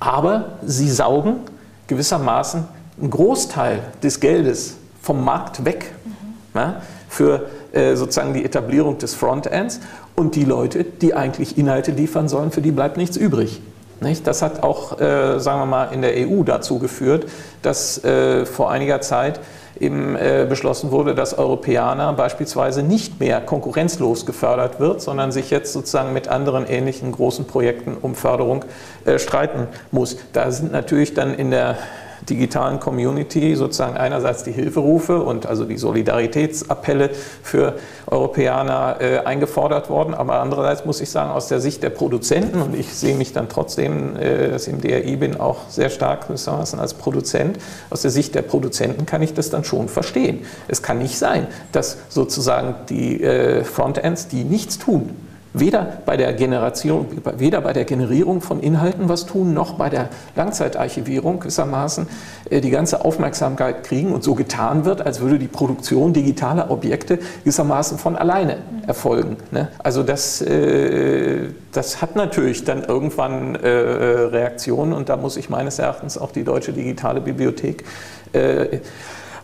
aber 0.00 0.58
sie 0.64 0.90
saugen 0.90 1.36
gewissermaßen 1.86 2.64
einen 3.00 3.10
Großteil 3.10 3.80
des 4.02 4.20
Geldes 4.20 4.76
vom 5.00 5.24
Markt 5.24 5.64
weg 5.64 5.92
mhm. 6.04 6.58
ja, 6.58 6.82
für 7.08 7.46
äh, 7.72 7.94
sozusagen 7.94 8.34
die 8.34 8.44
Etablierung 8.44 8.98
des 8.98 9.14
Frontends 9.14 9.80
und 10.16 10.34
die 10.34 10.44
Leute, 10.44 10.84
die 10.84 11.14
eigentlich 11.14 11.56
Inhalte 11.56 11.92
liefern 11.92 12.28
sollen, 12.28 12.50
für 12.50 12.62
die 12.62 12.72
bleibt 12.72 12.96
nichts 12.96 13.16
übrig. 13.16 13.62
Nicht? 14.00 14.26
Das 14.26 14.42
hat 14.42 14.62
auch, 14.62 14.98
äh, 14.98 15.38
sagen 15.38 15.60
wir 15.60 15.66
mal, 15.66 15.84
in 15.92 16.02
der 16.02 16.14
EU 16.16 16.42
dazu 16.42 16.78
geführt, 16.78 17.26
dass 17.62 18.02
äh, 18.02 18.46
vor 18.46 18.70
einiger 18.70 19.00
Zeit 19.00 19.40
eben 19.80 20.14
äh, 20.14 20.46
beschlossen 20.48 20.90
wurde, 20.90 21.14
dass 21.14 21.36
Europäer 21.36 21.80
beispielsweise 22.16 22.82
nicht 22.82 23.18
mehr 23.18 23.40
konkurrenzlos 23.40 24.26
gefördert 24.26 24.78
wird, 24.78 25.00
sondern 25.00 25.32
sich 25.32 25.50
jetzt 25.50 25.72
sozusagen 25.72 26.12
mit 26.12 26.28
anderen 26.28 26.66
ähnlichen 26.66 27.12
großen 27.12 27.46
Projekten 27.46 27.96
um 28.00 28.14
Förderung 28.14 28.64
äh, 29.06 29.18
streiten 29.18 29.68
muss. 29.90 30.18
Da 30.32 30.50
sind 30.50 30.72
natürlich 30.72 31.14
dann 31.14 31.34
in 31.34 31.50
der 31.50 31.78
digitalen 32.28 32.80
Community 32.80 33.56
sozusagen 33.56 33.96
einerseits 33.96 34.44
die 34.44 34.52
Hilferufe 34.52 35.22
und 35.22 35.46
also 35.46 35.64
die 35.64 35.76
Solidaritätsappelle 35.76 37.10
für 37.42 37.74
Europäer 38.06 38.96
äh, 39.00 39.18
eingefordert 39.18 39.88
worden, 39.90 40.14
aber 40.14 40.40
andererseits 40.40 40.84
muss 40.84 41.00
ich 41.00 41.10
sagen, 41.10 41.30
aus 41.30 41.48
der 41.48 41.60
Sicht 41.60 41.82
der 41.82 41.90
Produzenten, 41.90 42.60
und 42.60 42.74
ich 42.74 42.92
sehe 42.92 43.14
mich 43.14 43.32
dann 43.32 43.48
trotzdem, 43.48 44.16
äh, 44.16 44.50
dass 44.50 44.66
ich 44.66 44.72
im 44.72 44.80
DRI 44.80 45.16
bin, 45.16 45.38
auch 45.38 45.68
sehr 45.68 45.90
stark 45.90 46.26
als 46.30 46.94
Produzent, 46.94 47.58
aus 47.90 48.02
der 48.02 48.10
Sicht 48.10 48.34
der 48.34 48.42
Produzenten 48.42 49.06
kann 49.06 49.22
ich 49.22 49.34
das 49.34 49.50
dann 49.50 49.64
schon 49.64 49.88
verstehen. 49.88 50.44
Es 50.68 50.82
kann 50.82 50.98
nicht 50.98 51.18
sein, 51.18 51.46
dass 51.72 51.98
sozusagen 52.08 52.74
die 52.88 53.22
äh, 53.22 53.64
Frontends, 53.64 54.28
die 54.28 54.44
nichts 54.44 54.78
tun, 54.78 55.10
weder 55.52 55.98
bei 56.06 56.16
der 56.16 56.32
Generation, 56.32 57.06
weder 57.36 57.60
bei 57.60 57.72
der 57.72 57.84
Generierung 57.84 58.40
von 58.40 58.60
Inhalten 58.60 59.08
was 59.08 59.26
tun, 59.26 59.52
noch 59.52 59.74
bei 59.74 59.88
der 59.88 60.08
Langzeitarchivierung 60.36 61.40
gewissermaßen 61.40 62.06
äh, 62.50 62.60
die 62.60 62.70
ganze 62.70 63.04
Aufmerksamkeit 63.04 63.84
kriegen 63.84 64.12
und 64.12 64.22
so 64.22 64.34
getan 64.34 64.84
wird, 64.84 65.02
als 65.02 65.20
würde 65.20 65.38
die 65.38 65.48
Produktion 65.48 66.12
digitaler 66.12 66.70
Objekte 66.70 67.18
gewissermaßen 67.44 67.98
von 67.98 68.16
alleine 68.16 68.58
erfolgen. 68.86 69.36
Ne? 69.50 69.68
Also 69.78 70.02
das, 70.02 70.40
äh, 70.40 71.48
das 71.72 72.00
hat 72.00 72.16
natürlich 72.16 72.64
dann 72.64 72.84
irgendwann 72.84 73.56
äh, 73.56 73.68
Reaktionen 73.68 74.92
und 74.92 75.08
da 75.08 75.16
muss 75.16 75.36
ich 75.36 75.50
meines 75.50 75.78
Erachtens 75.78 76.16
auch 76.16 76.30
die 76.30 76.44
Deutsche 76.44 76.72
Digitale 76.72 77.20
Bibliothek 77.20 77.84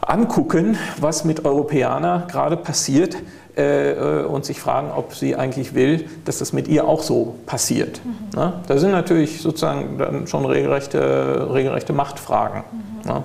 angucken, 0.01 0.79
was 1.01 1.25
mit 1.25 1.45
Europäern 1.45 2.29
gerade 2.29 2.57
passiert, 2.57 3.17
äh, 3.57 4.25
und 4.25 4.45
sich 4.45 4.61
fragen, 4.61 4.91
ob 4.95 5.15
sie 5.15 5.37
eigentlich 5.37 5.75
will, 5.75 6.09
dass 6.25 6.39
das 6.39 6.53
mit 6.53 6.69
ihr 6.69 6.87
auch 6.87 7.03
so 7.03 7.37
passiert. 7.47 8.01
Mhm. 8.05 8.39
Ne? 8.39 8.53
Da 8.67 8.79
sind 8.79 8.93
natürlich 8.93 9.41
sozusagen 9.41 9.99
dann 9.99 10.27
schon 10.27 10.45
regelrechte, 10.45 11.49
regelrechte 11.53 11.93
Machtfragen, 11.93 12.65
mhm. 12.73 13.11
ne? 13.11 13.23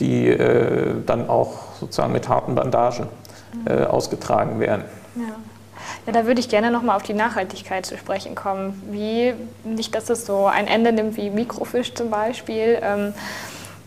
die 0.00 0.28
äh, 0.28 0.94
dann 1.06 1.28
auch 1.28 1.54
sozusagen 1.80 2.12
mit 2.12 2.28
harten 2.28 2.54
Bandagen 2.54 3.06
mhm. 3.52 3.66
äh, 3.66 3.84
ausgetragen 3.84 4.60
werden. 4.60 4.84
Ja. 5.16 5.34
Ja, 6.06 6.12
da 6.12 6.26
würde 6.26 6.40
ich 6.40 6.48
gerne 6.48 6.70
nochmal 6.70 6.96
auf 6.96 7.02
die 7.02 7.14
Nachhaltigkeit 7.14 7.86
zu 7.86 7.96
sprechen 7.96 8.34
kommen. 8.34 8.82
Wie, 8.90 9.34
nicht, 9.64 9.94
dass 9.94 10.10
es 10.10 10.26
so 10.26 10.46
ein 10.46 10.66
Ende 10.66 10.92
nimmt 10.92 11.16
wie 11.16 11.30
Mikrofisch 11.30 11.94
zum 11.94 12.10
Beispiel. 12.10 12.78
Ähm, 12.82 13.14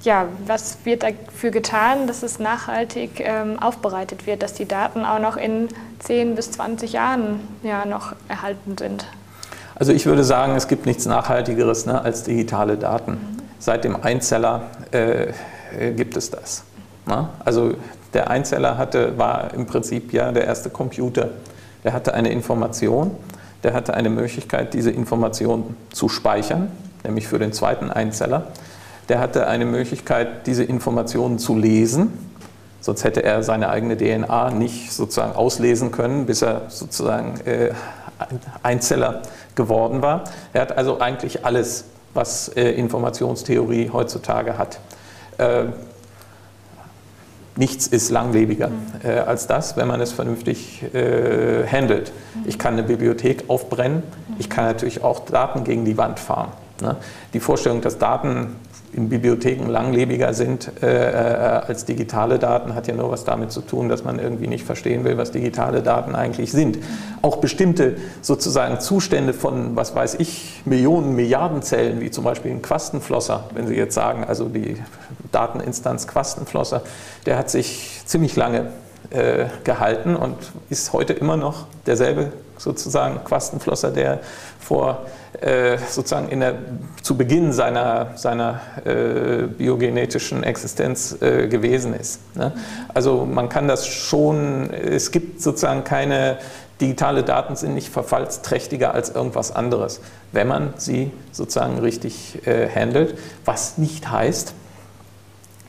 ja, 0.03 0.27
was 0.45 0.77
wird 0.83 1.03
dafür 1.03 1.51
getan, 1.51 2.07
dass 2.07 2.23
es 2.23 2.39
nachhaltig 2.39 3.19
ähm, 3.19 3.59
aufbereitet 3.59 4.27
wird, 4.27 4.43
dass 4.43 4.53
die 4.53 4.67
Daten 4.67 5.05
auch 5.05 5.19
noch 5.19 5.37
in 5.37 5.69
10 5.99 6.35
bis 6.35 6.51
20 6.51 6.93
Jahren 6.93 7.39
ja, 7.63 7.85
noch 7.85 8.13
erhalten 8.27 8.77
sind? 8.77 9.05
Also 9.75 9.91
ich 9.91 10.05
würde 10.05 10.23
sagen, 10.23 10.55
es 10.55 10.67
gibt 10.67 10.85
nichts 10.85 11.05
Nachhaltigeres 11.05 11.85
ne, 11.85 12.01
als 12.01 12.23
digitale 12.23 12.77
Daten. 12.77 13.11
Mhm. 13.11 13.37
Seit 13.59 13.83
dem 13.83 14.01
Einzeller 14.01 14.63
äh, 14.91 15.33
gibt 15.91 16.17
es 16.17 16.31
das. 16.31 16.63
Ne? 17.05 17.29
Also 17.43 17.73
der 18.13 18.29
Einzeller 18.29 18.77
hatte, 18.77 19.17
war 19.17 19.53
im 19.53 19.65
Prinzip 19.65 20.13
ja 20.13 20.31
der 20.31 20.45
erste 20.45 20.69
Computer. 20.69 21.29
Der 21.83 21.93
hatte 21.93 22.13
eine 22.13 22.31
Information, 22.31 23.11
der 23.63 23.73
hatte 23.73 23.93
eine 23.93 24.09
Möglichkeit, 24.09 24.73
diese 24.73 24.91
Information 24.91 25.75
zu 25.91 26.09
speichern, 26.09 26.71
nämlich 27.03 27.27
für 27.27 27.39
den 27.39 27.53
zweiten 27.53 27.91
Einzeller 27.91 28.47
der 29.09 29.19
hatte 29.19 29.47
eine 29.47 29.65
Möglichkeit, 29.65 30.47
diese 30.47 30.63
Informationen 30.63 31.39
zu 31.39 31.55
lesen. 31.55 32.11
Sonst 32.81 33.03
hätte 33.03 33.23
er 33.23 33.43
seine 33.43 33.69
eigene 33.69 33.97
DNA 33.97 34.51
nicht 34.51 34.91
sozusagen 34.91 35.35
auslesen 35.35 35.91
können, 35.91 36.25
bis 36.25 36.41
er 36.41 36.63
sozusagen 36.69 37.39
äh, 37.41 37.71
Einzeller 38.63 39.21
geworden 39.55 40.01
war. 40.01 40.23
Er 40.53 40.61
hat 40.61 40.77
also 40.77 40.99
eigentlich 40.99 41.45
alles, 41.45 41.85
was 42.13 42.49
äh, 42.49 42.71
Informationstheorie 42.71 43.89
heutzutage 43.91 44.57
hat. 44.57 44.79
Äh, 45.37 45.65
nichts 47.55 47.87
ist 47.87 48.09
langlebiger 48.09 48.69
äh, 49.03 49.19
als 49.19 49.47
das, 49.47 49.77
wenn 49.77 49.87
man 49.87 49.99
es 50.01 50.11
vernünftig 50.11 50.83
äh, 50.93 51.65
handelt. 51.67 52.11
Ich 52.45 52.59
kann 52.59 52.73
eine 52.73 52.83
Bibliothek 52.83 53.45
aufbrennen, 53.47 54.03
ich 54.39 54.49
kann 54.49 54.65
natürlich 54.65 55.03
auch 55.03 55.21
Daten 55.25 55.63
gegen 55.63 55.85
die 55.85 55.97
Wand 55.97 56.19
fahren. 56.19 56.51
Ne? 56.81 56.95
Die 57.33 57.39
Vorstellung, 57.39 57.81
dass 57.81 57.97
Daten 57.97 58.55
in 58.97 59.09
Bibliotheken 59.09 59.67
langlebiger 59.69 60.33
sind 60.33 60.71
äh, 60.81 61.11
äh, 61.11 61.13
als 61.67 61.85
digitale 61.85 62.39
Daten, 62.39 62.73
hat 62.73 62.87
ja 62.87 62.95
nur 62.95 63.11
was 63.11 63.23
damit 63.23 63.51
zu 63.51 63.61
tun, 63.61 63.89
dass 63.89 64.03
man 64.03 64.17
irgendwie 64.17 64.47
nicht 64.47 64.65
verstehen 64.65 65.03
will, 65.03 65.17
was 65.17 65.31
digitale 65.31 65.83
Daten 65.83 66.15
eigentlich 66.15 66.51
sind. 66.51 66.79
Auch 67.21 67.37
bestimmte 67.37 67.97
sozusagen 68.23 68.79
Zustände 68.79 69.33
von, 69.33 69.75
was 69.75 69.93
weiß 69.95 70.15
ich, 70.15 70.63
Millionen, 70.65 71.15
Milliarden 71.15 71.61
Zellen, 71.61 72.01
wie 72.01 72.09
zum 72.09 72.23
Beispiel 72.23 72.49
ein 72.49 72.63
Quastenflosser, 72.63 73.43
wenn 73.53 73.67
Sie 73.67 73.75
jetzt 73.75 73.93
sagen, 73.93 74.23
also 74.23 74.49
die 74.49 74.77
Dateninstanz 75.31 76.07
Quastenflosser, 76.07 76.81
der 77.27 77.37
hat 77.37 77.51
sich 77.51 78.01
ziemlich 78.05 78.35
lange 78.35 78.71
äh, 79.11 79.45
gehalten 79.63 80.15
und 80.15 80.37
ist 80.71 80.91
heute 80.91 81.13
immer 81.13 81.37
noch 81.37 81.67
derselbe 81.85 82.31
sozusagen 82.57 83.23
Quastenflosser, 83.23 83.91
der 83.91 84.21
vor 84.59 85.05
äh, 85.41 85.77
sozusagen 85.89 86.29
in 86.29 86.39
der, 86.39 86.55
zu 87.01 87.15
Beginn 87.15 87.53
seiner, 87.53 88.11
seiner 88.15 88.61
äh, 88.85 89.47
biogenetischen 89.47 90.43
Existenz 90.43 91.17
äh, 91.21 91.47
gewesen 91.47 91.93
ist. 91.93 92.19
Ne? 92.35 92.53
Also 92.93 93.25
man 93.25 93.49
kann 93.49 93.67
das 93.67 93.87
schon, 93.87 94.71
es 94.71 95.11
gibt 95.11 95.41
sozusagen 95.41 95.83
keine, 95.83 96.37
digitale 96.81 97.23
Daten 97.23 97.55
sind 97.55 97.73
nicht 97.73 97.89
verfallsträchtiger 97.89 98.93
als 98.93 99.09
irgendwas 99.09 99.55
anderes, 99.55 100.01
wenn 100.31 100.47
man 100.47 100.73
sie 100.77 101.11
sozusagen 101.31 101.79
richtig 101.79 102.45
äh, 102.47 102.69
handelt, 102.69 103.17
was 103.45 103.77
nicht 103.77 104.11
heißt, 104.11 104.53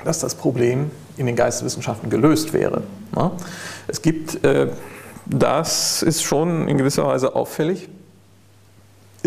dass 0.05 0.21
das 0.21 0.35
Problem 0.35 0.91
in 1.17 1.27
den 1.27 1.37
Geisteswissenschaften 1.37 2.11
gelöst 2.11 2.53
wäre. 2.53 2.83
Ne? 3.15 3.31
Es 3.87 4.03
gibt, 4.03 4.45
äh, 4.45 4.69
das 5.27 6.03
ist 6.03 6.23
schon 6.23 6.69
in 6.69 6.79
gewisser 6.79 7.07
Weise 7.07 7.35
auffällig, 7.35 7.89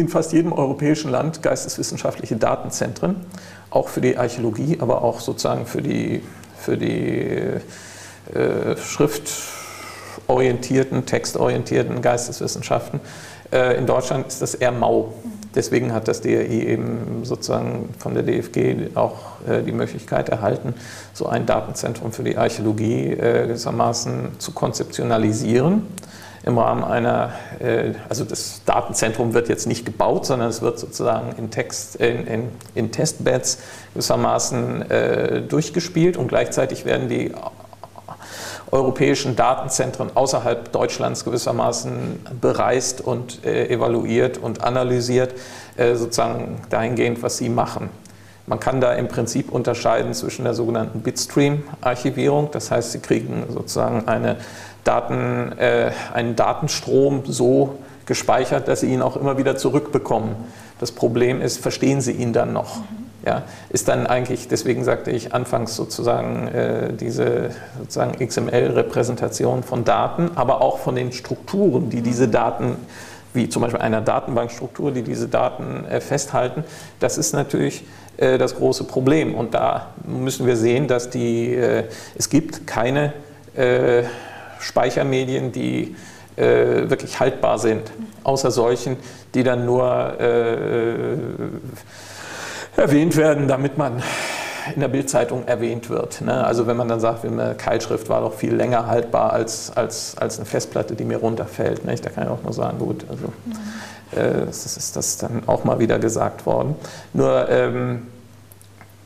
in 0.01 0.09
fast 0.09 0.33
jedem 0.33 0.51
europäischen 0.51 1.09
Land 1.11 1.41
geisteswissenschaftliche 1.41 2.35
Datenzentren, 2.35 3.15
auch 3.69 3.87
für 3.87 4.01
die 4.01 4.17
Archäologie, 4.17 4.79
aber 4.81 5.01
auch 5.03 5.21
sozusagen 5.21 5.65
für 5.65 5.81
die, 5.81 6.21
für 6.57 6.77
die 6.77 7.61
äh, 8.33 8.75
schriftorientierten, 8.77 11.05
textorientierten 11.05 12.01
Geisteswissenschaften. 12.01 12.99
Äh, 13.51 13.77
in 13.77 13.85
Deutschland 13.85 14.27
ist 14.27 14.41
das 14.41 14.55
eher 14.55 14.71
mau. 14.71 15.13
Deswegen 15.53 15.93
hat 15.93 16.07
das 16.07 16.21
DRI 16.21 16.67
eben 16.67 17.23
sozusagen 17.23 17.89
von 17.97 18.13
der 18.13 18.23
DFG 18.23 18.95
auch 18.95 19.17
äh, 19.47 19.61
die 19.61 19.73
Möglichkeit 19.73 20.29
erhalten, 20.29 20.73
so 21.13 21.27
ein 21.27 21.45
Datenzentrum 21.45 22.11
für 22.11 22.23
die 22.23 22.37
Archäologie 22.37 23.11
äh, 23.11 23.47
gewissermaßen 23.47 24.39
zu 24.39 24.53
konzeptionalisieren 24.53 25.83
im 26.43 26.57
Rahmen 26.57 26.83
einer, 26.83 27.33
äh, 27.59 27.93
also 28.09 28.23
das 28.23 28.61
Datenzentrum 28.65 29.33
wird 29.33 29.49
jetzt 29.49 29.67
nicht 29.67 29.85
gebaut, 29.85 30.25
sondern 30.25 30.49
es 30.49 30.61
wird 30.61 30.79
sozusagen 30.79 31.35
in, 31.37 31.51
Text, 31.51 31.97
in, 31.97 32.25
in, 32.25 32.49
in 32.73 32.91
Testbeds 32.91 33.59
gewissermaßen 33.93 34.89
äh, 34.89 35.41
durchgespielt 35.41 36.17
und 36.17 36.27
gleichzeitig 36.27 36.85
werden 36.85 37.09
die 37.09 37.31
europäischen 38.71 39.35
Datenzentren 39.35 40.11
außerhalb 40.15 40.71
Deutschlands 40.71 41.25
gewissermaßen 41.25 42.25
bereist 42.39 43.01
und 43.01 43.45
äh, 43.45 43.67
evaluiert 43.67 44.37
und 44.37 44.63
analysiert, 44.63 45.33
sozusagen 45.93 46.61
dahingehend, 46.69 47.23
was 47.23 47.37
sie 47.37 47.47
machen. 47.47 47.89
Man 48.45 48.59
kann 48.59 48.81
da 48.81 48.93
im 48.93 49.07
Prinzip 49.07 49.51
unterscheiden 49.51 50.13
zwischen 50.13 50.43
der 50.43 50.53
sogenannten 50.53 50.99
Bitstream-Archivierung, 50.99 52.49
das 52.51 52.69
heißt, 52.69 52.91
Sie 52.91 52.99
kriegen 52.99 53.45
sozusagen 53.49 54.07
eine 54.09 54.35
Daten, 54.83 55.57
äh, 55.57 55.91
einen 56.13 56.35
Datenstrom 56.35 57.23
so 57.25 57.77
gespeichert, 58.05 58.67
dass 58.67 58.81
Sie 58.81 58.91
ihn 58.91 59.01
auch 59.01 59.15
immer 59.15 59.37
wieder 59.37 59.55
zurückbekommen. 59.57 60.35
Das 60.79 60.91
Problem 60.91 61.41
ist, 61.41 61.61
verstehen 61.61 62.01
Sie 62.01 62.11
ihn 62.11 62.33
dann 62.33 62.53
noch? 62.53 62.81
Ja, 63.25 63.43
ist 63.69 63.87
dann 63.87 64.07
eigentlich, 64.07 64.47
deswegen 64.47 64.83
sagte 64.83 65.11
ich 65.11 65.31
anfangs 65.31 65.75
sozusagen 65.75 66.47
äh, 66.47 66.91
diese 66.93 67.51
sozusagen 67.77 68.17
XML-Repräsentation 68.17 69.61
von 69.61 69.83
Daten, 69.83 70.31
aber 70.33 70.61
auch 70.61 70.79
von 70.79 70.95
den 70.95 71.11
Strukturen, 71.11 71.91
die 71.91 72.01
diese 72.01 72.27
Daten, 72.27 72.77
wie 73.35 73.47
zum 73.47 73.61
Beispiel 73.61 73.79
einer 73.79 74.01
Datenbankstruktur, 74.01 74.91
die 74.91 75.03
diese 75.03 75.27
Daten 75.27 75.85
äh, 75.85 76.01
festhalten, 76.01 76.63
das 76.99 77.19
ist 77.19 77.33
natürlich 77.33 77.85
äh, 78.17 78.39
das 78.39 78.55
große 78.55 78.85
Problem. 78.85 79.35
Und 79.35 79.53
da 79.53 79.87
müssen 80.03 80.47
wir 80.47 80.57
sehen, 80.57 80.87
dass 80.87 81.11
die, 81.11 81.53
äh, 81.53 81.83
es 82.15 82.29
gibt 82.29 82.65
keine 82.65 83.13
äh, 83.55 84.03
Speichermedien, 84.61 85.51
die 85.51 85.95
äh, 86.37 86.89
wirklich 86.89 87.19
haltbar 87.19 87.59
sind, 87.59 87.91
außer 88.23 88.51
solchen, 88.51 88.97
die 89.33 89.43
dann 89.43 89.65
nur 89.65 90.19
äh, 90.19 91.17
erwähnt 92.77 93.17
werden, 93.17 93.47
damit 93.47 93.77
man 93.77 94.01
in 94.75 94.81
der 94.81 94.87
Bildzeitung 94.87 95.47
erwähnt 95.47 95.89
wird. 95.89 96.21
Ne? 96.21 96.45
Also 96.45 96.67
wenn 96.67 96.77
man 96.77 96.87
dann 96.87 96.99
sagt, 96.99 97.25
eine 97.25 97.55
Keilschrift 97.55 98.09
war 98.09 98.21
doch 98.21 98.33
viel 98.33 98.53
länger 98.53 98.87
haltbar 98.87 99.33
als, 99.33 99.75
als, 99.75 100.15
als 100.17 100.37
eine 100.37 100.45
Festplatte, 100.45 100.95
die 100.95 101.03
mir 101.03 101.17
runterfällt. 101.17 101.83
Nicht? 101.85 102.05
Da 102.05 102.09
kann 102.09 102.25
ich 102.25 102.29
auch 102.29 102.43
nur 102.43 102.53
sagen, 102.53 102.77
gut, 102.79 103.05
also 103.09 103.25
äh, 104.11 104.45
das 104.45 104.77
ist 104.77 104.95
das 104.95 105.17
dann 105.17 105.43
auch 105.47 105.63
mal 105.63 105.79
wieder 105.79 105.99
gesagt 105.99 106.45
worden. 106.45 106.75
Nur 107.13 107.49
ähm, 107.49 108.07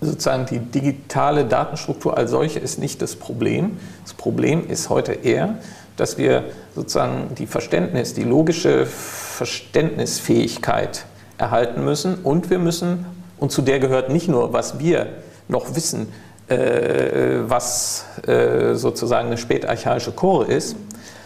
sozusagen 0.01 0.45
die 0.45 0.59
digitale 0.59 1.45
Datenstruktur 1.45 2.17
als 2.17 2.31
solche 2.31 2.59
ist 2.59 2.79
nicht 2.79 3.01
das 3.01 3.15
Problem. 3.15 3.77
Das 4.03 4.13
Problem 4.13 4.69
ist 4.69 4.89
heute 4.89 5.13
eher, 5.13 5.55
dass 5.97 6.17
wir 6.17 6.43
sozusagen 6.75 7.35
die 7.35 7.47
Verständnis, 7.47 8.13
die 8.13 8.23
logische 8.23 8.85
Verständnisfähigkeit 8.85 11.05
erhalten 11.37 11.83
müssen 11.83 12.15
und 12.15 12.49
wir 12.49 12.59
müssen, 12.59 13.05
und 13.37 13.51
zu 13.51 13.61
der 13.61 13.79
gehört 13.79 14.09
nicht 14.09 14.27
nur, 14.27 14.53
was 14.53 14.79
wir 14.79 15.07
noch 15.47 15.75
wissen, 15.75 16.11
äh, 16.47 17.39
was 17.47 18.05
äh, 18.27 18.75
sozusagen 18.75 19.27
eine 19.27 19.37
spätarchaische 19.37 20.11
Chore 20.11 20.45
ist, 20.45 20.75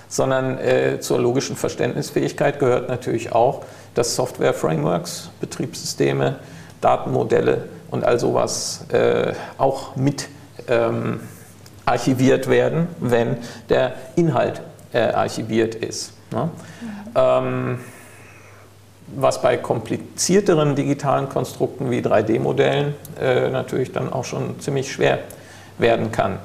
sondern 0.08 0.58
äh, 0.58 1.00
zur 1.00 1.20
logischen 1.20 1.56
Verständnisfähigkeit 1.56 2.60
gehört 2.60 2.90
natürlich 2.90 3.32
auch, 3.32 3.64
dass 3.94 4.16
Software-Frameworks, 4.16 5.30
Betriebssysteme, 5.40 6.38
Datenmodelle 6.82 7.66
und 7.92 8.04
all 8.04 8.20
sowas 8.20 8.86
äh, 8.92 9.34
auch 9.58 9.96
mit 9.96 10.28
ähm, 10.68 11.20
archiviert 11.86 12.48
werden, 12.48 12.88
wenn 13.00 13.38
der 13.70 13.94
Inhalt 14.16 14.62
äh, 14.94 15.00
archiviert 15.00 15.76
ist. 15.76 16.14
Ne? 16.32 16.50
Mhm. 16.82 16.90
Ähm, 17.16 17.80
was 19.16 19.42
bei 19.42 19.58
komplizierteren 19.58 20.76
digitalen 20.76 21.30
Konstrukten 21.30 21.90
wie 21.90 22.00
3D-Modellen 22.00 22.94
äh, 23.20 23.50
natürlich 23.50 23.92
dann 23.92 24.14
auch 24.14 24.26
schon 24.26 24.60
ziemlich 24.60 24.92
schwer 24.92 25.20
werden 25.80 26.12
kann. 26.12 26.38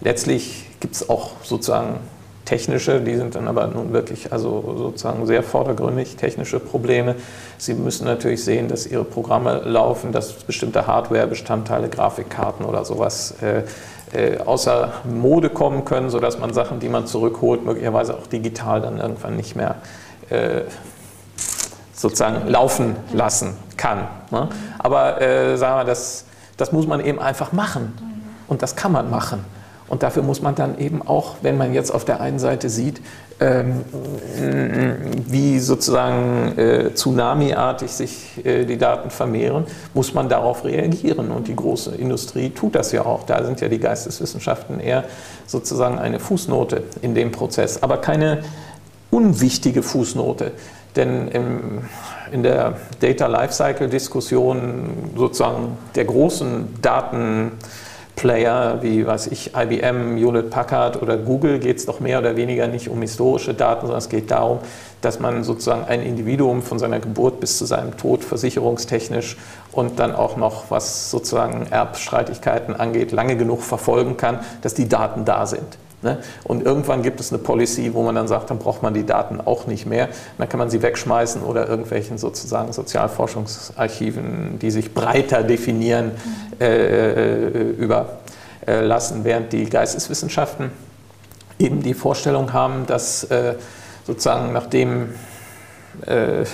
Letztlich 0.00 0.66
gibt 0.80 0.96
es 0.96 1.08
auch 1.08 1.32
sozusagen 1.42 2.00
technische, 2.48 3.00
die 3.02 3.14
sind 3.14 3.34
dann 3.34 3.46
aber 3.46 3.66
nun 3.66 3.92
wirklich 3.92 4.32
also 4.32 4.74
sozusagen 4.78 5.26
sehr 5.26 5.42
vordergründig 5.42 6.16
technische 6.16 6.58
Probleme. 6.58 7.14
Sie 7.58 7.74
müssen 7.74 8.06
natürlich 8.06 8.42
sehen, 8.42 8.68
dass 8.68 8.86
Ihre 8.86 9.04
Programme 9.04 9.60
laufen, 9.64 10.12
dass 10.12 10.32
bestimmte 10.32 10.86
Hardware-Bestandteile, 10.86 11.90
Grafikkarten 11.90 12.64
oder 12.64 12.86
sowas 12.86 13.34
äh, 13.42 13.64
äh, 14.16 14.38
außer 14.38 14.92
Mode 15.04 15.50
kommen 15.50 15.84
können, 15.84 16.08
sodass 16.08 16.38
man 16.38 16.54
Sachen, 16.54 16.80
die 16.80 16.88
man 16.88 17.06
zurückholt, 17.06 17.66
möglicherweise 17.66 18.14
auch 18.16 18.26
digital 18.26 18.80
dann 18.80 18.98
irgendwann 18.98 19.36
nicht 19.36 19.54
mehr 19.54 19.76
äh, 20.30 20.62
sozusagen 21.92 22.48
laufen 22.48 22.96
lassen 23.12 23.56
kann. 23.76 24.08
Ne? 24.30 24.48
Aber 24.78 25.20
äh, 25.20 25.58
sagen 25.58 25.80
wir, 25.80 25.84
das, 25.84 26.24
das 26.56 26.72
muss 26.72 26.86
man 26.86 27.04
eben 27.04 27.18
einfach 27.18 27.52
machen. 27.52 27.92
Und 28.46 28.62
das 28.62 28.74
kann 28.74 28.92
man 28.92 29.10
machen. 29.10 29.44
Und 29.88 30.02
dafür 30.02 30.22
muss 30.22 30.42
man 30.42 30.54
dann 30.54 30.78
eben 30.78 31.06
auch, 31.06 31.36
wenn 31.42 31.56
man 31.56 31.72
jetzt 31.72 31.90
auf 31.90 32.04
der 32.04 32.20
einen 32.20 32.38
Seite 32.38 32.68
sieht, 32.68 33.00
ähm, 33.40 33.84
wie 35.28 35.60
sozusagen 35.60 36.58
äh, 36.58 36.94
Tsunami-artig 36.94 37.90
sich 37.90 38.44
äh, 38.44 38.64
die 38.64 38.76
Daten 38.76 39.10
vermehren, 39.10 39.64
muss 39.94 40.12
man 40.12 40.28
darauf 40.28 40.64
reagieren. 40.64 41.30
Und 41.30 41.48
die 41.48 41.56
große 41.56 41.94
Industrie 41.94 42.50
tut 42.50 42.74
das 42.74 42.92
ja 42.92 43.06
auch. 43.06 43.24
Da 43.24 43.44
sind 43.44 43.60
ja 43.60 43.68
die 43.68 43.78
Geisteswissenschaften 43.78 44.80
eher 44.80 45.04
sozusagen 45.46 45.98
eine 45.98 46.20
Fußnote 46.20 46.82
in 47.00 47.14
dem 47.14 47.32
Prozess, 47.32 47.82
aber 47.82 47.98
keine 47.98 48.42
unwichtige 49.10 49.82
Fußnote. 49.82 50.52
Denn 50.96 51.28
im, 51.28 51.82
in 52.32 52.42
der 52.42 52.76
Data 53.00 53.26
Lifecycle 53.26 53.88
Diskussion 53.88 54.90
sozusagen 55.16 55.78
der 55.94 56.06
großen 56.06 56.74
Datenplayer 58.18 58.82
wie 58.82 59.06
weiß 59.06 59.28
ich, 59.28 59.52
IBM, 59.54 60.16
Hewlett 60.16 60.50
Packard 60.50 61.00
oder 61.00 61.16
Google 61.16 61.58
geht 61.60 61.78
es 61.78 61.86
doch 61.86 62.00
mehr 62.00 62.18
oder 62.18 62.36
weniger 62.36 62.66
nicht 62.66 62.88
um 62.88 63.00
historische 63.00 63.54
Daten, 63.54 63.82
sondern 63.82 63.98
es 63.98 64.08
geht 64.08 64.30
darum, 64.30 64.58
dass 65.00 65.20
man 65.20 65.44
sozusagen 65.44 65.84
ein 65.84 66.02
Individuum 66.02 66.62
von 66.62 66.80
seiner 66.80 66.98
Geburt 66.98 67.38
bis 67.38 67.58
zu 67.58 67.64
seinem 67.64 67.96
Tod 67.96 68.24
versicherungstechnisch 68.24 69.36
und 69.70 70.00
dann 70.00 70.14
auch 70.14 70.36
noch, 70.36 70.70
was 70.70 71.10
sozusagen 71.10 71.66
Erbstreitigkeiten 71.70 72.74
angeht, 72.74 73.12
lange 73.12 73.36
genug 73.36 73.62
verfolgen 73.62 74.16
kann, 74.16 74.40
dass 74.62 74.74
die 74.74 74.88
Daten 74.88 75.24
da 75.24 75.46
sind. 75.46 75.78
Ne? 76.02 76.18
Und 76.44 76.64
irgendwann 76.64 77.02
gibt 77.02 77.18
es 77.18 77.32
eine 77.32 77.42
Policy, 77.42 77.92
wo 77.92 78.02
man 78.02 78.14
dann 78.14 78.28
sagt, 78.28 78.50
dann 78.50 78.58
braucht 78.58 78.82
man 78.82 78.94
die 78.94 79.04
Daten 79.04 79.40
auch 79.40 79.66
nicht 79.66 79.84
mehr. 79.84 80.08
Dann 80.38 80.48
kann 80.48 80.58
man 80.58 80.70
sie 80.70 80.80
wegschmeißen 80.80 81.42
oder 81.42 81.68
irgendwelchen 81.68 82.18
sozusagen 82.18 82.72
Sozialforschungsarchiven, 82.72 84.58
die 84.60 84.70
sich 84.70 84.94
breiter 84.94 85.42
definieren, 85.42 86.12
mhm. 86.12 86.64
äh, 86.64 87.48
überlassen, 88.66 89.24
während 89.24 89.52
die 89.52 89.64
Geisteswissenschaften 89.64 90.70
eben 91.58 91.82
die 91.82 91.94
Vorstellung 91.94 92.52
haben, 92.52 92.86
dass 92.86 93.24
äh, 93.24 93.54
sozusagen 94.06 94.52
nachdem 94.52 95.14
äh, 96.06 96.44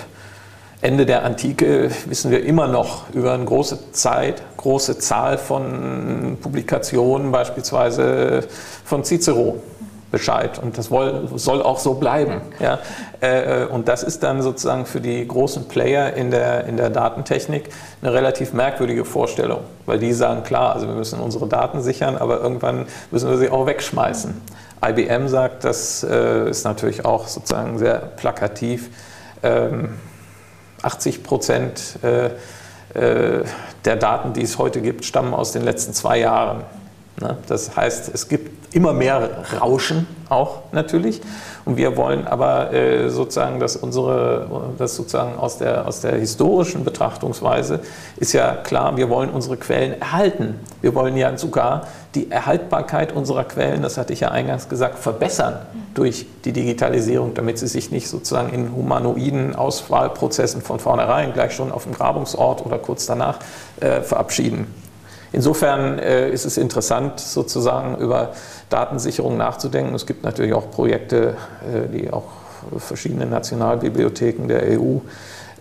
Ende 0.85 1.07
der 1.07 1.25
Antike 1.25 1.91
wissen 2.05 2.31
wir 2.31 2.45
immer 2.45 2.69
noch 2.69 3.09
über 3.15 3.33
eine 3.33 3.47
große 3.47 3.93
Zeit, 3.93 4.43
große 4.59 4.99
Zahl 4.99 5.39
von 5.39 6.37
Publikationen, 6.43 7.33
beispielsweise 7.33 8.45
von 8.85 9.03
Cicero. 9.03 9.63
Bescheid 10.11 10.61
und 10.63 10.79
das 10.79 10.91
soll 10.91 11.61
auch 11.63 11.81
so 11.81 11.95
bleiben. 11.95 12.41
Ja? 12.61 12.79
Äh, 13.21 13.65
und 13.65 13.89
das 13.89 14.05
ist 14.05 14.23
dann 14.23 14.43
sozusagen 14.43 14.87
für 14.87 15.01
die 15.01 15.27
großen 15.27 15.67
Player 15.67 16.13
in 16.13 16.31
der, 16.31 16.67
in 16.67 16.77
der 16.77 16.89
Datentechnik 16.89 17.71
eine 18.01 18.13
relativ 18.13 18.53
merkwürdige 18.53 19.05
Vorstellung, 19.05 19.61
weil 19.87 19.99
die 19.99 20.13
sagen, 20.13 20.45
klar, 20.45 20.73
also 20.75 20.87
wir 20.87 20.95
müssen 20.95 21.19
unsere 21.19 21.49
Daten 21.49 21.83
sichern, 21.83 22.17
aber 22.17 22.41
irgendwann 22.41 22.87
müssen 23.11 23.29
wir 23.29 23.39
sie 23.39 23.51
auch 23.51 23.67
wegschmeißen. 23.67 24.41
IBM 24.87 25.27
sagt, 25.27 25.65
das 25.65 26.05
äh, 26.05 26.49
ist 26.49 26.63
natürlich 26.63 27.05
auch 27.05 27.27
sozusagen 27.27 27.79
sehr 27.79 27.97
plakativ. 27.99 28.91
Ähm, 30.85 30.91
80 30.91 31.23
Prozent 31.23 31.99
äh, 32.03 32.27
äh, 32.95 33.45
der 33.85 33.97
Daten, 33.97 34.33
die 34.33 34.43
es 34.43 34.59
heute 34.59 34.81
gibt, 34.81 35.05
stammen 35.05 35.35
aus 35.35 35.53
den 35.53 35.63
letzten 35.63 35.95
zwei 35.95 36.19
Jahren. 36.19 36.65
Ne? 37.21 37.37
Das 37.49 37.77
heißt, 37.77 38.11
es 38.13 38.29
gibt 38.29 38.75
immer 38.75 38.93
mehr 38.93 39.45
Rauschen 39.61 40.07
auch 40.29 40.63
natürlich. 40.73 41.21
Und 41.65 41.79
wir 41.79 41.97
wollen 41.97 42.27
aber 42.27 42.73
äh, 42.73 43.09
sozusagen, 43.09 43.59
dass 43.59 43.77
unsere, 43.77 44.75
das 44.77 44.97
sozusagen 44.97 45.39
aus 45.39 45.59
der, 45.59 45.89
aus 45.89 46.01
der 46.01 46.17
historischen 46.17 46.85
Betrachtungsweise 46.85 47.81
ist 48.17 48.35
ja 48.35 48.55
klar, 48.55 48.97
wir 48.97 49.09
wollen 49.09 49.31
unsere 49.31 49.57
Quellen 49.57 49.99
erhalten. 50.01 50.61
Wir 50.83 50.95
wollen 50.95 51.17
ja 51.17 51.37
sogar 51.39 51.87
die 52.15 52.31
Erhaltbarkeit 52.31 53.13
unserer 53.13 53.45
Quellen, 53.45 53.83
das 53.83 53.97
hatte 53.97 54.13
ich 54.13 54.21
ja 54.21 54.31
eingangs 54.31 54.69
gesagt, 54.69 54.99
verbessern 54.99 55.59
durch 55.95 56.27
die 56.45 56.53
Digitalisierung, 56.53 57.35
damit 57.35 57.59
sie 57.59 57.67
sich 57.67 57.91
nicht 57.91 58.09
sozusagen 58.09 58.53
in 58.53 58.75
humanoiden 58.75 59.57
Auswahlprozessen 59.57 60.61
von 60.61 60.79
vornherein 60.79 61.33
gleich 61.33 61.53
schon 61.53 61.73
auf 61.73 61.85
dem 61.85 61.95
Grabungsort 61.95 62.65
oder 62.65 62.79
kurz 62.79 63.07
danach 63.07 63.39
äh, 63.81 64.03
verabschieden. 64.03 64.84
Insofern 65.35 65.99
äh, 65.99 66.31
ist 66.31 66.45
es 66.45 66.57
interessant, 66.57 67.19
sozusagen 67.19 67.97
über 67.97 68.31
Datensicherung 68.71 69.37
nachzudenken. 69.37 69.93
Es 69.95 70.07
gibt 70.07 70.23
natürlich 70.23 70.55
auch 70.55 70.71
Projekte, 70.71 71.37
äh, 71.63 71.89
die 71.89 72.13
auch 72.13 72.23
verschiedene 72.79 73.27
Nationalbibliotheken 73.27 74.47
der 74.47 74.79
EU 74.79 74.99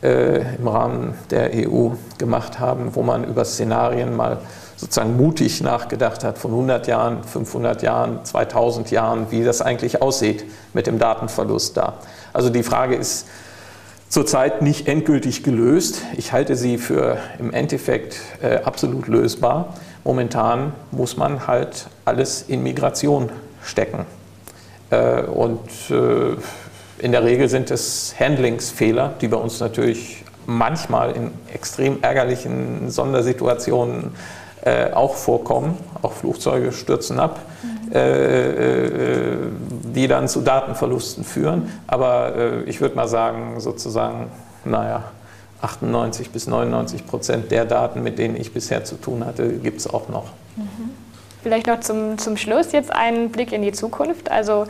äh, 0.03 0.55
im 0.57 0.67
Rahmen 0.67 1.15
der 1.31 1.49
EU 1.67 1.89
gemacht 2.19 2.59
haben, 2.59 2.93
wo 2.93 3.01
man 3.01 3.23
über 3.23 3.45
Szenarien 3.45 4.15
mal 4.15 4.37
sozusagen 4.75 5.17
mutig 5.17 5.61
nachgedacht 5.61 6.23
hat 6.23 6.37
von 6.37 6.51
100 6.51 6.85
Jahren, 6.85 7.23
500 7.23 7.81
Jahren, 7.81 8.23
2000 8.23 8.91
Jahren, 8.91 9.31
wie 9.31 9.43
das 9.43 9.63
eigentlich 9.63 10.03
aussieht 10.03 10.45
mit 10.73 10.85
dem 10.85 10.99
Datenverlust 10.99 11.77
da. 11.77 11.95
Also 12.31 12.51
die 12.51 12.63
Frage 12.63 12.95
ist, 12.95 13.25
zurzeit 14.13 14.61
nicht 14.61 14.87
endgültig 14.87 15.41
gelöst. 15.41 16.03
Ich 16.15 16.33
halte 16.33 16.55
sie 16.55 16.77
für 16.77 17.17
im 17.39 17.51
Endeffekt 17.51 18.21
äh, 18.43 18.57
absolut 18.57 19.07
lösbar. 19.07 19.73
Momentan 20.03 20.73
muss 20.91 21.17
man 21.17 21.47
halt 21.47 21.87
alles 22.05 22.43
in 22.47 22.61
Migration 22.61 23.31
stecken. 23.63 24.05
Äh, 24.91 25.23
und 25.23 25.67
äh, 25.89 26.35
in 27.03 27.11
der 27.11 27.23
Regel 27.23 27.49
sind 27.49 27.71
es 27.71 28.13
Handlingsfehler, 28.19 29.15
die 29.19 29.29
bei 29.29 29.37
uns 29.37 29.59
natürlich 29.59 30.23
manchmal 30.45 31.13
in 31.13 31.31
extrem 31.51 32.03
ärgerlichen 32.03 32.91
Sondersituationen 32.91 34.11
äh, 34.61 34.91
auch 34.91 35.15
vorkommen. 35.15 35.75
Auch 36.03 36.13
Flugzeuge 36.13 36.71
stürzen 36.71 37.19
ab. 37.19 37.39
Mhm 37.63 37.72
die 39.93 40.07
dann 40.07 40.27
zu 40.27 40.41
Datenverlusten 40.41 41.23
führen. 41.23 41.71
Aber 41.87 42.35
äh, 42.35 42.63
ich 42.63 42.81
würde 42.81 42.95
mal 42.95 43.07
sagen, 43.07 43.59
sozusagen, 43.59 44.31
naja, 44.65 45.03
98 45.61 46.31
bis 46.31 46.47
99 46.47 47.05
Prozent 47.05 47.51
der 47.51 47.65
Daten, 47.65 48.03
mit 48.03 48.19
denen 48.19 48.35
ich 48.35 48.53
bisher 48.53 48.83
zu 48.83 48.95
tun 48.95 49.25
hatte, 49.25 49.47
gibt 49.53 49.79
es 49.79 49.87
auch 49.87 50.09
noch. 50.09 50.25
Mhm. 50.55 50.91
Vielleicht 51.41 51.67
noch 51.67 51.79
zum, 51.81 52.17
zum 52.17 52.37
Schluss 52.37 52.71
jetzt 52.71 52.91
einen 52.91 53.29
Blick 53.29 53.51
in 53.51 53.61
die 53.61 53.71
Zukunft. 53.71 54.31
Also 54.31 54.65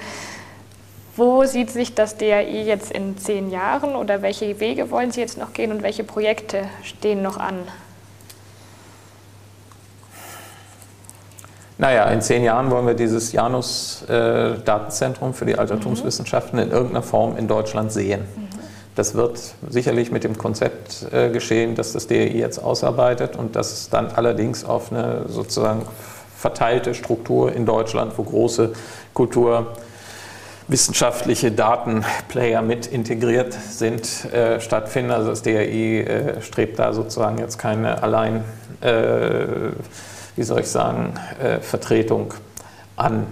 Wo 1.16 1.43
sieht 1.45 1.70
sich 1.70 1.93
das 1.93 2.18
DAI 2.18 2.64
jetzt 2.64 2.91
in 2.91 3.18
zehn 3.18 3.51
Jahren 3.51 3.95
oder 3.95 4.24
welche 4.24 4.59
Wege 4.59 4.89
wollen 4.89 5.11
Sie 5.11 5.22
jetzt 5.22 5.38
noch 5.38 5.53
gehen 5.53 5.72
und 5.72 5.84
welche 5.84 6.03
Projekte 6.03 6.64
stehen 6.82 7.22
noch 7.22 7.38
an? 7.38 7.59
Naja, 11.84 12.06
in 12.06 12.22
zehn 12.22 12.44
Jahren 12.46 12.72
wollen 12.72 12.88
wir 12.88 12.94
dieses 12.94 13.34
Janus-Datenzentrum 13.34 15.32
äh, 15.32 15.34
für 15.34 15.44
die 15.44 15.58
Altertumswissenschaften 15.58 16.58
in 16.60 16.72
irgendeiner 16.72 17.04
Form 17.04 17.36
in 17.36 17.50
Deutschland 17.50 17.92
sehen. 17.92 18.22
Mhm. 18.22 18.48
Das 18.96 19.16
wird 19.16 19.54
sicherlich 19.68 20.10
mit 20.10 20.24
dem 20.24 20.38
Konzept 20.38 21.08
äh, 21.12 21.30
geschehen, 21.30 21.76
dass 21.76 21.92
das 21.92 22.08
DRI 22.08 22.40
jetzt 22.40 22.60
ausarbeitet 22.60 23.36
und 23.36 23.58
dass 23.58 23.74
es 23.74 23.90
dann 23.90 24.12
allerdings 24.12 24.64
auf 24.64 24.94
eine 24.94 25.26
sozusagen 25.28 25.82
verteilte 26.38 26.94
Struktur 26.94 27.52
in 27.52 27.66
Deutschland, 27.66 28.18
wo 28.18 28.24
große 28.24 28.72
kulturwissenschaftliche 29.14 31.52
Datenplayer 31.52 32.62
mit 32.62 32.88
integriert 32.88 33.52
sind, 33.52 34.34
äh, 34.34 34.62
stattfinden. 34.62 35.12
Also 35.12 35.32
das 35.32 35.42
DRI 35.42 36.00
äh, 36.00 36.42
strebt 36.42 36.80
da 36.80 36.94
sozusagen 36.94 37.40
jetzt 37.40 37.58
keine 37.58 38.02
allein, 38.02 38.46
äh, 38.80 39.74
wie 40.36 40.44
soll 40.44 40.62
ich 40.62 40.70
sagen, 40.70 41.14
äh, 41.42 41.60
Vertretung 41.60 42.34
an. 42.96 43.28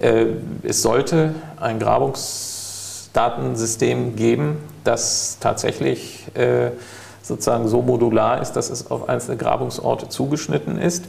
Äh, 0.00 0.26
es 0.62 0.82
sollte 0.82 1.34
ein 1.60 1.78
Grabungs 1.78 3.10
Datensystem 3.12 4.16
geben, 4.16 4.58
das 4.84 5.38
tatsächlich 5.40 6.26
äh, 6.36 6.70
sozusagen 7.22 7.68
so 7.68 7.82
modular 7.82 8.40
ist, 8.40 8.52
dass 8.52 8.70
es 8.70 8.90
auf 8.90 9.08
einzelne 9.08 9.36
Grabungsorte 9.36 10.08
zugeschnitten 10.08 10.78
ist, 10.78 11.04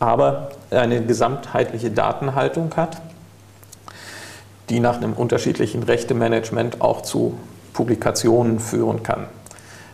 aber 0.00 0.50
eine 0.70 1.04
gesamtheitliche 1.04 1.90
Datenhaltung 1.90 2.74
hat, 2.76 3.00
die 4.68 4.80
nach 4.80 4.96
einem 4.96 5.12
unterschiedlichen 5.12 5.82
Rechtemanagement 5.82 6.80
auch 6.80 7.02
zu 7.02 7.38
Publikationen 7.72 8.58
führen 8.58 9.02
kann. 9.02 9.26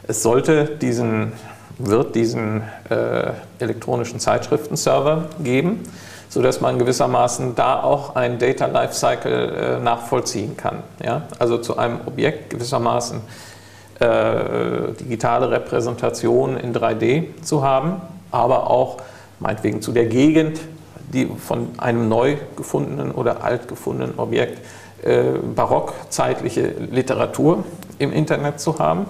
Es 0.07 0.23
sollte 0.23 0.65
diesen, 0.65 1.33
wird 1.79 2.15
diesen 2.15 2.63
äh, 2.91 3.31
elektronischen 3.59 4.21
Zeitschriftenserver 4.21 5.27
geben, 5.43 5.85
sodass 6.29 6.61
man 6.61 6.79
gewissermaßen 6.79 7.55
da 7.55 7.83
auch 7.83 8.17
ein 8.17 8.39
Data 8.39 8.67
Lifecycle 8.67 9.79
äh, 9.79 9.81
nachvollziehen 9.81 10.57
kann. 10.57 10.83
Ja? 11.03 11.23
Also 11.39 11.59
zu 11.59 11.79
einem 11.79 12.01
Objekt 12.07 12.51
gewissermaßen 12.51 13.21
äh, 14.01 14.93
digitale 15.01 15.51
Repräsentation 15.51 16.57
in 16.57 16.75
3D 16.75 17.43
zu 17.43 17.63
haben, 17.63 18.01
aber 18.31 18.71
auch 18.71 18.99
meinetwegen 19.41 19.81
zu 19.81 19.93
der 19.93 20.07
Gegend, 20.07 20.61
die 21.13 21.27
von 21.27 21.69
einem 21.79 22.09
neu 22.09 22.37
gefundenen 22.57 23.13
oder 23.13 23.43
alt 23.43 23.69
gefundenen 23.69 24.19
Objekt 24.19 24.61
äh, 25.03 25.23
barockzeitliche 25.55 26.75
Literatur 26.91 27.65
im 27.99 28.13
Internet 28.13 28.61
zu 28.61 28.79
haben, 28.79 29.07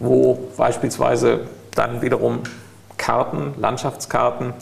wo 0.00 0.38
beispielsweise 0.56 1.40
dann 1.74 2.02
wiederum 2.02 2.40
Karten, 2.96 3.54
Landschaftskarten, 3.58 4.52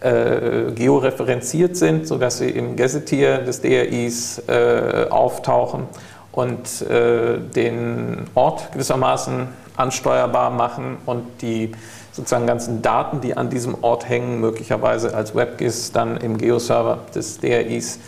äh, 0.00 0.72
georeferenziert 0.74 1.76
sind, 1.76 2.06
sodass 2.06 2.38
sie 2.38 2.50
im 2.50 2.76
Gazetier 2.76 3.38
des 3.38 3.62
DRIs 3.62 4.42
äh, 4.48 5.06
auftauchen 5.08 5.84
und 6.32 6.82
äh, 6.82 7.38
den 7.38 8.26
Ort 8.34 8.72
gewissermaßen 8.72 9.48
ansteuerbar 9.76 10.50
machen 10.50 10.98
und 11.06 11.42
die 11.42 11.72
sozusagen 12.12 12.46
ganzen 12.46 12.82
Daten, 12.82 13.20
die 13.20 13.36
an 13.36 13.50
diesem 13.50 13.82
Ort 13.82 14.08
hängen, 14.08 14.40
möglicherweise 14.40 15.14
als 15.14 15.34
WebGIS 15.34 15.92
dann 15.92 16.16
im 16.16 16.38
Geoserver 16.38 16.98
des 17.14 17.40
DRIs 17.40 17.98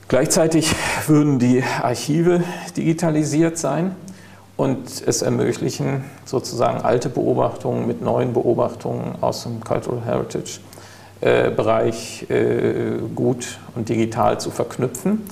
Gleichzeitig 0.07 0.73
würden 1.07 1.39
die 1.39 1.63
Archive 1.81 2.43
digitalisiert 2.75 3.57
sein 3.57 3.95
und 4.55 5.03
es 5.05 5.21
ermöglichen, 5.21 6.05
sozusagen 6.25 6.81
alte 6.81 7.09
Beobachtungen 7.09 7.87
mit 7.87 8.01
neuen 8.01 8.33
Beobachtungen 8.33 9.15
aus 9.21 9.43
dem 9.43 9.63
Cultural 9.63 10.03
Heritage 10.05 10.59
äh, 11.19 11.49
Bereich 11.49 12.29
äh, 12.29 12.97
gut 13.15 13.59
und 13.75 13.89
digital 13.89 14.39
zu 14.39 14.51
verknüpfen. 14.51 15.23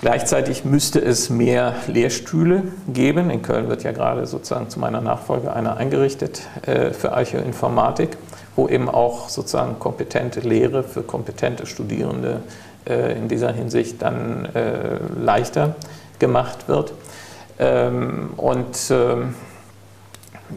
Gleichzeitig 0.00 0.64
müsste 0.64 1.00
es 1.00 1.28
mehr 1.28 1.74
Lehrstühle 1.88 2.62
geben. 2.86 3.30
In 3.30 3.42
Köln 3.42 3.68
wird 3.68 3.82
ja 3.82 3.90
gerade 3.90 4.26
sozusagen 4.26 4.70
zu 4.70 4.78
meiner 4.78 5.00
Nachfolge 5.00 5.52
einer 5.52 5.76
eingerichtet 5.76 6.42
äh, 6.66 6.92
für 6.92 7.14
Archäoinformatik, 7.14 8.10
wo 8.54 8.68
eben 8.68 8.88
auch 8.88 9.28
sozusagen 9.28 9.80
kompetente 9.80 10.38
Lehre 10.38 10.84
für 10.84 11.02
kompetente 11.02 11.66
Studierende 11.66 12.42
äh, 12.88 13.18
in 13.18 13.26
dieser 13.26 13.52
Hinsicht 13.52 14.00
dann 14.00 14.44
äh, 14.54 15.00
leichter 15.18 15.74
gemacht 16.20 16.68
wird. 16.68 16.92
Ähm, 17.58 18.34
und 18.36 18.76
ähm, 18.90 19.34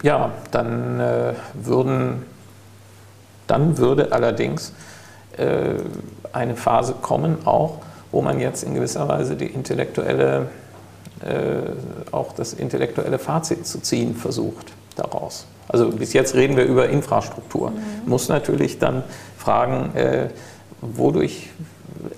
ja, 0.04 0.30
dann 0.52 1.02
würden, 1.52 2.24
dann 3.46 3.76
würde 3.76 4.10
allerdings 4.12 4.72
eine 6.32 6.56
Phase 6.56 6.94
kommen, 7.02 7.36
auch 7.44 7.80
wo 8.12 8.22
man 8.22 8.38
jetzt 8.38 8.62
in 8.62 8.74
gewisser 8.74 9.08
Weise 9.08 9.34
die 9.34 9.46
intellektuelle, 9.46 10.50
äh, 11.24 12.12
auch 12.12 12.32
das 12.32 12.52
intellektuelle 12.52 13.18
Fazit 13.18 13.66
zu 13.66 13.80
ziehen 13.80 14.14
versucht 14.14 14.72
daraus. 14.94 15.46
Also 15.68 15.90
bis 15.90 16.12
jetzt 16.12 16.34
reden 16.34 16.56
wir 16.56 16.64
über 16.64 16.88
Infrastruktur. 16.88 17.70
Mhm. 17.70 17.76
Muss 18.06 18.28
natürlich 18.28 18.78
dann 18.78 19.02
fragen, 19.38 19.96
äh, 19.96 20.28
wodurch 20.80 21.48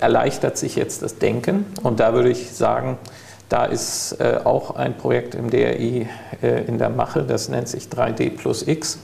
erleichtert 0.00 0.58
sich 0.58 0.76
jetzt 0.76 1.02
das 1.02 1.18
Denken? 1.18 1.66
Und 1.82 2.00
da 2.00 2.14
würde 2.14 2.30
ich 2.30 2.52
sagen, 2.52 2.98
da 3.48 3.64
ist 3.66 4.16
äh, 4.20 4.40
auch 4.42 4.74
ein 4.74 4.96
Projekt 4.96 5.34
im 5.34 5.50
DRI 5.50 6.08
äh, 6.42 6.64
in 6.64 6.78
der 6.78 6.90
Mache, 6.90 7.22
das 7.22 7.48
nennt 7.48 7.68
sich 7.68 7.84
3D 7.84 8.30
plus 8.30 8.66
X. 8.66 8.98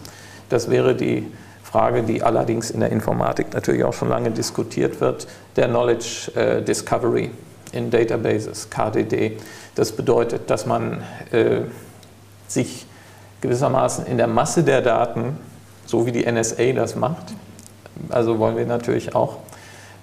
Das 0.49 0.71
wäre 0.71 0.97
die 0.97 1.27
Frage, 1.71 2.03
die 2.03 2.23
allerdings 2.23 2.71
in 2.71 2.81
der 2.81 2.91
Informatik 2.91 3.53
natürlich 3.55 3.85
auch 3.85 3.93
schon 3.93 4.09
lange 4.09 4.31
diskutiert 4.31 5.01
wird, 5.01 5.29
der 5.57 5.69
Knowledge 5.69 6.33
äh, 6.35 6.63
Discovery. 6.63 7.31
in 7.73 7.91
Databases, 7.91 8.69
KDD. 8.69 9.37
Das 9.77 9.93
bedeutet, 9.93 10.51
dass 10.51 10.67
man 10.67 11.03
äh, 11.31 11.61
sich 12.49 12.87
gewissermaßen 13.41 14.07
in 14.07 14.17
der 14.17 14.27
Masse 14.27 14.65
der 14.65 14.83
Daten, 14.83 15.39
so 15.87 16.07
wie 16.07 16.13
die 16.13 16.31
NSA 16.31 16.73
das 16.73 16.97
macht, 16.97 17.33
also 18.09 18.39
wollen 18.39 18.57
wir 18.57 18.67
natürlich 18.67 19.15
auch 19.15 19.37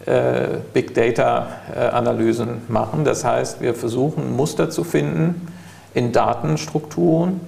äh, 0.06 0.60
Big 0.74 0.94
Data-Analysen 0.94 2.50
äh, 2.50 2.72
machen. 2.72 3.04
Das 3.04 3.24
heißt, 3.26 3.62
wir 3.62 3.74
versuchen 3.74 4.36
Muster 4.36 4.70
zu 4.70 4.84
finden 4.84 5.48
in 5.94 6.12
Datenstrukturen, 6.12 7.42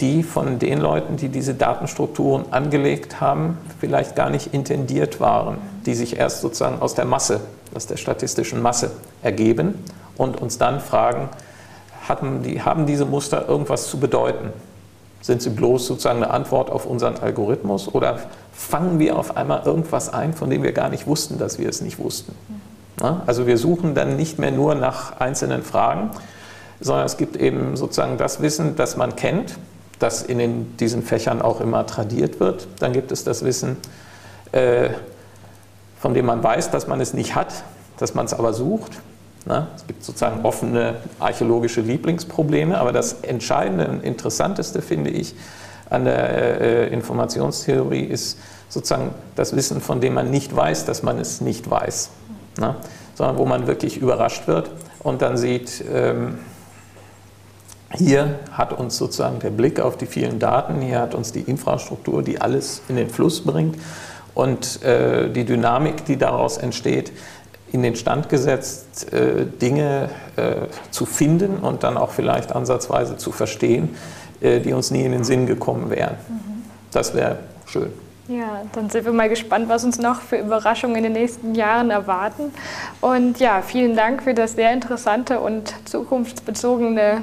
die 0.00 0.22
von 0.22 0.58
den 0.58 0.78
Leuten, 0.80 1.16
die 1.16 1.28
diese 1.28 1.54
Datenstrukturen 1.54 2.52
angelegt 2.52 3.20
haben, 3.20 3.56
vielleicht 3.80 4.14
gar 4.14 4.28
nicht 4.28 4.52
intendiert 4.52 5.20
waren, 5.20 5.58
die 5.86 5.94
sich 5.94 6.18
erst 6.18 6.42
sozusagen 6.42 6.82
aus 6.82 6.94
der 6.94 7.06
Masse, 7.06 7.40
aus 7.74 7.86
der 7.86 7.96
statistischen 7.96 8.60
Masse 8.60 8.90
ergeben 9.22 9.82
und 10.16 10.40
uns 10.40 10.58
dann 10.58 10.80
fragen, 10.80 11.30
haben, 12.08 12.42
die, 12.42 12.62
haben 12.62 12.86
diese 12.86 13.06
Muster 13.06 13.48
irgendwas 13.48 13.88
zu 13.88 13.98
bedeuten? 13.98 14.52
Sind 15.22 15.42
sie 15.42 15.50
bloß 15.50 15.86
sozusagen 15.86 16.22
eine 16.22 16.32
Antwort 16.32 16.70
auf 16.70 16.86
unseren 16.86 17.16
Algorithmus 17.16 17.92
oder 17.92 18.18
fangen 18.52 18.98
wir 18.98 19.18
auf 19.18 19.36
einmal 19.36 19.62
irgendwas 19.64 20.12
ein, 20.12 20.34
von 20.34 20.50
dem 20.50 20.62
wir 20.62 20.72
gar 20.72 20.90
nicht 20.90 21.06
wussten, 21.06 21.38
dass 21.38 21.58
wir 21.58 21.68
es 21.68 21.80
nicht 21.80 21.98
wussten? 21.98 22.34
Also 23.26 23.46
wir 23.46 23.58
suchen 23.58 23.94
dann 23.94 24.16
nicht 24.16 24.38
mehr 24.38 24.52
nur 24.52 24.74
nach 24.74 25.20
einzelnen 25.20 25.62
Fragen, 25.62 26.10
sondern 26.80 27.06
es 27.06 27.16
gibt 27.16 27.36
eben 27.36 27.76
sozusagen 27.76 28.18
das 28.18 28.40
Wissen, 28.40 28.76
das 28.76 28.96
man 28.96 29.16
kennt, 29.16 29.58
das 29.98 30.22
in 30.22 30.38
den, 30.38 30.76
diesen 30.76 31.02
Fächern 31.02 31.42
auch 31.42 31.60
immer 31.60 31.86
tradiert 31.86 32.40
wird. 32.40 32.68
Dann 32.78 32.92
gibt 32.92 33.12
es 33.12 33.24
das 33.24 33.44
Wissen, 33.44 33.76
äh, 34.52 34.90
von 35.98 36.14
dem 36.14 36.26
man 36.26 36.42
weiß, 36.42 36.70
dass 36.70 36.86
man 36.86 37.00
es 37.00 37.14
nicht 37.14 37.34
hat, 37.34 37.64
dass 37.98 38.14
man 38.14 38.26
es 38.26 38.34
aber 38.34 38.52
sucht. 38.52 38.92
Ne? 39.46 39.68
Es 39.74 39.86
gibt 39.86 40.04
sozusagen 40.04 40.44
offene 40.44 40.96
archäologische 41.18 41.80
Lieblingsprobleme, 41.80 42.78
aber 42.78 42.92
das 42.92 43.22
Entscheidende 43.22 43.88
und 43.88 44.04
Interessanteste 44.04 44.82
finde 44.82 45.10
ich 45.10 45.34
an 45.88 46.04
der 46.04 46.60
äh, 46.60 46.86
Informationstheorie 46.88 48.04
ist 48.04 48.38
sozusagen 48.68 49.10
das 49.36 49.54
Wissen, 49.54 49.80
von 49.80 50.00
dem 50.00 50.14
man 50.14 50.30
nicht 50.30 50.54
weiß, 50.54 50.84
dass 50.84 51.02
man 51.02 51.18
es 51.18 51.40
nicht 51.40 51.70
weiß, 51.70 52.10
ne? 52.58 52.74
sondern 53.14 53.38
wo 53.38 53.46
man 53.46 53.66
wirklich 53.66 53.96
überrascht 53.96 54.48
wird 54.48 54.70
und 54.98 55.22
dann 55.22 55.36
sieht, 55.36 55.84
ähm, 55.92 56.38
hier 57.92 58.40
hat 58.52 58.72
uns 58.72 58.96
sozusagen 58.96 59.38
der 59.38 59.50
Blick 59.50 59.80
auf 59.80 59.96
die 59.96 60.06
vielen 60.06 60.38
Daten, 60.38 60.80
hier 60.80 61.00
hat 61.00 61.14
uns 61.14 61.32
die 61.32 61.40
Infrastruktur, 61.40 62.22
die 62.22 62.40
alles 62.40 62.82
in 62.88 62.96
den 62.96 63.08
Fluss 63.08 63.44
bringt 63.44 63.76
und 64.34 64.82
äh, 64.82 65.30
die 65.30 65.44
Dynamik, 65.44 66.04
die 66.04 66.16
daraus 66.16 66.58
entsteht, 66.58 67.12
in 67.72 67.82
den 67.82 67.96
Stand 67.96 68.28
gesetzt, 68.28 69.12
äh, 69.12 69.46
Dinge 69.46 70.10
äh, 70.36 70.66
zu 70.90 71.06
finden 71.06 71.58
und 71.58 71.82
dann 71.84 71.96
auch 71.96 72.10
vielleicht 72.10 72.54
ansatzweise 72.54 73.16
zu 73.16 73.32
verstehen, 73.32 73.96
äh, 74.40 74.60
die 74.60 74.72
uns 74.72 74.90
nie 74.90 75.04
in 75.04 75.12
den 75.12 75.24
Sinn 75.24 75.46
gekommen 75.46 75.90
wären. 75.90 76.16
Mhm. 76.28 76.64
Das 76.92 77.14
wäre 77.14 77.38
schön. 77.66 77.92
Ja, 78.28 78.62
dann 78.72 78.90
sind 78.90 79.04
wir 79.04 79.12
mal 79.12 79.28
gespannt, 79.28 79.68
was 79.68 79.84
uns 79.84 79.98
noch 79.98 80.20
für 80.20 80.36
Überraschungen 80.36 80.96
in 80.96 81.04
den 81.04 81.12
nächsten 81.12 81.54
Jahren 81.54 81.90
erwarten. 81.90 82.52
Und 83.00 83.38
ja, 83.38 83.62
vielen 83.62 83.94
Dank 83.94 84.22
für 84.22 84.34
das 84.34 84.54
sehr 84.54 84.72
interessante 84.72 85.38
und 85.38 85.72
zukunftsbezogene 85.84 87.20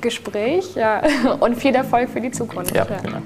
Gespräch 0.00 0.74
ja, 0.74 1.02
und 1.40 1.56
viel 1.56 1.74
Erfolg 1.74 2.08
für 2.10 2.20
die 2.20 2.30
Zukunft. 2.30 2.74
Ja, 2.74 2.84
genau. 2.84 3.22